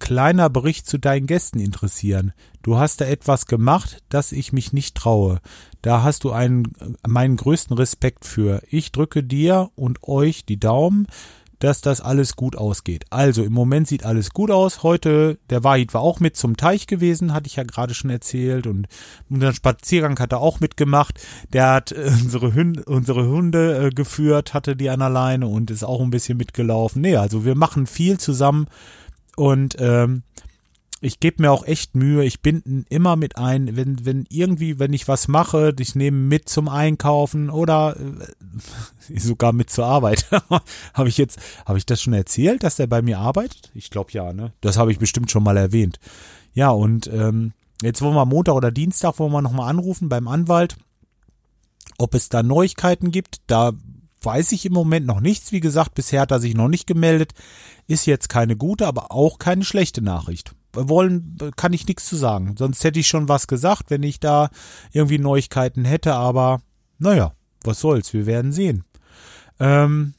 kleiner 0.00 0.50
Bericht 0.50 0.88
zu 0.88 0.98
deinen 0.98 1.28
Gästen 1.28 1.60
interessieren. 1.60 2.32
Du 2.62 2.76
hast 2.76 3.00
da 3.00 3.04
etwas 3.04 3.46
gemacht, 3.46 4.02
das 4.08 4.32
ich 4.32 4.52
mich 4.52 4.72
nicht 4.72 4.96
traue. 4.96 5.38
Da 5.82 6.02
hast 6.02 6.24
du 6.24 6.32
einen, 6.32 6.72
meinen 7.06 7.36
größten 7.36 7.76
Respekt 7.76 8.24
für. 8.24 8.60
Ich 8.70 8.90
drücke 8.90 9.22
dir 9.22 9.70
und 9.76 10.02
euch 10.02 10.46
die 10.46 10.58
Daumen, 10.58 11.06
dass 11.58 11.80
das 11.80 12.00
alles 12.00 12.36
gut 12.36 12.56
ausgeht. 12.56 13.04
Also 13.10 13.42
im 13.42 13.52
Moment 13.52 13.88
sieht 13.88 14.04
alles 14.04 14.30
gut 14.30 14.50
aus. 14.50 14.82
Heute, 14.82 15.38
der 15.50 15.64
Wahid 15.64 15.94
war 15.94 16.02
auch 16.02 16.20
mit 16.20 16.36
zum 16.36 16.56
Teich 16.56 16.86
gewesen, 16.86 17.32
hatte 17.32 17.46
ich 17.46 17.56
ja 17.56 17.64
gerade 17.64 17.94
schon 17.94 18.10
erzählt. 18.10 18.66
Und 18.66 18.86
unseren 19.30 19.54
Spaziergang 19.54 20.18
hat 20.18 20.32
er 20.32 20.40
auch 20.40 20.60
mitgemacht. 20.60 21.20
Der 21.52 21.72
hat 21.72 21.92
äh, 21.92 22.10
unsere, 22.22 22.54
Hunde, 22.54 22.84
unsere 22.84 23.26
Hunde 23.26 23.86
äh, 23.86 23.90
geführt, 23.90 24.54
hatte 24.54 24.76
die 24.76 24.90
an 24.90 25.00
der 25.00 25.10
Leine 25.10 25.46
und 25.46 25.70
ist 25.70 25.84
auch 25.84 26.00
ein 26.00 26.10
bisschen 26.10 26.38
mitgelaufen. 26.38 27.02
Nee, 27.02 27.16
also 27.16 27.44
wir 27.44 27.54
machen 27.54 27.86
viel 27.86 28.18
zusammen. 28.18 28.66
Und 29.36 29.76
ähm, 29.78 30.22
ich 31.00 31.20
gebe 31.20 31.42
mir 31.42 31.52
auch 31.52 31.66
echt 31.66 31.94
Mühe. 31.94 32.24
Ich 32.24 32.40
bin 32.40 32.86
immer 32.88 33.16
mit 33.16 33.36
ein, 33.36 33.76
wenn, 33.76 34.04
wenn 34.06 34.24
irgendwie, 34.30 34.78
wenn 34.78 34.94
ich 34.94 35.08
was 35.08 35.28
mache, 35.28 35.74
ich 35.78 35.94
nehme 35.94 36.16
mit 36.16 36.48
zum 36.48 36.68
Einkaufen 36.68 37.50
oder 37.50 37.96
äh, 37.96 39.18
sogar 39.18 39.52
mit 39.52 39.68
zur 39.68 39.86
Arbeit. 39.86 40.26
habe 40.94 41.08
ich 41.08 41.18
jetzt, 41.18 41.38
habe 41.66 41.78
ich 41.78 41.86
das 41.86 42.00
schon 42.00 42.14
erzählt, 42.14 42.62
dass 42.62 42.76
der 42.76 42.86
bei 42.86 43.02
mir 43.02 43.18
arbeitet? 43.18 43.70
Ich 43.74 43.90
glaube 43.90 44.12
ja, 44.12 44.32
ne? 44.32 44.52
Das 44.62 44.78
habe 44.78 44.90
ich 44.90 44.98
bestimmt 44.98 45.30
schon 45.30 45.42
mal 45.42 45.56
erwähnt. 45.56 46.00
Ja, 46.54 46.70
und 46.70 47.08
ähm, 47.08 47.52
jetzt 47.82 48.00
wollen 48.00 48.14
wir 48.14 48.24
Montag 48.24 48.54
oder 48.54 48.70
Dienstag, 48.70 49.18
wollen 49.18 49.32
wir 49.32 49.42
nochmal 49.42 49.68
anrufen 49.68 50.08
beim 50.08 50.28
Anwalt, 50.28 50.78
ob 51.98 52.14
es 52.14 52.30
da 52.30 52.42
Neuigkeiten 52.42 53.10
gibt. 53.10 53.42
Da 53.46 53.72
weiß 54.22 54.52
ich 54.52 54.64
im 54.64 54.72
Moment 54.72 55.06
noch 55.06 55.20
nichts. 55.20 55.52
Wie 55.52 55.60
gesagt, 55.60 55.94
bisher 55.94 56.22
hat 56.22 56.30
er 56.30 56.40
sich 56.40 56.54
noch 56.54 56.68
nicht 56.68 56.86
gemeldet. 56.86 57.34
Ist 57.86 58.06
jetzt 58.06 58.30
keine 58.30 58.56
gute, 58.56 58.86
aber 58.86 59.12
auch 59.12 59.38
keine 59.38 59.64
schlechte 59.64 60.00
Nachricht. 60.00 60.54
Wollen, 60.76 61.38
kann 61.56 61.72
ich 61.72 61.86
nichts 61.86 62.06
zu 62.06 62.16
sagen. 62.16 62.54
Sonst 62.58 62.84
hätte 62.84 63.00
ich 63.00 63.08
schon 63.08 63.28
was 63.28 63.46
gesagt, 63.46 63.90
wenn 63.90 64.02
ich 64.02 64.20
da 64.20 64.50
irgendwie 64.92 65.18
Neuigkeiten 65.18 65.84
hätte, 65.84 66.14
aber 66.14 66.60
naja, 66.98 67.32
was 67.62 67.80
soll's, 67.80 68.12
wir 68.12 68.26
werden 68.26 68.52
sehen. 68.52 68.84
Ähm, 69.58 70.14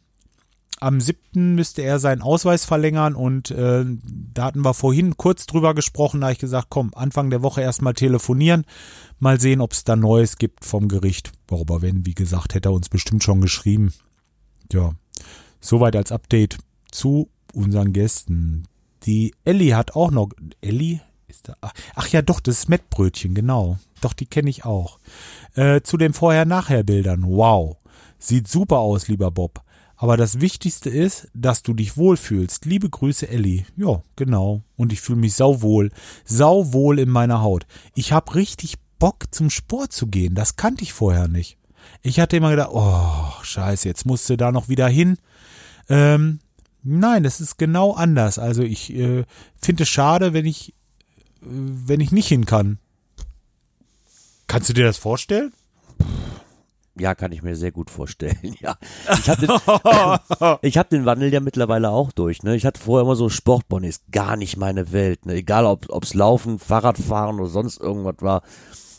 am 0.80 1.02
7. 1.02 1.56
müsste 1.56 1.82
er 1.82 2.00
seinen 2.00 2.22
Ausweis 2.22 2.66
verlängern 2.66 3.16
und 3.16 3.50
äh, 3.52 3.84
da 4.06 4.46
hatten 4.46 4.64
wir 4.64 4.76
vorhin 4.76 5.18
kurz 5.18 5.48
drüber 5.48 5.74
gesprochen, 5.74 6.22
da 6.22 6.28
habe 6.28 6.34
ich 6.34 6.40
gesagt, 6.40 6.68
komm, 6.70 6.92
Anfang 6.94 7.30
der 7.32 7.42
Woche 7.42 7.62
erstmal 7.62 7.94
telefonieren, 7.94 8.64
mal 9.20 9.40
sehen, 9.40 9.62
ob 9.62 9.74
es 9.74 9.84
da 9.84 9.96
Neues 9.96 10.38
gibt 10.38 10.66
vom 10.66 10.88
Gericht. 10.88 11.32
Worüber 11.48 11.82
wenn, 11.82 12.06
wie 12.06 12.14
gesagt, 12.14 12.54
hätte 12.54 12.70
er 12.70 12.74
uns 12.74 12.90
bestimmt 12.90 13.24
schon 13.24 13.42
geschrieben. 13.42 13.92
Ja, 14.72 14.92
soweit 15.62 15.96
als 15.96 16.12
Update 16.12 16.58
zu 16.92 17.30
unseren 17.54 17.92
Gästen. 17.94 18.68
Die 19.08 19.34
Ellie 19.46 19.76
hat 19.76 19.96
auch 19.96 20.12
noch, 20.12 20.30
Ellie? 20.62 21.00
Ist 21.28 21.48
da, 21.48 21.56
ach, 21.96 22.08
ja, 22.10 22.22
doch, 22.22 22.42
das 22.42 22.60
ist 22.60 22.70
Mettbrötchen, 22.70 23.34
genau. 23.34 23.78
Doch, 24.02 24.14
die 24.14 24.26
kenne 24.26 24.50
ich 24.50 24.66
auch. 24.66 25.00
Äh, 25.56 25.82
zu 25.82 25.98
den 25.98 26.14
Vorher-Nachher-Bildern. 26.14 27.24
Wow. 27.26 27.78
Sieht 28.20 28.48
super 28.48 28.80
aus, 28.80 29.08
lieber 29.08 29.32
Bob. 29.32 29.62
Aber 29.96 30.18
das 30.18 30.42
Wichtigste 30.42 30.90
ist, 30.90 31.30
dass 31.34 31.64
du 31.64 31.74
dich 31.74 31.98
wohlfühlst. 31.98 32.66
Liebe 32.66 32.90
Grüße, 32.90 33.28
Elli. 33.30 33.66
Ja, 33.78 34.04
genau. 34.16 34.62
Und 34.76 34.94
ich 34.94 35.02
fühle 35.02 35.20
mich 35.20 35.36
sauwohl. 35.36 35.92
Sauwohl 36.26 37.00
in 37.00 37.10
meiner 37.10 37.42
Haut. 37.42 37.66
Ich 37.96 38.12
habe 38.12 38.36
richtig 38.36 38.76
Bock 39.00 39.26
zum 39.32 39.50
Sport 39.50 39.94
zu 39.94 40.08
gehen. 40.08 40.36
Das 40.36 40.58
kannte 40.58 40.84
ich 40.84 40.94
vorher 40.94 41.28
nicht. 41.28 41.58
Ich 42.04 42.20
hatte 42.20 42.38
immer 42.38 42.52
gedacht, 42.52 42.72
oh, 42.74 43.42
scheiße, 43.42 43.88
jetzt 43.88 44.06
musst 44.06 44.30
du 44.30 44.36
da 44.36 44.52
noch 44.52 44.70
wieder 44.70 44.88
hin. 44.88 45.18
Ähm, 45.90 46.40
nein, 46.88 47.24
das 47.24 47.42
ist 47.42 47.58
genau 47.58 47.94
anders. 47.94 48.40
Also 48.40 48.64
ich 48.64 48.94
äh, 48.94 49.26
finde 49.62 49.84
es 49.84 49.90
schade, 49.90 50.34
wenn 50.34 50.46
ich, 50.46 50.70
äh, 50.70 51.46
wenn 51.46 52.00
ich 52.00 52.12
nicht 52.12 52.28
hin 52.28 52.46
kann. 52.46 52.80
Kannst 54.48 54.70
du 54.70 54.74
dir 54.74 54.86
das 54.86 54.98
vorstellen? 54.98 55.52
Ja, 57.00 57.14
kann 57.14 57.32
ich 57.32 57.44
mir 57.44 57.56
sehr 57.56 57.72
gut 57.72 57.90
vorstellen, 57.90 58.38
ja. 58.60 58.76
Ich 59.20 59.30
habe 59.30 59.46
den, 59.46 60.60
ich 60.62 60.78
hab 60.78 60.90
den 60.90 61.06
Wandel 61.06 61.32
ja 61.32 61.40
mittlerweile 61.40 61.90
auch 61.90 62.12
durch, 62.12 62.42
ne. 62.44 62.56
Ich 62.56 62.66
hatte 62.66 62.82
vorher 62.82 63.04
immer 63.04 63.16
so 63.16 63.30
Sportbonn 63.30 63.84
ist 63.84 64.04
gar 64.12 64.36
nicht 64.36 64.58
meine 64.58 64.92
Welt, 64.92 65.26
ne. 65.26 65.34
Egal 65.34 65.66
ob 65.66 65.90
ob's 65.90 66.14
Laufen, 66.14 66.60
Fahrradfahren 66.60 67.40
oder 67.40 67.50
sonst 67.50 67.80
irgendwas 67.80 68.16
war. 68.22 68.42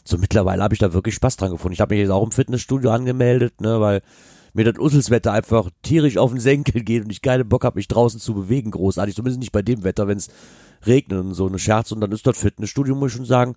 So 0.04 0.16
mittlerweile 0.16 0.62
habe 0.62 0.74
ich 0.74 0.80
da 0.80 0.92
wirklich 0.92 1.16
Spaß 1.16 1.36
dran 1.36 1.50
gefunden. 1.50 1.74
Ich 1.74 1.80
habe 1.80 1.94
mich 1.94 2.02
jetzt 2.02 2.10
auch 2.10 2.22
im 2.22 2.30
Fitnessstudio 2.30 2.90
angemeldet, 2.90 3.60
ne, 3.60 3.80
weil 3.80 4.02
mir 4.52 4.64
das 4.64 4.78
Usselswetter 4.78 5.32
einfach 5.32 5.70
tierisch 5.82 6.16
auf 6.16 6.30
den 6.30 6.40
Senkel 6.40 6.82
geht 6.82 7.04
und 7.04 7.10
ich 7.10 7.22
keinen 7.22 7.48
Bock 7.48 7.64
habe, 7.64 7.78
mich 7.78 7.88
draußen 7.88 8.20
zu 8.20 8.34
bewegen, 8.34 8.70
großartig. 8.70 9.14
Zumindest 9.14 9.40
nicht 9.40 9.52
bei 9.52 9.62
dem 9.62 9.84
Wetter, 9.84 10.08
wenn 10.08 10.18
es 10.18 10.28
regnet 10.86 11.20
und 11.20 11.34
so 11.34 11.46
eine 11.46 11.58
Scherz. 11.58 11.92
Und 11.92 12.00
dann 12.00 12.12
ist 12.12 12.26
das 12.26 12.38
Fitnessstudio, 12.38 12.94
muss 12.94 13.12
ich 13.12 13.16
schon 13.16 13.26
sagen, 13.26 13.56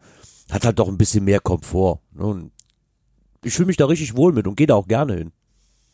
hat 0.52 0.66
halt 0.66 0.80
doch 0.80 0.88
ein 0.88 0.98
bisschen 0.98 1.24
mehr 1.24 1.40
Komfort. 1.40 2.00
Ne? 2.14 2.26
Und 2.26 2.52
ich 3.44 3.54
fühle 3.54 3.68
mich 3.68 3.78
da 3.78 3.86
richtig 3.86 4.16
wohl 4.16 4.34
mit 4.34 4.48
und 4.48 4.56
gehe 4.56 4.68
da 4.68 4.76
auch 4.76 4.88
gerne 4.88 5.16
hin. 5.16 5.32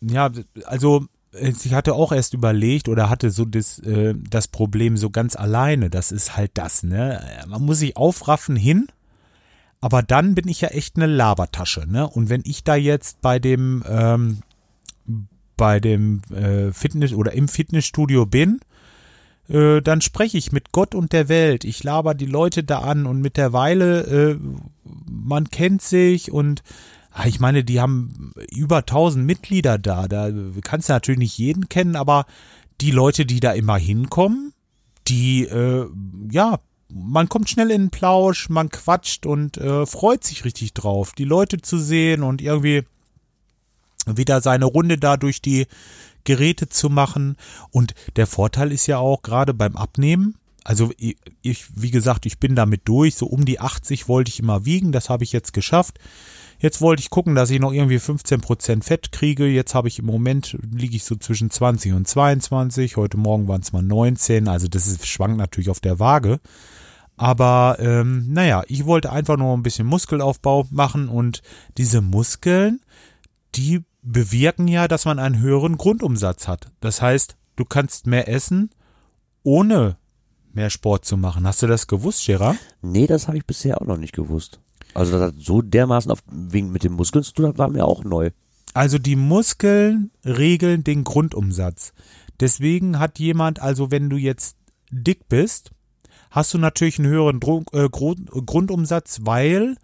Ja, 0.01 0.29
also 0.65 1.05
ich 1.31 1.73
hatte 1.73 1.93
auch 1.93 2.11
erst 2.11 2.33
überlegt 2.33 2.89
oder 2.89 3.09
hatte 3.09 3.31
so 3.31 3.45
das, 3.45 3.79
äh, 3.79 4.15
das 4.29 4.47
Problem 4.47 4.97
so 4.97 5.09
ganz 5.09 5.35
alleine. 5.35 5.89
Das 5.89 6.11
ist 6.11 6.35
halt 6.35 6.51
das, 6.55 6.83
ne? 6.83 7.21
Man 7.47 7.63
muss 7.63 7.79
sich 7.79 7.97
aufraffen 7.97 8.55
hin, 8.55 8.87
aber 9.81 10.01
dann 10.03 10.35
bin 10.35 10.47
ich 10.47 10.61
ja 10.61 10.69
echt 10.69 10.95
eine 10.95 11.05
Labertasche, 11.05 11.85
ne? 11.87 12.07
Und 12.07 12.29
wenn 12.29 12.41
ich 12.45 12.63
da 12.63 12.75
jetzt 12.75 13.21
bei 13.21 13.39
dem 13.39 13.83
ähm, 13.87 14.39
bei 15.57 15.79
dem 15.79 16.21
äh, 16.33 16.71
Fitness 16.71 17.13
oder 17.13 17.33
im 17.33 17.47
Fitnessstudio 17.47 18.25
bin, 18.25 18.59
äh, 19.49 19.81
dann 19.81 20.01
spreche 20.01 20.37
ich 20.37 20.51
mit 20.51 20.71
Gott 20.71 20.95
und 20.95 21.13
der 21.13 21.29
Welt. 21.29 21.63
Ich 21.65 21.83
laber 21.83 22.13
die 22.13 22.25
Leute 22.25 22.63
da 22.63 22.79
an 22.79 23.05
und 23.05 23.21
mittlerweile 23.21 24.01
äh, 24.01 24.39
man 25.09 25.49
kennt 25.49 25.81
sich 25.81 26.31
und 26.31 26.63
Ah, 27.17 27.25
Ich 27.25 27.39
meine, 27.39 27.63
die 27.63 27.81
haben 27.81 28.31
über 28.51 28.77
1000 28.77 29.25
Mitglieder 29.25 29.79
da. 29.79 30.07
Da 30.07 30.29
kannst 30.61 30.87
du 30.87 30.93
natürlich 30.93 31.17
nicht 31.17 31.37
jeden 31.39 31.67
kennen, 31.67 31.95
aber 31.95 32.27
die 32.79 32.91
Leute, 32.91 33.25
die 33.25 33.39
da 33.39 33.53
immer 33.53 33.77
hinkommen, 33.77 34.53
die, 35.07 35.45
äh, 35.45 35.87
ja, 36.29 36.59
man 36.93 37.27
kommt 37.27 37.49
schnell 37.49 37.71
in 37.71 37.85
den 37.85 37.89
Plausch, 37.89 38.49
man 38.49 38.69
quatscht 38.69 39.25
und 39.25 39.57
äh, 39.57 39.87
freut 39.87 40.23
sich 40.23 40.45
richtig 40.45 40.75
drauf, 40.75 41.13
die 41.13 41.23
Leute 41.23 41.59
zu 41.59 41.79
sehen 41.79 42.21
und 42.21 42.39
irgendwie 42.39 42.83
wieder 44.15 44.41
seine 44.41 44.65
Runde 44.65 44.97
da 44.97 45.17
durch 45.17 45.41
die 45.41 45.67
Geräte 46.23 46.69
zu 46.69 46.89
machen. 46.89 47.35
Und 47.71 47.93
der 48.15 48.27
Vorteil 48.27 48.71
ist 48.71 48.87
ja 48.87 48.99
auch 48.99 49.21
gerade 49.21 49.53
beim 49.53 49.75
Abnehmen, 49.75 50.35
also 50.67 50.91
ich, 50.97 51.67
wie 51.75 51.91
gesagt, 51.91 52.25
ich 52.25 52.39
bin 52.39 52.53
damit 52.53 52.81
durch, 52.89 53.15
so 53.15 53.25
um 53.25 53.45
die 53.45 53.61
80 53.61 54.09
wollte 54.09 54.27
ich 54.27 54.41
immer 54.41 54.65
wiegen, 54.65 54.91
das 54.91 55.09
habe 55.09 55.23
ich 55.23 55.31
jetzt 55.31 55.53
geschafft. 55.53 55.97
Jetzt 56.59 56.81
wollte 56.81 56.99
ich 56.99 57.09
gucken, 57.09 57.35
dass 57.35 57.51
ich 57.51 57.61
noch 57.61 57.71
irgendwie 57.71 57.99
15% 57.99 58.83
Fett 58.83 59.13
kriege. 59.13 59.47
Jetzt 59.47 59.73
habe 59.73 59.87
ich 59.87 59.99
im 59.99 60.05
Moment, 60.05 60.57
liege 60.69 60.97
ich 60.97 61.05
so 61.05 61.15
zwischen 61.15 61.49
20 61.49 61.93
und 61.93 62.05
22. 62.05 62.97
Heute 62.97 63.15
Morgen 63.15 63.47
waren 63.47 63.61
es 63.61 63.71
mal 63.71 63.81
19. 63.81 64.49
Also 64.49 64.67
das 64.67 64.87
ist, 64.87 65.07
schwankt 65.07 65.37
natürlich 65.37 65.69
auf 65.69 65.79
der 65.79 65.99
Waage. 65.99 66.41
Aber 67.15 67.77
ähm, 67.79 68.25
naja, 68.27 68.63
ich 68.67 68.85
wollte 68.85 69.13
einfach 69.13 69.37
nur 69.37 69.55
ein 69.55 69.63
bisschen 69.63 69.87
Muskelaufbau 69.87 70.67
machen 70.69 71.07
und 71.07 71.43
diese 71.77 72.01
Muskeln, 72.01 72.81
die 73.55 73.85
bewirken 74.11 74.67
ja, 74.67 74.87
dass 74.87 75.05
man 75.05 75.19
einen 75.19 75.39
höheren 75.39 75.77
Grundumsatz 75.77 76.47
hat. 76.47 76.71
Das 76.79 77.01
heißt, 77.01 77.35
du 77.55 77.65
kannst 77.65 78.07
mehr 78.07 78.27
essen, 78.27 78.69
ohne 79.43 79.97
mehr 80.53 80.69
Sport 80.69 81.05
zu 81.05 81.17
machen. 81.17 81.45
Hast 81.45 81.61
du 81.61 81.67
das 81.67 81.87
gewusst, 81.87 82.25
Gerard? 82.25 82.57
Nee, 82.81 83.07
das 83.07 83.27
habe 83.27 83.37
ich 83.37 83.45
bisher 83.45 83.81
auch 83.81 83.85
noch 83.85 83.97
nicht 83.97 84.13
gewusst. 84.13 84.59
Also 84.93 85.11
das 85.11 85.21
hat 85.21 85.35
so 85.37 85.61
dermaßen 85.61 86.11
auf, 86.11 86.23
wegen 86.31 86.71
mit 86.71 86.83
den 86.83 86.93
Muskeln 86.93 87.23
zu 87.23 87.33
tun 87.33 87.47
hat, 87.47 87.57
war 87.57 87.69
mir 87.69 87.85
auch 87.85 88.03
neu. 88.03 88.31
Also 88.73 88.97
die 88.97 89.15
Muskeln 89.15 90.11
regeln 90.25 90.83
den 90.83 91.03
Grundumsatz. 91.03 91.93
Deswegen 92.39 92.99
hat 92.99 93.19
jemand, 93.19 93.61
also 93.61 93.91
wenn 93.91 94.09
du 94.09 94.17
jetzt 94.17 94.55
dick 94.91 95.27
bist, 95.27 95.71
hast 96.31 96.53
du 96.53 96.57
natürlich 96.57 96.99
einen 96.99 97.09
höheren 97.09 97.39
äh, 97.73 97.89
Grund 97.89 98.29
Grundumsatz, 98.31 99.19
weil 99.23 99.75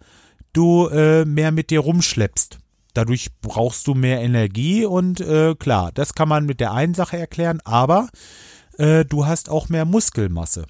du 0.52 0.88
äh, 0.88 1.24
mehr 1.24 1.52
mit 1.52 1.70
dir 1.70 1.80
rumschleppst. 1.80 2.58
Dadurch 2.94 3.28
brauchst 3.40 3.86
du 3.86 3.94
mehr 3.94 4.20
Energie 4.20 4.84
und 4.84 5.20
äh, 5.20 5.54
klar, 5.56 5.90
das 5.92 6.14
kann 6.14 6.28
man 6.28 6.46
mit 6.46 6.60
der 6.60 6.72
einen 6.72 6.94
Sache 6.94 7.18
erklären, 7.18 7.60
aber 7.64 8.08
äh, 8.78 9.04
du 9.04 9.26
hast 9.26 9.48
auch 9.48 9.68
mehr 9.68 9.84
Muskelmasse. 9.84 10.66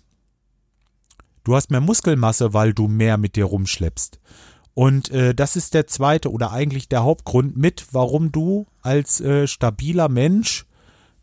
Du 1.44 1.54
hast 1.54 1.70
mehr 1.70 1.82
Muskelmasse, 1.82 2.54
weil 2.54 2.72
du 2.72 2.88
mehr 2.88 3.18
mit 3.18 3.36
dir 3.36 3.44
rumschleppst. 3.44 4.18
Und 4.72 5.10
äh, 5.10 5.34
das 5.34 5.54
ist 5.54 5.74
der 5.74 5.86
zweite 5.86 6.32
oder 6.32 6.50
eigentlich 6.50 6.88
der 6.88 7.04
Hauptgrund 7.04 7.56
mit, 7.56 7.86
warum 7.92 8.32
du 8.32 8.66
als 8.80 9.20
äh, 9.20 9.46
stabiler 9.46 10.08
Mensch 10.08 10.66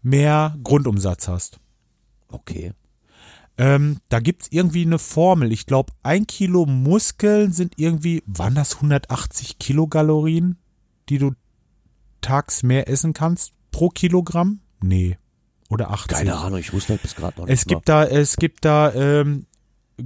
mehr 0.02 0.56
Grundumsatz 0.64 1.28
hast. 1.28 1.60
Okay. 2.30 2.74
Ähm, 3.58 3.98
da 4.10 4.20
gibt's 4.20 4.48
irgendwie 4.50 4.86
eine 4.86 5.00
Formel. 5.00 5.52
Ich 5.52 5.66
glaube, 5.66 5.92
ein 6.02 6.26
Kilo 6.28 6.66
Muskeln 6.66 7.52
sind 7.52 7.74
irgendwie, 7.78 8.24
waren 8.26 8.56
das 8.56 8.76
180 8.76 9.60
Kilokalorien, 9.60 10.58
die 11.12 11.18
du 11.18 11.34
tags 12.22 12.64
mehr 12.64 12.88
essen 12.88 13.12
kannst 13.12 13.52
pro 13.72 13.90
Kilogramm? 13.90 14.62
Nee. 14.82 15.18
Oder 15.70 15.92
80. 15.92 16.18
Keine 16.18 16.38
Ahnung, 16.38 16.60
ich 16.60 16.72
wusste 16.72 16.98
bis 16.98 17.16
gerade 17.16 17.40
noch 17.40 17.48
nicht. 17.48 17.54
Es 17.54 17.66
gibt 17.66 17.90
da, 17.90 18.06
es 18.06 18.38
gibt 18.38 18.64
da 18.64 18.94
ähm, 18.94 19.46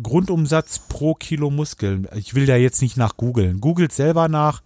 Grundumsatz 0.02 0.80
pro 0.90 1.14
Kilo 1.14 1.52
Muskeln. 1.52 2.08
Ich 2.16 2.34
will 2.34 2.48
da 2.48 2.56
jetzt 2.56 2.82
nicht 2.82 2.98
nach 2.98 3.18
googeln. 3.18 3.62
Googelt 3.62 3.92
selber 3.92 4.28
nach. 4.28 4.64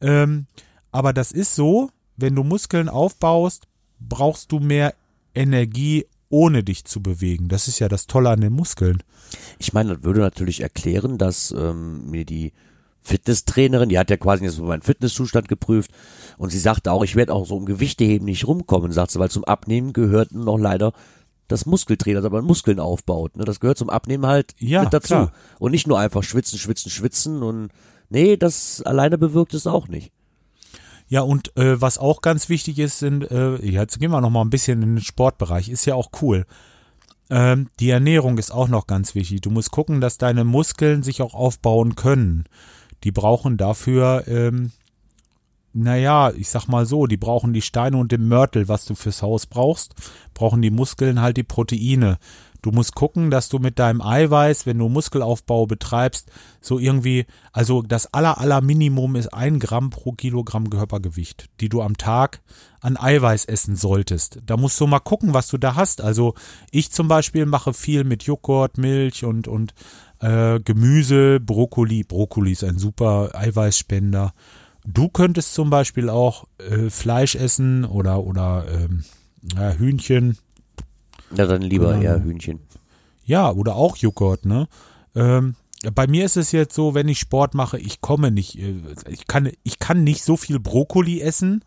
Ähm, 0.00 0.46
aber 0.92 1.12
das 1.12 1.32
ist 1.32 1.56
so, 1.56 1.90
wenn 2.16 2.36
du 2.36 2.44
Muskeln 2.44 2.88
aufbaust, 2.88 3.66
brauchst 3.98 4.52
du 4.52 4.60
mehr 4.60 4.94
Energie, 5.34 6.06
ohne 6.28 6.62
dich 6.62 6.84
zu 6.84 7.02
bewegen. 7.02 7.48
Das 7.48 7.66
ist 7.66 7.80
ja 7.80 7.88
das 7.88 8.06
Tolle 8.06 8.30
an 8.30 8.40
den 8.40 8.52
Muskeln. 8.52 9.02
Ich 9.58 9.72
meine, 9.72 9.94
das 9.94 10.04
würde 10.04 10.20
natürlich 10.20 10.60
erklären, 10.60 11.18
dass 11.18 11.50
ähm, 11.50 12.08
mir 12.10 12.24
die 12.24 12.52
Fitnesstrainerin, 13.02 13.88
die 13.88 13.98
hat 13.98 14.10
ja 14.10 14.16
quasi 14.16 14.44
jetzt 14.44 14.58
meinen 14.60 14.82
Fitnesszustand 14.82 15.48
geprüft 15.48 15.90
und 16.38 16.50
sie 16.50 16.58
sagte 16.58 16.92
auch, 16.92 17.02
ich 17.02 17.16
werde 17.16 17.32
auch 17.32 17.46
so 17.46 17.56
um 17.56 17.64
Gewichteheben 17.64 18.26
nicht 18.26 18.46
rumkommen, 18.46 18.92
sagt 18.92 19.10
sie, 19.10 19.18
weil 19.18 19.30
zum 19.30 19.44
Abnehmen 19.44 19.92
gehört 19.92 20.32
noch 20.32 20.58
leider 20.58 20.92
das 21.48 21.66
Muskeltrainer, 21.66 22.20
dass 22.20 22.30
man 22.30 22.44
Muskeln 22.44 22.78
aufbaut. 22.78 23.36
Ne? 23.36 23.44
Das 23.44 23.58
gehört 23.58 23.78
zum 23.78 23.90
Abnehmen 23.90 24.26
halt 24.26 24.54
Ja, 24.58 24.84
mit 24.84 24.92
dazu. 24.92 25.08
klar. 25.08 25.32
Und 25.58 25.72
nicht 25.72 25.86
nur 25.86 25.98
einfach 25.98 26.22
schwitzen, 26.22 26.58
schwitzen, 26.58 26.90
schwitzen 26.90 27.42
und 27.42 27.70
nee, 28.08 28.36
das 28.36 28.82
alleine 28.82 29.18
bewirkt 29.18 29.54
es 29.54 29.66
auch 29.66 29.88
nicht. 29.88 30.12
Ja, 31.08 31.22
und 31.22 31.56
äh, 31.56 31.80
was 31.80 31.98
auch 31.98 32.22
ganz 32.22 32.48
wichtig 32.48 32.78
ist, 32.78 33.00
sind, 33.00 33.28
äh, 33.32 33.56
jetzt 33.56 33.98
gehen 33.98 34.12
wir 34.12 34.20
noch 34.20 34.30
mal 34.30 34.42
ein 34.42 34.50
bisschen 34.50 34.80
in 34.80 34.94
den 34.96 35.02
Sportbereich, 35.02 35.68
ist 35.68 35.84
ja 35.86 35.96
auch 35.96 36.10
cool. 36.22 36.46
Ähm, 37.30 37.68
die 37.80 37.90
Ernährung 37.90 38.38
ist 38.38 38.52
auch 38.52 38.68
noch 38.68 38.86
ganz 38.86 39.16
wichtig. 39.16 39.40
Du 39.40 39.50
musst 39.50 39.72
gucken, 39.72 40.00
dass 40.00 40.18
deine 40.18 40.44
Muskeln 40.44 41.02
sich 41.02 41.20
auch 41.20 41.34
aufbauen 41.34 41.96
können. 41.96 42.44
Die 43.04 43.12
brauchen 43.12 43.56
dafür, 43.56 44.24
ähm, 44.26 44.72
naja, 45.72 46.32
ich 46.32 46.48
sag 46.48 46.66
mal 46.66 46.84
so, 46.86 47.06
die 47.06 47.16
brauchen 47.16 47.52
die 47.52 47.62
Steine 47.62 47.96
und 47.96 48.12
den 48.12 48.26
Mörtel, 48.26 48.68
was 48.68 48.84
du 48.84 48.94
fürs 48.94 49.22
Haus 49.22 49.46
brauchst, 49.46 49.94
brauchen 50.34 50.62
die 50.62 50.70
Muskeln 50.70 51.20
halt 51.20 51.36
die 51.36 51.44
Proteine. 51.44 52.18
Du 52.62 52.72
musst 52.72 52.94
gucken, 52.94 53.30
dass 53.30 53.48
du 53.48 53.58
mit 53.58 53.78
deinem 53.78 54.02
Eiweiß, 54.02 54.66
wenn 54.66 54.78
du 54.78 54.88
Muskelaufbau 54.88 55.66
betreibst, 55.66 56.30
so 56.60 56.78
irgendwie, 56.78 57.24
also 57.52 57.80
das 57.80 58.12
aller, 58.12 58.38
aller 58.38 58.60
Minimum 58.60 59.16
ist 59.16 59.32
ein 59.32 59.58
Gramm 59.58 59.88
pro 59.88 60.12
Kilogramm 60.12 60.68
Körpergewicht, 60.68 61.48
die 61.60 61.70
du 61.70 61.80
am 61.80 61.96
Tag 61.96 62.42
an 62.80 62.98
Eiweiß 62.98 63.46
essen 63.46 63.76
solltest. 63.76 64.40
Da 64.44 64.58
musst 64.58 64.78
du 64.78 64.86
mal 64.86 65.00
gucken, 65.00 65.32
was 65.32 65.48
du 65.48 65.56
da 65.56 65.74
hast. 65.74 66.02
Also 66.02 66.34
ich 66.70 66.90
zum 66.90 67.08
Beispiel 67.08 67.46
mache 67.46 67.72
viel 67.72 68.04
mit 68.04 68.24
Joghurt, 68.24 68.76
Milch 68.76 69.24
und, 69.24 69.48
und 69.48 69.72
äh, 70.20 70.60
Gemüse, 70.60 71.40
Brokkoli. 71.40 72.04
Brokkoli 72.04 72.52
ist 72.52 72.64
ein 72.64 72.78
super 72.78 73.30
Eiweißspender. 73.34 74.32
Du 74.86 75.08
könntest 75.08 75.54
zum 75.54 75.68
Beispiel 75.70 76.08
auch 76.08 76.44
äh, 76.58 76.88
Fleisch 76.90 77.34
essen 77.34 77.84
oder, 77.84 78.24
oder 78.24 78.64
ähm, 78.72 79.04
ja, 79.54 79.72
Hühnchen. 79.72 80.38
Ja, 81.36 81.46
dann 81.46 81.62
lieber 81.62 81.90
Genau. 81.92 82.02
eher 82.02 82.22
Hühnchen. 82.24 82.60
Ja, 83.24 83.50
oder 83.50 83.76
auch 83.76 83.96
Joghurt, 83.96 84.46
ne? 84.46 84.66
Ähm, 85.14 85.54
bei 85.94 86.06
mir 86.06 86.24
ist 86.24 86.36
es 86.36 86.52
jetzt 86.52 86.74
so, 86.74 86.94
wenn 86.94 87.08
ich 87.08 87.18
Sport 87.20 87.54
mache, 87.54 87.78
ich 87.78 88.00
komme 88.00 88.30
nicht, 88.30 88.58
äh, 88.58 88.74
ich 89.08 89.26
kann, 89.26 89.50
ich 89.62 89.78
kann 89.78 90.02
nicht 90.04 90.22
so 90.24 90.36
viel 90.36 90.58
Brokkoli 90.60 91.20
essen, 91.20 91.64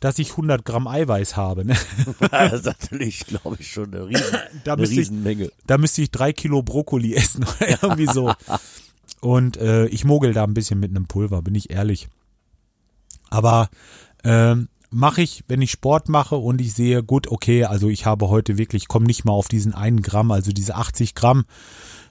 dass 0.00 0.18
ich 0.18 0.32
100 0.32 0.64
Gramm 0.64 0.86
Eiweiß 0.86 1.36
habe. 1.36 1.64
Ne? 1.64 1.76
das 2.30 2.52
ist 2.52 2.64
natürlich, 2.64 3.26
glaube 3.26 3.56
ich, 3.60 3.72
schon 3.72 3.92
eine, 3.92 4.06
Riesen, 4.06 4.24
Da 4.64 4.72
eine 4.72 4.80
müsste 4.82 4.94
ich, 4.94 5.00
Riesenmenge. 5.00 5.50
da 5.66 5.78
müsste 5.78 6.02
ich 6.02 6.10
drei 6.10 6.32
Kilo 6.32 6.62
Brokkoli 6.62 7.14
essen 7.16 7.44
oder 7.44 7.68
irgendwie 7.68 8.06
so. 8.06 8.32
Und 9.20 9.56
äh, 9.56 9.86
ich 9.86 10.04
mogel 10.04 10.32
da 10.32 10.44
ein 10.44 10.54
bisschen 10.54 10.78
mit 10.78 10.90
einem 10.90 11.06
Pulver, 11.06 11.42
bin 11.42 11.54
ich 11.54 11.70
ehrlich. 11.70 12.08
Aber 13.30 13.68
ähm, 14.24 14.68
mache 14.90 15.22
ich, 15.22 15.44
wenn 15.48 15.60
ich 15.60 15.70
Sport 15.70 16.08
mache 16.08 16.36
und 16.36 16.60
ich 16.60 16.72
sehe, 16.72 17.02
gut, 17.02 17.26
okay, 17.28 17.64
also 17.64 17.88
ich 17.88 18.06
habe 18.06 18.28
heute 18.28 18.56
wirklich, 18.58 18.84
ich 18.84 18.88
komme 18.88 19.06
nicht 19.06 19.24
mal 19.24 19.32
auf 19.32 19.48
diesen 19.48 19.74
einen 19.74 20.02
Gramm, 20.02 20.30
also 20.30 20.52
diese 20.52 20.76
80 20.76 21.14
Gramm. 21.14 21.44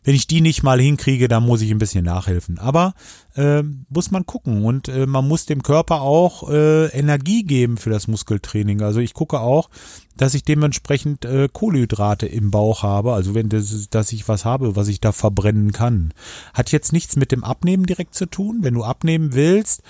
Wenn 0.07 0.15
ich 0.15 0.25
die 0.25 0.39
nicht 0.39 0.63
mal 0.63 0.79
hinkriege, 0.79 1.27
dann 1.27 1.43
muss 1.43 1.59
ich 1.59 1.69
ein 1.69 1.79
bisschen 1.79 2.05
nachhelfen. 2.05 2.59
Aber 2.59 2.93
äh, 3.35 3.61
muss 3.89 4.09
man 4.09 4.25
gucken 4.25 4.63
und 4.63 4.87
äh, 4.87 5.05
man 5.05 5.27
muss 5.27 5.45
dem 5.45 5.61
Körper 5.61 5.99
auch 5.99 6.49
äh, 6.49 6.85
Energie 6.97 7.43
geben 7.43 7.75
für 7.75 7.89
das 7.89 8.07
Muskeltraining. 8.07 8.81
Also 8.81 9.01
ich 9.01 9.13
gucke 9.13 9.41
auch, 9.41 9.69
dass 10.15 10.33
ich 10.33 10.45
dementsprechend 10.45 11.25
äh, 11.25 11.49
Kohlenhydrate 11.51 12.25
im 12.25 12.51
Bauch 12.51 12.83
habe. 12.83 13.11
Also 13.15 13.35
wenn 13.35 13.49
das, 13.49 13.89
dass 13.89 14.13
ich 14.13 14.29
was 14.29 14.45
habe, 14.45 14.77
was 14.77 14.87
ich 14.87 15.01
da 15.01 15.11
verbrennen 15.11 15.73
kann. 15.73 16.13
Hat 16.53 16.71
jetzt 16.71 16.93
nichts 16.93 17.17
mit 17.17 17.33
dem 17.33 17.43
Abnehmen 17.43 17.85
direkt 17.85 18.15
zu 18.15 18.27
tun. 18.27 18.59
Wenn 18.61 18.75
du 18.75 18.85
abnehmen 18.85 19.33
willst, 19.33 19.83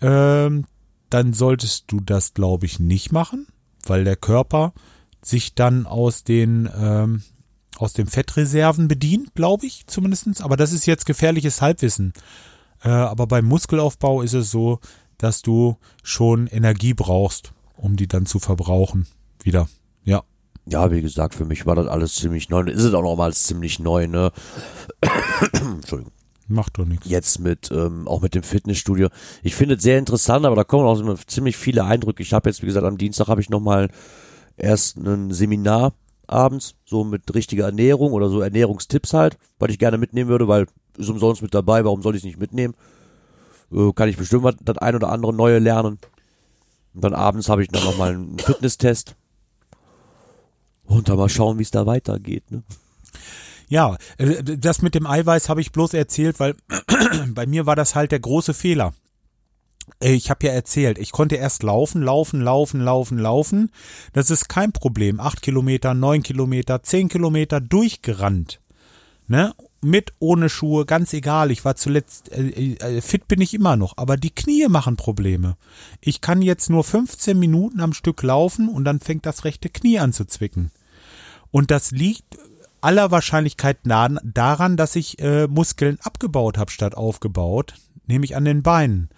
ähm, 0.00 0.66
dann 1.10 1.32
solltest 1.32 1.86
du 1.88 1.98
das, 1.98 2.34
glaube 2.34 2.66
ich, 2.66 2.78
nicht 2.78 3.10
machen, 3.10 3.48
weil 3.84 4.04
der 4.04 4.14
Körper 4.14 4.74
sich 5.22 5.56
dann 5.56 5.86
aus 5.86 6.22
den 6.22 6.70
ähm, 6.78 7.22
aus 7.78 7.92
den 7.92 8.06
Fettreserven 8.06 8.88
bedient, 8.88 9.34
glaube 9.34 9.66
ich, 9.66 9.86
zumindestens. 9.86 10.40
Aber 10.40 10.56
das 10.56 10.72
ist 10.72 10.86
jetzt 10.86 11.06
gefährliches 11.06 11.60
Halbwissen. 11.62 12.12
Äh, 12.82 12.88
aber 12.88 13.26
beim 13.26 13.44
Muskelaufbau 13.46 14.22
ist 14.22 14.34
es 14.34 14.50
so, 14.50 14.80
dass 15.18 15.42
du 15.42 15.76
schon 16.02 16.46
Energie 16.46 16.94
brauchst, 16.94 17.52
um 17.76 17.96
die 17.96 18.08
dann 18.08 18.26
zu 18.26 18.38
verbrauchen. 18.38 19.06
Wieder. 19.42 19.68
Ja. 20.04 20.22
Ja, 20.66 20.90
wie 20.90 21.00
gesagt, 21.00 21.34
für 21.34 21.44
mich 21.44 21.64
war 21.64 21.76
das 21.76 21.86
alles 21.86 22.14
ziemlich 22.16 22.48
neu. 22.48 22.62
Ist 22.62 22.82
es 22.82 22.94
auch 22.94 23.02
nochmals 23.02 23.44
ziemlich 23.44 23.78
neu, 23.78 24.08
ne? 24.08 24.32
Entschuldigung. 25.52 26.12
Macht 26.48 26.78
doch 26.78 26.84
nichts. 26.84 27.08
Jetzt 27.08 27.40
mit, 27.40 27.70
ähm, 27.72 28.06
auch 28.06 28.20
mit 28.20 28.34
dem 28.34 28.42
Fitnessstudio. 28.42 29.08
Ich 29.42 29.56
finde 29.56 29.76
es 29.76 29.82
sehr 29.82 29.98
interessant, 29.98 30.46
aber 30.46 30.54
da 30.54 30.64
kommen 30.64 30.86
auch 30.86 31.24
ziemlich 31.26 31.56
viele 31.56 31.84
Eindrücke. 31.84 32.22
Ich 32.22 32.32
habe 32.32 32.48
jetzt, 32.48 32.62
wie 32.62 32.66
gesagt, 32.66 32.86
am 32.86 32.98
Dienstag 32.98 33.26
habe 33.26 33.40
ich 33.40 33.50
nochmal 33.50 33.88
erst 34.56 34.96
ein 34.96 35.32
Seminar 35.32 35.92
abends, 36.28 36.74
so 36.84 37.04
mit 37.04 37.34
richtiger 37.34 37.66
Ernährung 37.66 38.12
oder 38.12 38.28
so 38.28 38.40
Ernährungstipps 38.40 39.14
halt, 39.14 39.38
was 39.58 39.70
ich 39.70 39.78
gerne 39.78 39.98
mitnehmen 39.98 40.28
würde, 40.28 40.48
weil 40.48 40.66
ist 40.96 41.10
umsonst 41.10 41.42
mit 41.42 41.54
dabei, 41.54 41.84
warum 41.84 42.02
soll 42.02 42.14
ich 42.14 42.20
es 42.20 42.24
nicht 42.24 42.40
mitnehmen? 42.40 42.74
Äh, 43.72 43.92
kann 43.92 44.08
ich 44.08 44.16
bestimmt 44.16 44.56
das 44.62 44.78
ein 44.78 44.94
oder 44.94 45.10
andere 45.10 45.32
neue 45.32 45.58
lernen. 45.58 45.98
Und 46.94 47.04
dann 47.04 47.14
abends 47.14 47.48
habe 47.48 47.62
ich 47.62 47.68
dann 47.68 47.84
nochmal 47.84 48.12
einen 48.14 48.38
Fitnesstest. 48.38 49.16
Und 50.84 51.08
dann 51.08 51.16
mal 51.16 51.28
schauen, 51.28 51.58
wie 51.58 51.62
es 51.62 51.70
da 51.70 51.84
weitergeht, 51.84 52.50
ne? 52.50 52.62
Ja, 53.68 53.96
äh, 54.18 54.42
das 54.42 54.82
mit 54.82 54.94
dem 54.94 55.06
Eiweiß 55.06 55.48
habe 55.48 55.60
ich 55.60 55.72
bloß 55.72 55.94
erzählt, 55.94 56.38
weil 56.38 56.54
bei 57.34 57.46
mir 57.46 57.66
war 57.66 57.76
das 57.76 57.94
halt 57.94 58.12
der 58.12 58.20
große 58.20 58.54
Fehler. 58.54 58.94
Ich 60.00 60.30
habe 60.30 60.46
ja 60.46 60.52
erzählt, 60.52 60.98
ich 60.98 61.12
konnte 61.12 61.36
erst 61.36 61.62
laufen, 61.62 62.02
laufen, 62.02 62.40
laufen, 62.40 62.80
laufen, 62.80 63.18
laufen. 63.18 63.70
Das 64.12 64.30
ist 64.30 64.48
kein 64.48 64.72
Problem. 64.72 65.20
Acht 65.20 65.42
Kilometer, 65.42 65.94
neun 65.94 66.22
Kilometer, 66.22 66.82
zehn 66.82 67.08
Kilometer 67.08 67.60
durchgerannt. 67.60 68.60
Ne? 69.28 69.54
Mit, 69.80 70.12
ohne 70.18 70.48
Schuhe, 70.48 70.84
ganz 70.84 71.12
egal. 71.12 71.50
Ich 71.50 71.64
war 71.64 71.76
zuletzt, 71.76 72.30
äh, 72.32 72.74
äh, 72.74 73.00
fit 73.00 73.28
bin 73.28 73.40
ich 73.40 73.54
immer 73.54 73.76
noch, 73.76 73.94
aber 73.96 74.16
die 74.16 74.34
Knie 74.34 74.66
machen 74.68 74.96
Probleme. 74.96 75.56
Ich 76.00 76.20
kann 76.20 76.42
jetzt 76.42 76.70
nur 76.70 76.84
15 76.84 77.38
Minuten 77.38 77.80
am 77.80 77.92
Stück 77.92 78.22
laufen 78.22 78.68
und 78.68 78.84
dann 78.84 79.00
fängt 79.00 79.26
das 79.26 79.44
rechte 79.44 79.68
Knie 79.68 79.98
an 79.98 80.12
zu 80.12 80.26
zwicken. 80.26 80.70
Und 81.50 81.70
das 81.70 81.90
liegt 81.90 82.36
aller 82.80 83.10
Wahrscheinlichkeit 83.10 83.78
daran, 83.84 84.76
dass 84.76 84.96
ich 84.96 85.18
äh, 85.20 85.46
Muskeln 85.46 85.98
abgebaut 86.02 86.58
habe 86.58 86.70
statt 86.70 86.94
aufgebaut, 86.94 87.74
nämlich 88.06 88.36
an 88.36 88.44
den 88.44 88.62
Beinen. 88.62 89.08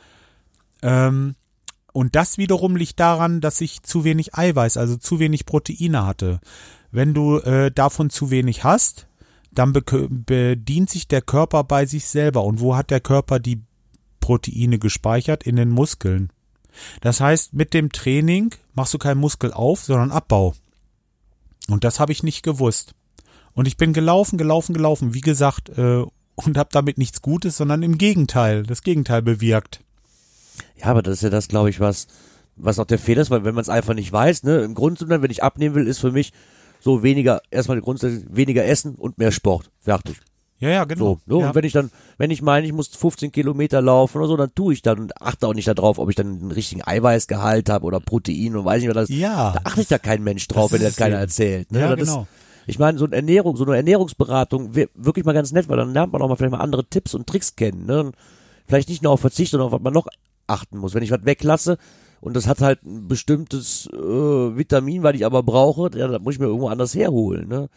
Ähm, 0.83 1.35
und 1.93 2.15
das 2.15 2.39
wiederum 2.39 2.77
liegt 2.77 3.01
daran, 3.01 3.41
dass 3.41 3.61
ich 3.61 3.83
zu 3.83 4.05
wenig 4.05 4.35
Eiweiß, 4.37 4.77
also 4.77 4.97
zu 4.97 5.19
wenig 5.19 5.47
Proteine 5.47 6.07
hatte. 6.07 6.41
Wenn 6.91 7.15
du 7.15 7.39
äh, 7.39 7.71
davon 7.71 8.11
zu 8.11 8.31
wenig 8.31 8.65
hast, 8.65 9.09
dann 9.51 9.73
bedient 9.73 10.91
sich 10.91 11.09
der 11.09 11.23
Körper 11.23 11.65
bei 11.65 11.87
sich 11.87 12.07
selber. 12.07 12.45
Und 12.45 12.61
wo 12.61 12.77
hat 12.77 12.91
der 12.91 13.01
Körper 13.01 13.41
die 13.41 13.63
Proteine 14.21 14.79
gespeichert? 14.79 15.43
In 15.45 15.57
den 15.57 15.71
Muskeln. 15.71 16.31
Das 17.01 17.21
heißt, 17.21 17.55
mit 17.55 17.75
dem 17.75 17.91
Training 17.91 18.55
machst 18.75 18.95
du 18.95 18.99
keinen 18.99 19.19
Muskel 19.19 19.53
auf, 19.53 19.83
sondern 19.83 20.13
Abbau. 20.13 20.55
Und 21.69 21.85
das 21.85 21.99
habe 21.99 22.13
ich 22.13 22.23
nicht 22.23 22.43
gewusst. 22.43 22.95
Und 23.55 23.67
ich 23.67 23.77
bin 23.77 23.93
gelaufen, 23.93 24.39
gelaufen, 24.39 24.75
gelaufen, 24.75 25.15
wie 25.15 25.21
gesagt, 25.21 25.71
äh, 25.71 26.05
und 26.37 26.57
habe 26.57 26.71
damit 26.71 26.99
nichts 26.99 27.21
Gutes, 27.21 27.57
sondern 27.57 27.83
im 27.83 27.99
Gegenteil, 27.99 28.63
das 28.63 28.83
Gegenteil 28.83 29.23
bewirkt. 29.23 29.83
Ja, 30.77 30.87
aber 30.87 31.03
das 31.03 31.15
ist 31.15 31.23
ja 31.23 31.31
das, 31.31 31.49
glaube 31.49 31.71
ich, 31.71 31.81
was, 31.81 32.07
was 32.57 32.79
auch 32.79 32.87
der 32.87 32.99
Fehler 32.99 33.23
ist, 33.23 33.31
weil 33.31 33.45
wenn 33.45 33.55
man 33.55 33.63
es 33.63 33.69
einfach 33.69 33.95
nicht 33.95 34.13
weiß, 34.13 34.43
ne, 34.45 34.61
im 34.61 34.75
Grunde, 34.75 35.09
wenn 35.09 35.31
ich 35.31 35.43
abnehmen 35.43 35.75
will, 35.75 35.87
ist 35.87 35.99
für 35.99 36.13
mich 36.13 36.33
so 36.81 37.03
weniger, 37.03 37.43
erstmal 37.51 37.81
grundsätzlich 37.81 38.25
weniger 38.31 38.65
Essen 38.65 38.95
und 38.95 39.19
mehr 39.19 39.33
Sport. 39.33 39.71
Fertig. 39.81 40.21
Ja, 40.61 40.71
ja, 40.71 40.85
genau. 40.85 41.21
So, 41.27 41.37
ne? 41.37 41.43
ja. 41.43 41.49
Und 41.49 41.55
wenn 41.55 41.65
ich 41.65 41.73
dann, 41.73 41.91
wenn 42.17 42.31
ich 42.31 42.43
meine, 42.43 42.67
ich 42.67 42.73
muss 42.73 42.89
15 42.89 43.31
Kilometer 43.31 43.81
laufen 43.81 44.19
oder 44.19 44.27
so, 44.27 44.37
dann 44.37 44.55
tue 44.55 44.73
ich 44.73 44.83
dann 44.83 44.99
und 44.99 45.23
achte 45.23 45.47
auch 45.47 45.55
nicht 45.55 45.69
darauf, 45.69 45.99
ob 45.99 46.09
ich 46.09 46.17
dann 46.17 46.41
einen 46.41 46.53
richtigen 46.53 46.83
Eiweißgehalt 46.85 47.71
habe 47.71 47.85
oder 47.85 48.01
Protein 48.01 48.57
und 48.57 48.65
weiß 48.65 48.83
nicht 48.83 48.89
was 48.89 49.09
das. 49.09 49.09
Ja. 49.09 49.53
Da 49.53 49.61
achtet 49.65 49.91
ja 49.91 49.99
kein 49.99 50.25
Mensch 50.25 50.49
drauf, 50.49 50.73
wenn 50.73 50.83
das 50.83 50.97
keiner 50.97 51.17
eben. 51.17 51.23
erzählt. 51.23 51.71
Ne? 51.71 51.81
Ja, 51.81 51.95
das 51.95 52.09
genau. 52.09 52.23
Ist, 52.23 52.29
ich 52.67 52.79
meine, 52.79 52.99
so 52.99 53.05
eine 53.05 53.17
Ernährung, 53.17 53.57
so 53.57 53.65
eine 53.65 53.77
Ernährungsberatung 53.77 54.75
wäre 54.75 54.91
wirklich 54.95 55.25
mal 55.25 55.33
ganz 55.33 55.53
nett, 55.53 55.69
weil 55.69 55.77
dann 55.77 55.93
lernt 55.93 56.13
man 56.13 56.21
auch 56.21 56.29
mal 56.29 56.37
vielleicht 56.37 56.53
mal 56.53 56.61
andere 56.61 56.85
Tipps 56.85 57.15
und 57.15 57.27
Tricks 57.27 57.55
kennen. 57.55 57.87
Ne? 57.87 58.01
Und 58.01 58.17
vielleicht 58.67 58.89
nicht 58.89 59.03
nur 59.03 59.13
auf 59.13 59.21
Verzicht, 59.21 59.53
sondern 59.53 59.69
auf 59.69 59.73
was 59.73 59.81
man 59.81 59.95
noch 59.95 60.09
achten 60.49 60.79
muss. 60.79 60.95
Wenn 60.95 61.03
ich 61.03 61.11
was 61.11 61.25
weglasse 61.25 61.79
und 62.21 62.35
das 62.35 62.47
hat 62.47 62.61
halt 62.61 62.83
ein 62.85 63.09
bestimmtes 63.09 63.89
äh, 63.93 63.97
Vitamin, 63.99 65.03
weil 65.03 65.15
ich 65.15 65.25
aber 65.25 65.43
brauche, 65.43 65.91
ja, 65.97 66.09
das 66.09 66.21
muss 66.21 66.35
ich 66.35 66.41
mir 66.41 66.47
irgendwo 66.47 66.69
anders 66.69 66.95
herholen. 66.95 67.49
Ne? 67.49 67.69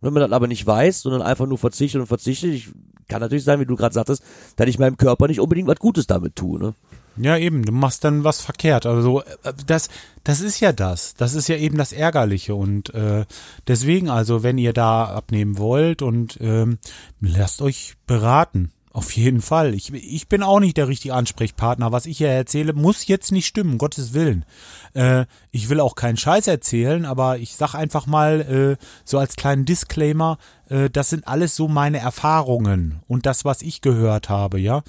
Wenn 0.00 0.12
man 0.12 0.22
das 0.22 0.32
aber 0.32 0.48
nicht 0.48 0.66
weiß, 0.66 1.02
sondern 1.02 1.22
einfach 1.22 1.46
nur 1.46 1.58
verzichtet 1.58 2.00
und 2.00 2.06
verzichtet, 2.06 2.52
ich, 2.52 2.72
kann 3.08 3.20
natürlich 3.20 3.44
sein, 3.44 3.60
wie 3.60 3.66
du 3.66 3.76
gerade 3.76 3.94
sagtest, 3.94 4.22
dass 4.56 4.68
ich 4.68 4.78
meinem 4.78 4.96
Körper 4.96 5.28
nicht 5.28 5.40
unbedingt 5.40 5.68
was 5.68 5.78
Gutes 5.78 6.06
damit 6.06 6.36
tue. 6.36 6.58
Ne? 6.58 6.74
Ja, 7.16 7.36
eben, 7.36 7.64
du 7.64 7.72
machst 7.72 8.04
dann 8.04 8.24
was 8.24 8.40
verkehrt. 8.40 8.86
Also 8.86 9.22
äh, 9.22 9.52
das, 9.66 9.88
das 10.24 10.40
ist 10.40 10.60
ja 10.60 10.72
das. 10.72 11.14
Das 11.14 11.34
ist 11.34 11.48
ja 11.48 11.56
eben 11.56 11.76
das 11.76 11.92
Ärgerliche. 11.92 12.54
Und 12.54 12.92
äh, 12.94 13.24
deswegen, 13.66 14.10
also, 14.10 14.42
wenn 14.42 14.58
ihr 14.58 14.72
da 14.72 15.04
abnehmen 15.04 15.58
wollt 15.58 16.02
und 16.02 16.38
ähm, 16.40 16.78
lasst 17.20 17.62
euch 17.62 17.94
beraten. 18.06 18.70
Auf 18.94 19.10
jeden 19.16 19.40
Fall. 19.40 19.74
Ich, 19.74 19.92
ich 19.92 20.28
bin 20.28 20.44
auch 20.44 20.60
nicht 20.60 20.76
der 20.76 20.86
richtige 20.86 21.14
Ansprechpartner. 21.14 21.90
Was 21.90 22.06
ich 22.06 22.18
hier 22.18 22.28
erzähle, 22.28 22.74
muss 22.74 23.08
jetzt 23.08 23.32
nicht 23.32 23.44
stimmen, 23.44 23.76
Gottes 23.76 24.14
Willen. 24.14 24.44
Äh, 24.92 25.26
ich 25.50 25.68
will 25.68 25.80
auch 25.80 25.96
keinen 25.96 26.16
Scheiß 26.16 26.46
erzählen, 26.46 27.04
aber 27.04 27.38
ich 27.38 27.56
sag 27.56 27.74
einfach 27.74 28.06
mal 28.06 28.76
äh, 28.78 28.84
so 29.04 29.18
als 29.18 29.34
kleinen 29.34 29.64
Disclaimer, 29.64 30.38
äh, 30.68 30.90
das 30.90 31.10
sind 31.10 31.26
alles 31.26 31.56
so 31.56 31.66
meine 31.66 31.98
Erfahrungen 31.98 33.02
und 33.08 33.26
das, 33.26 33.44
was 33.44 33.62
ich 33.62 33.80
gehört 33.80 34.28
habe, 34.28 34.60
ja. 34.60 34.84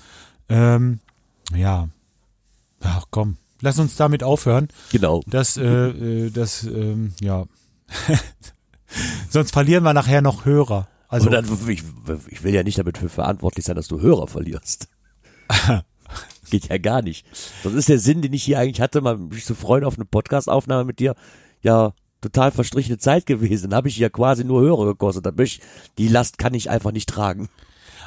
Ähm, 0.50 1.00
ja. 1.56 1.90
Ach 2.82 3.06
komm, 3.10 3.38
lass 3.62 3.80
uns 3.80 3.96
damit 3.96 4.22
aufhören. 4.22 4.68
Genau. 4.92 5.24
Das, 5.26 5.58
äh, 5.58 5.64
äh, 5.66 6.30
das, 6.30 6.62
ähm, 6.64 7.16
ja. 7.22 7.46
Sonst 9.32 9.52
verlieren 9.52 9.84
wir 9.84 9.94
nachher 9.94 10.22
noch 10.22 10.46
Hörer. 10.46 10.88
Also, 11.08 11.30
dann, 11.30 11.46
ich, 11.68 11.84
ich 12.30 12.44
will 12.44 12.54
ja 12.54 12.64
nicht 12.64 12.78
damit 12.78 12.98
für 12.98 13.10
verantwortlich 13.10 13.66
sein, 13.66 13.76
dass 13.76 13.88
du 13.88 14.02
Hörer 14.02 14.28
verlierst. 14.28 14.90
Geht 16.50 16.70
ja 16.70 16.78
gar 16.78 17.02
nicht. 17.02 17.26
Das 17.64 17.74
ist 17.74 17.90
der 17.90 18.00
Sinn, 18.00 18.22
den 18.22 18.34
ich 18.34 18.44
hier 18.44 18.60
eigentlich 18.60 18.82
hatte, 18.82 19.02
mal 19.02 19.18
mich 19.18 19.46
zu 19.46 19.56
freuen 19.56 19.84
auf 19.84 19.96
eine 19.96 20.06
Podcastaufnahme 20.06 20.86
mit 20.86 21.00
dir. 21.00 21.16
Ja, 21.62 21.94
total 22.22 22.52
verstrichene 22.52 22.98
Zeit 22.98 23.26
gewesen. 23.26 23.70
Dann 23.70 23.78
habe 23.78 23.88
ich 23.88 23.98
ja 23.98 24.10
quasi 24.10 24.44
nur 24.44 24.62
Hörer 24.62 24.86
gekostet. 24.86 25.26
Die 25.98 26.08
Last 26.08 26.38
kann 26.38 26.54
ich 26.54 26.70
einfach 26.70 26.92
nicht 26.92 27.10
tragen. 27.10 27.50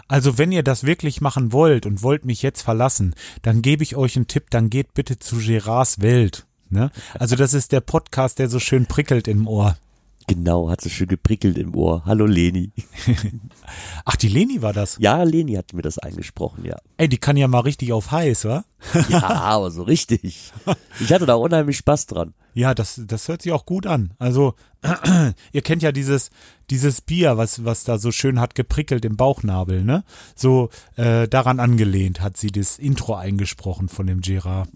Also 0.06 0.38
wenn 0.38 0.52
ihr 0.52 0.62
das 0.62 0.84
wirklich 0.84 1.20
machen 1.20 1.52
wollt 1.52 1.84
und 1.84 2.02
wollt 2.02 2.24
mich 2.24 2.42
jetzt 2.42 2.62
verlassen, 2.62 3.14
dann 3.42 3.62
gebe 3.62 3.82
ich 3.82 3.96
euch 3.96 4.16
einen 4.16 4.26
Tipp, 4.26 4.50
dann 4.50 4.70
geht 4.70 4.94
bitte 4.94 5.18
zu 5.18 5.36
Gerards 5.36 6.00
Welt. 6.00 6.46
Ne? 6.70 6.90
Also 7.18 7.36
das 7.36 7.54
ist 7.54 7.72
der 7.72 7.80
Podcast, 7.80 8.38
der 8.38 8.48
so 8.48 8.58
schön 8.58 8.86
prickelt 8.86 9.28
im 9.28 9.46
Ohr. 9.46 9.76
Genau, 10.28 10.68
hat 10.68 10.82
so 10.82 10.90
schön 10.90 11.08
geprickelt 11.08 11.56
im 11.56 11.74
Ohr. 11.74 12.02
Hallo 12.04 12.26
Leni. 12.26 12.70
Ach, 14.04 14.14
die 14.14 14.28
Leni 14.28 14.60
war 14.60 14.74
das? 14.74 14.98
Ja, 15.00 15.22
Leni 15.22 15.54
hat 15.54 15.72
mir 15.72 15.80
das 15.80 15.98
eingesprochen, 15.98 16.66
ja. 16.66 16.76
Ey, 16.98 17.08
die 17.08 17.16
kann 17.16 17.38
ja 17.38 17.48
mal 17.48 17.60
richtig 17.60 17.94
auf 17.94 18.10
heiß, 18.10 18.44
wa? 18.44 18.62
ja, 19.08 19.22
aber 19.22 19.70
so 19.70 19.84
richtig. 19.84 20.52
Ich 21.00 21.12
hatte 21.14 21.24
da 21.24 21.34
unheimlich 21.34 21.78
Spaß 21.78 22.06
dran. 22.08 22.34
Ja, 22.52 22.74
das, 22.74 23.00
das 23.06 23.26
hört 23.28 23.40
sich 23.40 23.52
auch 23.52 23.64
gut 23.64 23.86
an. 23.86 24.12
Also, 24.18 24.52
ihr 25.52 25.62
kennt 25.62 25.82
ja 25.82 25.92
dieses, 25.92 26.28
dieses 26.68 27.00
Bier, 27.00 27.38
was, 27.38 27.64
was 27.64 27.84
da 27.84 27.96
so 27.96 28.12
schön 28.12 28.38
hat 28.38 28.54
geprickelt 28.54 29.06
im 29.06 29.16
Bauchnabel, 29.16 29.82
ne? 29.82 30.04
So, 30.36 30.68
äh, 30.96 31.26
daran 31.26 31.58
angelehnt 31.58 32.20
hat 32.20 32.36
sie 32.36 32.50
das 32.50 32.78
Intro 32.78 33.14
eingesprochen 33.14 33.88
von 33.88 34.06
dem 34.06 34.20
Gerard. 34.20 34.68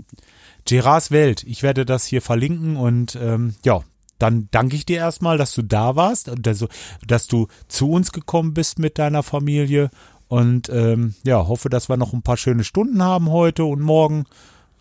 Gerards 0.64 1.10
Welt. 1.10 1.44
Ich 1.44 1.62
werde 1.62 1.84
das 1.84 2.06
hier 2.06 2.22
verlinken 2.22 2.76
und 2.76 3.16
ähm, 3.16 3.54
ja, 3.64 3.82
dann 4.22 4.48
danke 4.52 4.76
ich 4.76 4.86
dir 4.86 4.98
erstmal, 4.98 5.36
dass 5.36 5.52
du 5.52 5.62
da 5.62 5.96
warst 5.96 6.28
und 6.28 6.46
dass, 6.46 6.64
dass 7.06 7.26
du 7.26 7.48
zu 7.66 7.90
uns 7.90 8.12
gekommen 8.12 8.54
bist 8.54 8.78
mit 8.78 8.98
deiner 8.98 9.24
Familie. 9.24 9.90
Und 10.28 10.68
ähm, 10.68 11.14
ja, 11.24 11.48
hoffe, 11.48 11.68
dass 11.68 11.88
wir 11.88 11.96
noch 11.96 12.12
ein 12.12 12.22
paar 12.22 12.36
schöne 12.36 12.62
Stunden 12.62 13.02
haben 13.02 13.30
heute 13.30 13.64
und 13.64 13.80
morgen. 13.80 14.24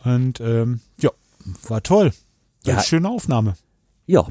Und 0.03 0.39
ähm, 0.41 0.79
ja, 0.99 1.09
war 1.67 1.81
toll. 1.81 2.13
Ja. 2.65 2.75
Eine 2.75 2.83
schöne 2.83 3.09
Aufnahme. 3.09 3.55
Ja, 4.05 4.27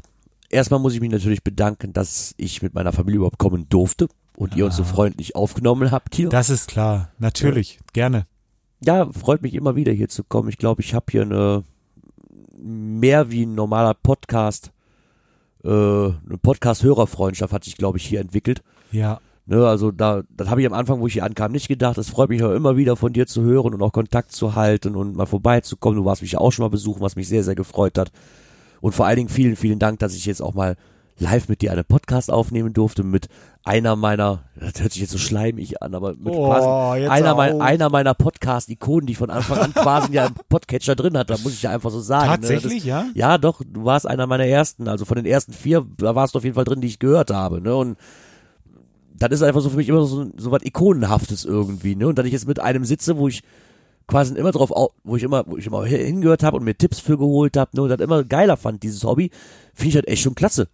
erstmal 0.49 0.79
muss 0.79 0.93
ich 0.93 1.01
mich 1.01 1.11
natürlich 1.11 1.43
bedanken, 1.43 1.91
dass 1.91 2.33
ich 2.37 2.61
mit 2.61 2.73
meiner 2.73 2.93
Familie 2.93 3.17
überhaupt 3.17 3.37
kommen 3.37 3.67
durfte 3.67 4.07
und 4.37 4.53
ah. 4.53 4.55
ihr 4.55 4.65
uns 4.65 4.77
so 4.77 4.85
freundlich 4.85 5.35
aufgenommen 5.35 5.91
habt 5.91 6.15
hier. 6.15 6.29
Das 6.29 6.49
ist 6.49 6.69
klar, 6.69 7.09
natürlich, 7.19 7.75
ja. 7.75 7.81
gerne. 7.91 8.27
Ja, 8.83 9.11
freut 9.11 9.41
mich 9.41 9.53
immer 9.55 9.75
wieder 9.75 9.91
hier 9.91 10.07
zu 10.07 10.23
kommen. 10.23 10.47
Ich 10.47 10.57
glaube, 10.57 10.81
ich 10.81 10.93
habe 10.93 11.05
hier 11.11 11.23
eine 11.23 11.65
mehr 12.57 13.29
wie 13.29 13.45
ein 13.45 13.55
normaler 13.55 13.93
Podcast 13.93 14.71
äh, 15.63 15.67
eine 15.67 16.37
Podcast-Hörerfreundschaft 16.41 17.53
hat 17.53 17.63
sich, 17.63 17.77
glaube 17.77 17.97
ich, 17.97 18.05
hier 18.05 18.19
entwickelt. 18.19 18.61
Ja. 18.91 19.19
Ne, 19.45 19.67
also 19.67 19.91
da, 19.91 20.21
das 20.29 20.49
habe 20.49 20.61
ich 20.61 20.67
am 20.67 20.73
Anfang, 20.73 20.99
wo 20.99 21.07
ich 21.07 21.13
hier 21.13 21.23
ankam, 21.23 21.51
nicht 21.51 21.67
gedacht. 21.67 21.97
Es 21.97 22.09
freut 22.09 22.29
mich 22.29 22.43
auch 22.43 22.51
immer 22.51 22.77
wieder 22.77 22.95
von 22.95 23.11
dir 23.11 23.27
zu 23.27 23.41
hören 23.41 23.73
und 23.73 23.81
auch 23.81 23.91
Kontakt 23.91 24.31
zu 24.31 24.55
halten 24.55 24.95
und 24.95 25.15
mal 25.15 25.25
vorbeizukommen. 25.25 25.97
Du 25.97 26.05
warst 26.05 26.21
mich 26.21 26.33
ja 26.33 26.39
auch 26.39 26.51
schon 26.51 26.63
mal 26.63 26.69
besuchen, 26.69 27.01
was 27.01 27.15
mich 27.15 27.27
sehr, 27.27 27.43
sehr 27.43 27.55
gefreut 27.55 27.97
hat. 27.97 28.11
Und 28.81 28.93
vor 28.93 29.07
allen 29.07 29.17
Dingen 29.17 29.29
vielen, 29.29 29.55
vielen 29.55 29.79
Dank, 29.79 29.99
dass 29.99 30.15
ich 30.15 30.25
jetzt 30.25 30.41
auch 30.41 30.53
mal 30.53 30.75
live 31.21 31.47
mit 31.47 31.61
dir 31.61 31.71
einen 31.71 31.85
Podcast 31.85 32.31
aufnehmen 32.31 32.73
durfte 32.73 33.03
mit 33.03 33.27
einer 33.63 33.95
meiner, 33.95 34.43
das 34.59 34.81
hört 34.81 34.91
sich 34.91 35.01
jetzt 35.01 35.11
so 35.11 35.19
schleimig 35.19 35.81
an, 35.81 35.93
aber 35.93 36.15
mit 36.15 36.33
oh, 36.33 36.47
quasi 36.47 37.07
einer, 37.07 37.35
mein, 37.35 37.61
einer 37.61 37.89
meiner 37.89 38.15
Podcast-Ikonen, 38.15 39.05
die 39.05 39.13
ich 39.13 39.19
von 39.19 39.29
Anfang 39.29 39.59
an 39.59 39.73
quasi 39.73 40.13
ja 40.13 40.25
im 40.27 40.33
Podcatcher 40.49 40.95
drin 40.95 41.17
hatte, 41.17 41.37
muss 41.43 41.53
ich 41.53 41.61
ja 41.61 41.69
einfach 41.69 41.91
so 41.91 42.01
sagen. 42.01 42.27
Tatsächlich, 42.27 42.85
ne? 42.85 42.91
das, 42.91 43.05
ja? 43.05 43.05
Ja, 43.13 43.37
doch, 43.37 43.61
du 43.63 43.85
warst 43.85 44.07
einer 44.07 44.25
meiner 44.25 44.45
ersten, 44.45 44.87
also 44.87 45.05
von 45.05 45.15
den 45.15 45.27
ersten 45.27 45.53
vier, 45.53 45.85
da 45.97 46.15
warst 46.15 46.33
du 46.33 46.39
auf 46.39 46.43
jeden 46.43 46.55
Fall 46.55 46.65
drin, 46.65 46.81
die 46.81 46.87
ich 46.87 46.99
gehört 46.99 47.29
habe, 47.29 47.61
ne, 47.61 47.75
und 47.75 47.97
das 49.13 49.29
ist 49.31 49.43
einfach 49.43 49.61
so 49.61 49.69
für 49.69 49.77
mich 49.77 49.89
immer 49.89 50.03
so, 50.03 50.25
so 50.35 50.51
was 50.51 50.63
Ikonenhaftes 50.63 51.45
irgendwie, 51.45 51.95
ne, 51.95 52.07
und 52.07 52.17
dass 52.17 52.25
ich 52.25 52.33
jetzt 52.33 52.47
mit 52.47 52.59
einem 52.59 52.83
sitze, 52.83 53.17
wo 53.17 53.27
ich 53.27 53.43
quasi 54.07 54.33
immer 54.35 54.51
drauf, 54.51 54.71
wo 55.03 55.15
ich 55.15 55.23
immer, 55.23 55.43
wo 55.45 55.57
ich 55.57 55.67
immer 55.67 55.85
hingehört 55.85 56.41
habe 56.41 56.57
und 56.57 56.63
mir 56.63 56.75
Tipps 56.75 56.99
für 56.99 57.19
geholt 57.19 57.57
habe, 57.57 57.69
ne, 57.75 57.83
und 57.83 57.89
das 57.89 57.99
immer 57.99 58.23
geiler 58.23 58.57
fand, 58.57 58.81
dieses 58.81 59.03
Hobby, 59.03 59.29
finde 59.75 59.89
ich 59.89 59.95
halt 59.95 60.07
echt 60.07 60.23
schon 60.23 60.33
klasse. 60.33 60.67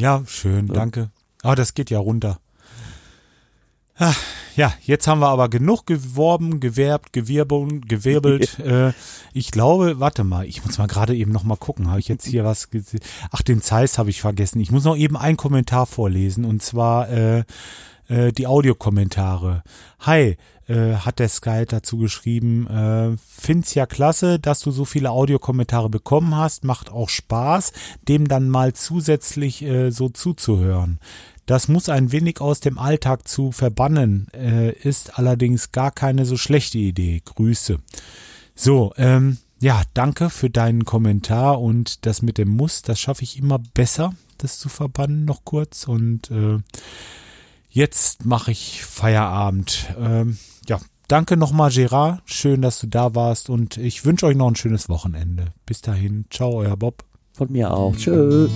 Ja, 0.00 0.22
schön, 0.26 0.68
ja. 0.68 0.74
danke. 0.74 1.10
Aber 1.42 1.52
oh, 1.52 1.54
das 1.54 1.74
geht 1.74 1.90
ja 1.90 1.98
runter. 1.98 2.38
Ach, 3.96 4.18
ja, 4.56 4.72
jetzt 4.82 5.06
haben 5.06 5.20
wir 5.20 5.28
aber 5.28 5.48
genug 5.48 5.86
geworben, 5.86 6.58
gewerbt, 6.58 7.12
gewirbelt, 7.12 7.86
gewirbelt. 7.88 8.58
äh, 8.64 8.92
ich 9.34 9.50
glaube, 9.50 10.00
warte 10.00 10.24
mal, 10.24 10.46
ich 10.46 10.64
muss 10.64 10.78
mal 10.78 10.86
gerade 10.86 11.14
eben 11.14 11.32
noch 11.32 11.44
mal 11.44 11.56
gucken. 11.56 11.88
Habe 11.88 12.00
ich 12.00 12.08
jetzt 12.08 12.26
hier 12.26 12.44
was 12.44 12.70
gesehen? 12.70 13.00
Ach, 13.30 13.42
den 13.42 13.60
Zeiss 13.60 13.98
habe 13.98 14.10
ich 14.10 14.22
vergessen. 14.22 14.60
Ich 14.60 14.70
muss 14.70 14.84
noch 14.84 14.96
eben 14.96 15.16
einen 15.16 15.36
Kommentar 15.36 15.84
vorlesen 15.86 16.46
und 16.46 16.62
zwar 16.62 17.10
äh, 17.10 17.44
äh, 18.08 18.32
die 18.32 18.46
Audiokommentare. 18.46 19.62
Hi, 20.00 20.36
äh, 20.70 20.94
hat 20.94 21.18
der 21.18 21.28
Sky 21.28 21.64
dazu 21.66 21.98
geschrieben, 21.98 22.66
äh, 22.68 23.16
find's 23.26 23.74
ja 23.74 23.86
klasse, 23.86 24.38
dass 24.38 24.60
du 24.60 24.70
so 24.70 24.84
viele 24.84 25.10
Audiokommentare 25.10 25.90
bekommen 25.90 26.36
hast, 26.36 26.64
macht 26.64 26.90
auch 26.90 27.08
Spaß, 27.08 27.72
dem 28.06 28.28
dann 28.28 28.48
mal 28.48 28.72
zusätzlich 28.72 29.62
äh, 29.62 29.90
so 29.90 30.08
zuzuhören. 30.08 31.00
Das 31.46 31.66
muss 31.66 31.88
ein 31.88 32.12
wenig 32.12 32.40
aus 32.40 32.60
dem 32.60 32.78
Alltag 32.78 33.26
zu 33.26 33.50
verbannen, 33.50 34.28
äh, 34.32 34.72
ist 34.72 35.18
allerdings 35.18 35.72
gar 35.72 35.90
keine 35.90 36.24
so 36.24 36.36
schlechte 36.36 36.78
Idee. 36.78 37.22
Grüße. 37.24 37.80
So, 38.54 38.92
ähm, 38.96 39.38
ja, 39.60 39.82
danke 39.92 40.30
für 40.30 40.48
deinen 40.48 40.84
Kommentar 40.84 41.60
und 41.60 42.06
das 42.06 42.22
mit 42.22 42.38
dem 42.38 42.50
Muss, 42.50 42.82
das 42.82 43.00
schaffe 43.00 43.24
ich 43.24 43.36
immer 43.36 43.58
besser. 43.58 44.14
das 44.38 44.58
zu 44.58 44.68
verbannen, 44.68 45.24
noch 45.24 45.44
kurz. 45.44 45.86
Und 45.86 46.30
äh, 46.30 46.58
jetzt 47.68 48.24
mache 48.24 48.52
ich 48.52 48.84
Feierabend. 48.84 49.94
Ähm, 49.98 50.38
danke 51.10 51.36
nochmal, 51.36 51.70
Gerard. 51.70 52.22
Schön, 52.24 52.62
dass 52.62 52.80
du 52.80 52.86
da 52.86 53.14
warst. 53.14 53.50
Und 53.50 53.76
ich 53.76 54.04
wünsche 54.04 54.26
euch 54.26 54.36
noch 54.36 54.48
ein 54.48 54.56
schönes 54.56 54.88
Wochenende. 54.88 55.52
Bis 55.66 55.80
dahin. 55.80 56.26
Ciao, 56.30 56.52
euer 56.54 56.76
Bob. 56.76 57.04
Von 57.32 57.50
mir 57.52 57.72
auch. 57.72 57.94
Tschö. 57.96 58.48